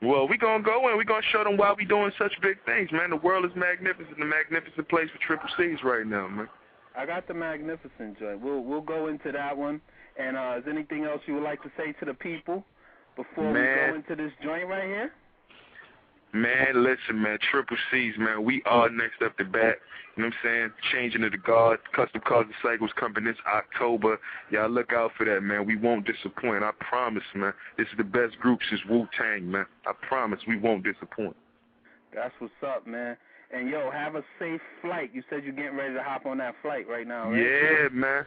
Well, 0.02 0.28
we're 0.28 0.38
gonna 0.38 0.64
go 0.64 0.90
in. 0.90 0.98
we're 0.98 1.04
gonna 1.04 1.22
show 1.32 1.44
them 1.44 1.58
why 1.58 1.74
we 1.76 1.86
doing 1.86 2.12
such 2.20 2.34
big 2.42 2.58
things, 2.66 2.92
man. 2.92 3.10
The 3.10 3.16
world 3.18 3.46
is 3.46 3.52
magnificent. 3.56 4.18
The 4.18 4.26
magnificent 4.26 4.88
place 4.90 5.10
for 5.12 5.20
triple 5.26 5.50
C's 5.58 5.84
right 5.84 6.06
now, 6.06 6.28
man. 6.28 6.48
I 6.96 7.06
got 7.06 7.28
the 7.28 7.34
Magnificent 7.34 8.20
joint. 8.20 8.42
We'll 8.42 8.62
we'll 8.62 8.82
go 8.82 9.08
into 9.08 9.32
that 9.32 9.56
one. 9.56 9.82
And 10.20 10.36
uh, 10.36 10.56
is 10.58 10.64
anything 10.68 11.06
else 11.06 11.22
you 11.28 11.36
would 11.36 11.44
like 11.44 11.62
to 11.62 11.72
say 11.78 11.94
to 12.00 12.06
the 12.06 12.14
people 12.14 12.66
before 13.16 13.48
we 13.52 13.60
go 13.60 13.96
into 13.96 14.16
this 14.16 14.32
joint 14.44 14.68
right 14.68 14.86
here? 14.86 15.12
Man, 16.34 16.84
listen, 16.84 17.22
man. 17.22 17.38
Triple 17.50 17.78
C's, 17.92 18.14
man. 18.18 18.44
We 18.44 18.62
are 18.66 18.90
next 18.90 19.22
up 19.24 19.38
to 19.38 19.46
bat. 19.46 19.78
You 20.16 20.24
know 20.24 20.30
what 20.30 20.50
I'm 20.50 20.50
saying? 20.50 20.72
Changing 20.92 21.24
of 21.24 21.32
the 21.32 21.38
guard, 21.38 21.80
custom 21.96 22.22
cars 22.28 22.46
and 22.48 22.56
cycles 22.62 22.92
coming 23.00 23.24
this 23.24 23.38
October. 23.48 24.20
Y'all 24.52 24.70
look 24.70 24.92
out 24.92 25.12
for 25.18 25.26
that, 25.26 25.42
man. 25.42 25.66
We 25.66 25.78
won't 25.78 26.06
disappoint. 26.06 26.64
I 26.64 26.72
promise, 26.80 27.24
man. 27.36 27.54
This 27.78 27.88
is 27.92 27.98
the 27.98 28.04
best 28.04 28.38
group 28.40 28.60
since 28.70 28.82
Wu 28.90 29.08
Tang, 29.18 29.50
man. 29.50 29.66
I 29.86 29.94
promise 30.08 30.40
we 30.48 30.58
won't 30.58 30.84
disappoint. 30.84 31.36
That's 32.14 32.34
what's 32.40 32.54
up, 32.66 32.88
man. 32.88 33.16
And 33.52 33.70
yo, 33.70 33.90
have 33.92 34.16
a 34.16 34.24
safe 34.40 34.60
flight. 34.82 35.12
You 35.14 35.24
said 35.30 35.44
you're 35.44 35.54
getting 35.54 35.78
ready 35.78 35.94
to 35.94 36.04
hop 36.04 36.26
on 36.26 36.40
that 36.40 36.56
flight 36.62 36.88
right 36.90 37.08
now, 37.08 37.32
right? 37.32 37.40
Yeah, 37.40 37.88
man. 37.92 38.26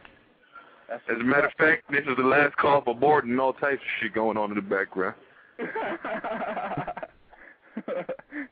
That's 0.89 1.03
As 1.09 1.19
a 1.19 1.23
matter 1.23 1.47
of 1.47 1.53
fact, 1.57 1.83
this 1.91 2.01
is 2.01 2.17
the 2.17 2.23
last 2.23 2.55
call 2.57 2.81
for 2.83 2.95
boarding 2.95 3.39
all 3.39 3.53
types 3.53 3.81
of 3.81 3.87
shit 4.01 4.13
going 4.13 4.37
on 4.37 4.49
in 4.49 4.55
the 4.55 4.61
background. 4.61 5.15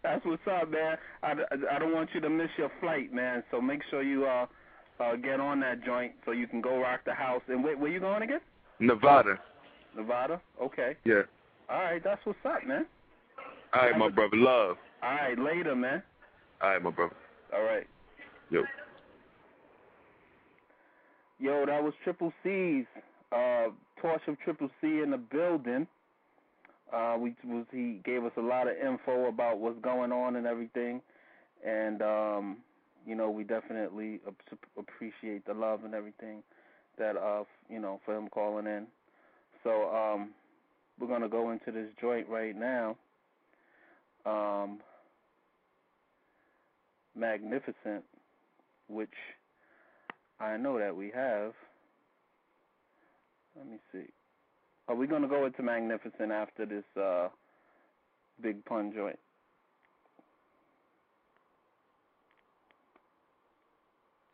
That's 0.10 0.26
what's 0.26 0.42
up, 0.52 0.72
man. 0.72 0.98
I, 1.22 1.34
I, 1.34 1.76
I 1.76 1.80
don't 1.80 1.94
want 1.94 2.10
you 2.16 2.20
to 2.22 2.32
miss 2.32 2.50
your 2.58 2.72
flight, 2.80 3.14
man. 3.14 3.44
So 3.52 3.62
make 3.62 3.82
sure 3.92 4.02
you 4.02 4.26
uh, 4.26 4.48
uh 5.00 5.16
get 5.18 5.40
on 5.40 5.60
that 5.60 5.86
joint 5.86 6.14
so 6.26 6.32
you 6.32 6.48
can 6.48 6.62
go 6.62 6.80
rock 6.80 7.02
the 7.06 7.14
house. 7.14 7.44
And 7.48 7.64
where, 7.64 7.78
where 7.78 7.92
you 7.92 8.00
going 8.00 8.24
again? 8.24 8.40
Nevada. 8.80 9.38
Nevada. 9.96 10.42
Okay. 10.60 10.96
Yeah. 11.06 11.22
All 11.70 11.84
right. 11.84 12.04
That's 12.04 12.20
what's 12.24 12.40
up, 12.44 12.66
man. 12.66 12.88
All 13.72 13.84
right, 13.84 13.96
my 14.00 14.10
brother. 14.10 14.36
Love. 14.36 14.78
All 15.04 15.12
right. 15.12 15.38
Later, 15.38 15.76
man. 15.76 16.02
All 16.60 16.70
right, 16.70 16.82
my 16.82 16.90
brother. 16.90 17.16
All 17.54 17.62
right. 17.62 17.86
Yo. 18.50 18.64
Yo, 21.38 21.68
that 21.68 21.84
was 21.84 21.94
Triple 22.04 22.34
C's. 22.42 22.86
Uh, 23.32 23.68
torch 24.02 24.22
of 24.28 24.40
Triple 24.40 24.72
C 24.82 24.88
in 24.88 25.12
the 25.12 25.18
building. 25.18 25.86
Uh, 26.94 27.18
we 27.20 27.36
was, 27.46 27.66
he 27.72 28.02
gave 28.04 28.24
us 28.24 28.32
a 28.38 28.42
lot 28.42 28.68
of 28.68 28.76
info 28.78 29.28
about 29.28 29.60
what's 29.60 29.80
going 29.82 30.12
on 30.12 30.36
and 30.36 30.48
everything, 30.48 31.02
and 31.66 32.02
um, 32.02 32.58
you 33.06 33.16
know 33.16 33.30
we 33.30 33.44
definitely 33.44 34.20
appreciate 34.78 35.46
the 35.46 35.54
love 35.54 35.84
and 35.84 35.94
everything 35.94 36.42
that 36.98 37.16
uh 37.16 37.44
you 37.70 37.80
know 37.80 38.00
for 38.06 38.16
him 38.16 38.28
calling 38.30 38.66
in. 38.66 38.88
So 39.64 39.94
um, 39.96 40.32
we're 41.00 41.08
gonna 41.08 41.30
go 41.30 41.52
into 41.52 41.72
this 41.72 41.90
joint 42.00 42.28
right 42.28 42.56
now. 42.56 42.98
Um, 44.26 44.80
Magnificent, 47.16 48.04
which 48.88 49.10
I 50.40 50.58
know 50.58 50.80
that 50.80 50.96
we 50.96 51.12
have. 51.14 51.54
Let 53.58 53.68
me 53.68 53.78
see. 53.92 54.08
Are 54.90 54.96
we 54.96 55.06
going 55.06 55.22
to 55.22 55.28
go 55.28 55.46
into 55.46 55.62
Magnificent 55.62 56.32
after 56.32 56.66
this 56.66 56.84
uh, 57.00 57.28
big 58.42 58.66
pun 58.66 58.92
joint? 58.92 59.20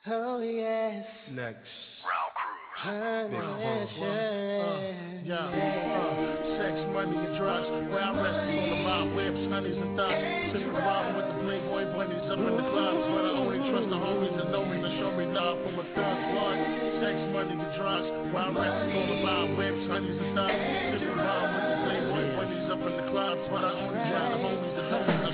Oh 0.07 0.39
yes. 0.39 1.05
Next. 1.33 1.59
Oh, 2.85 2.87
uh, 2.87 2.95
uh, 5.27 5.49
sex, 6.55 6.75
money, 6.93 7.17
and 7.17 7.37
drugs. 7.37 7.67
Where 7.91 7.99
I 7.99 8.11
rest 8.15 8.37
on 8.47 8.69
the 8.69 8.75
mob, 8.83 9.15
whips, 9.15 9.51
honeys, 9.51 9.75
and 9.75 9.97
thugs. 9.97 10.53
With 10.53 10.63
the 10.63 11.35
bunnies 11.91 12.31
up 12.31 12.39
in 12.39 12.45
the 12.45 12.63
clubs. 12.69 13.03
But 13.11 13.25
I 13.25 13.31
only 13.35 13.59
trust 13.71 13.89
the 13.89 13.95
homies 13.95 14.37
that 14.37 14.51
know 14.51 14.63
me 14.63 14.77
to 14.79 14.89
show 14.99 15.11
me 15.17 15.25
love 15.33 15.57
from 15.63 15.79
a 15.79 15.83
one. 16.35 16.84
Sex, 17.01 17.15
money, 17.33 17.55
the 17.57 17.69
drugs, 17.75 18.07
wild 18.31 18.55
rappers 18.55 18.95
on 18.95 19.09
the 19.09 19.15
live 19.19 19.57
webs, 19.57 19.83
honeys 19.91 20.15
and 20.15 20.35
thighs. 20.35 20.55
Sipping 20.95 21.17
wine 21.17 21.51
with 21.51 21.65
the 21.67 21.75
playboy 21.83 22.23
bunnies 22.39 22.71
up 22.71 22.79
in 22.87 22.93
the 22.95 23.11
clubs, 23.11 23.41
but 23.51 23.63
I 23.65 23.71
only 23.83 23.99
drive 23.99 24.31
the 24.31 24.39
homies 24.39 24.75
to 24.75 24.83
homies. 24.95 25.24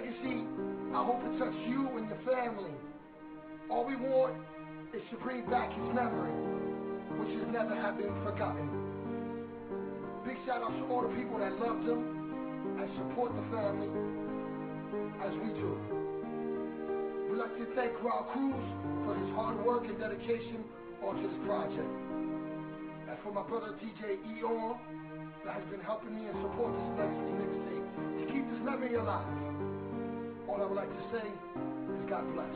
legacy, 0.00 0.40
I 0.96 1.04
hope 1.04 1.20
it 1.28 1.38
touches 1.38 1.60
you 1.68 1.84
and 2.00 2.08
your 2.08 2.20
family. 2.24 2.72
All 3.68 3.84
we 3.84 3.96
want 3.96 4.34
is 4.96 5.02
to 5.12 5.16
bring 5.20 5.44
back 5.50 5.68
his 5.76 5.88
memory, 5.92 6.32
which 7.20 7.36
has 7.36 7.46
never 7.52 7.76
have 7.76 7.98
been 7.98 8.14
forgotten. 8.24 8.64
Big 10.24 10.36
shout 10.46 10.62
out 10.64 10.72
to 10.72 10.84
all 10.88 11.02
the 11.04 11.12
people 11.12 11.38
that 11.38 11.52
loved 11.60 11.84
him 11.84 12.00
and 12.80 12.88
support 12.96 13.32
the 13.36 13.44
family 13.52 13.92
as 15.20 15.32
we 15.36 15.52
do. 15.60 15.68
We'd 17.28 17.38
like 17.38 17.56
to 17.60 17.66
thank 17.76 17.92
Raul 18.00 18.24
Cruz 18.32 18.64
for 19.04 19.12
his 19.20 19.30
hard 19.36 19.60
work 19.64 19.84
and 19.84 20.00
dedication 20.00 20.64
onto 21.04 21.28
this 21.28 21.36
project. 21.44 21.92
And 23.04 23.16
for 23.22 23.32
my 23.32 23.42
brother 23.42 23.76
DJ 23.76 24.16
Eon 24.38 24.80
that 25.44 25.54
has 25.60 25.64
been 25.70 25.80
helping 25.80 26.16
me 26.16 26.24
and 26.24 26.36
support 26.40 26.72
this 26.72 26.88
legacy 26.96 27.32
mixtape 27.36 27.86
to 28.16 28.32
keep 28.32 28.44
this 28.48 28.60
memory 28.64 28.96
alive. 28.96 29.49
I 30.54 30.66
would 30.66 30.76
like 30.76 30.88
to 30.88 31.04
say 31.12 31.26
is 31.26 32.10
God 32.10 32.24
bless. 32.34 32.54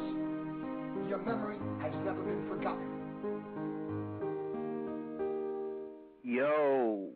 Your 1.09 1.18
memory 1.18 1.57
has 1.82 1.92
never 2.05 2.22
been 2.22 2.49
forgotten. 2.49 2.90
Yo, 6.24 7.11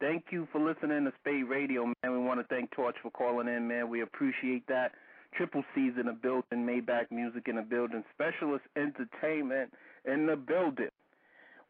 thank 0.00 0.24
you 0.30 0.48
for 0.52 0.60
listening 0.60 1.04
to 1.04 1.12
SPATE 1.20 1.48
Radio, 1.48 1.86
man. 1.86 2.12
We 2.12 2.18
want 2.18 2.40
to 2.40 2.46
thank 2.54 2.70
Torch 2.72 2.96
for 3.02 3.10
calling 3.10 3.48
in, 3.48 3.68
man. 3.68 3.88
We 3.88 4.02
appreciate 4.02 4.66
that. 4.68 4.92
Triple 5.34 5.62
C's 5.74 5.92
in 5.98 6.06
the 6.06 6.12
building, 6.12 6.66
Maybach 6.66 7.10
Music 7.10 7.44
in 7.48 7.56
the 7.56 7.62
building, 7.62 8.02
Specialist 8.14 8.64
Entertainment 8.76 9.72
in 10.04 10.26
the 10.26 10.36
building. 10.36 10.88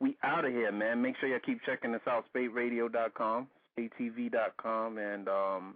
We 0.00 0.16
out 0.22 0.44
of 0.44 0.52
here, 0.52 0.72
man. 0.72 1.02
Make 1.02 1.16
sure 1.18 1.28
you 1.28 1.38
keep 1.44 1.60
checking 1.66 1.94
us 1.94 2.00
out, 2.08 2.24
SpateRadio.com, 2.34 3.48
SpateTV.com, 3.76 4.98
and 4.98 5.28
um, 5.28 5.74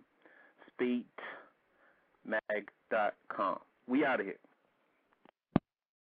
SpateMag.com. 2.28 3.58
We 3.86 4.04
out 4.04 4.20
of 4.20 4.26
here. 4.26 4.36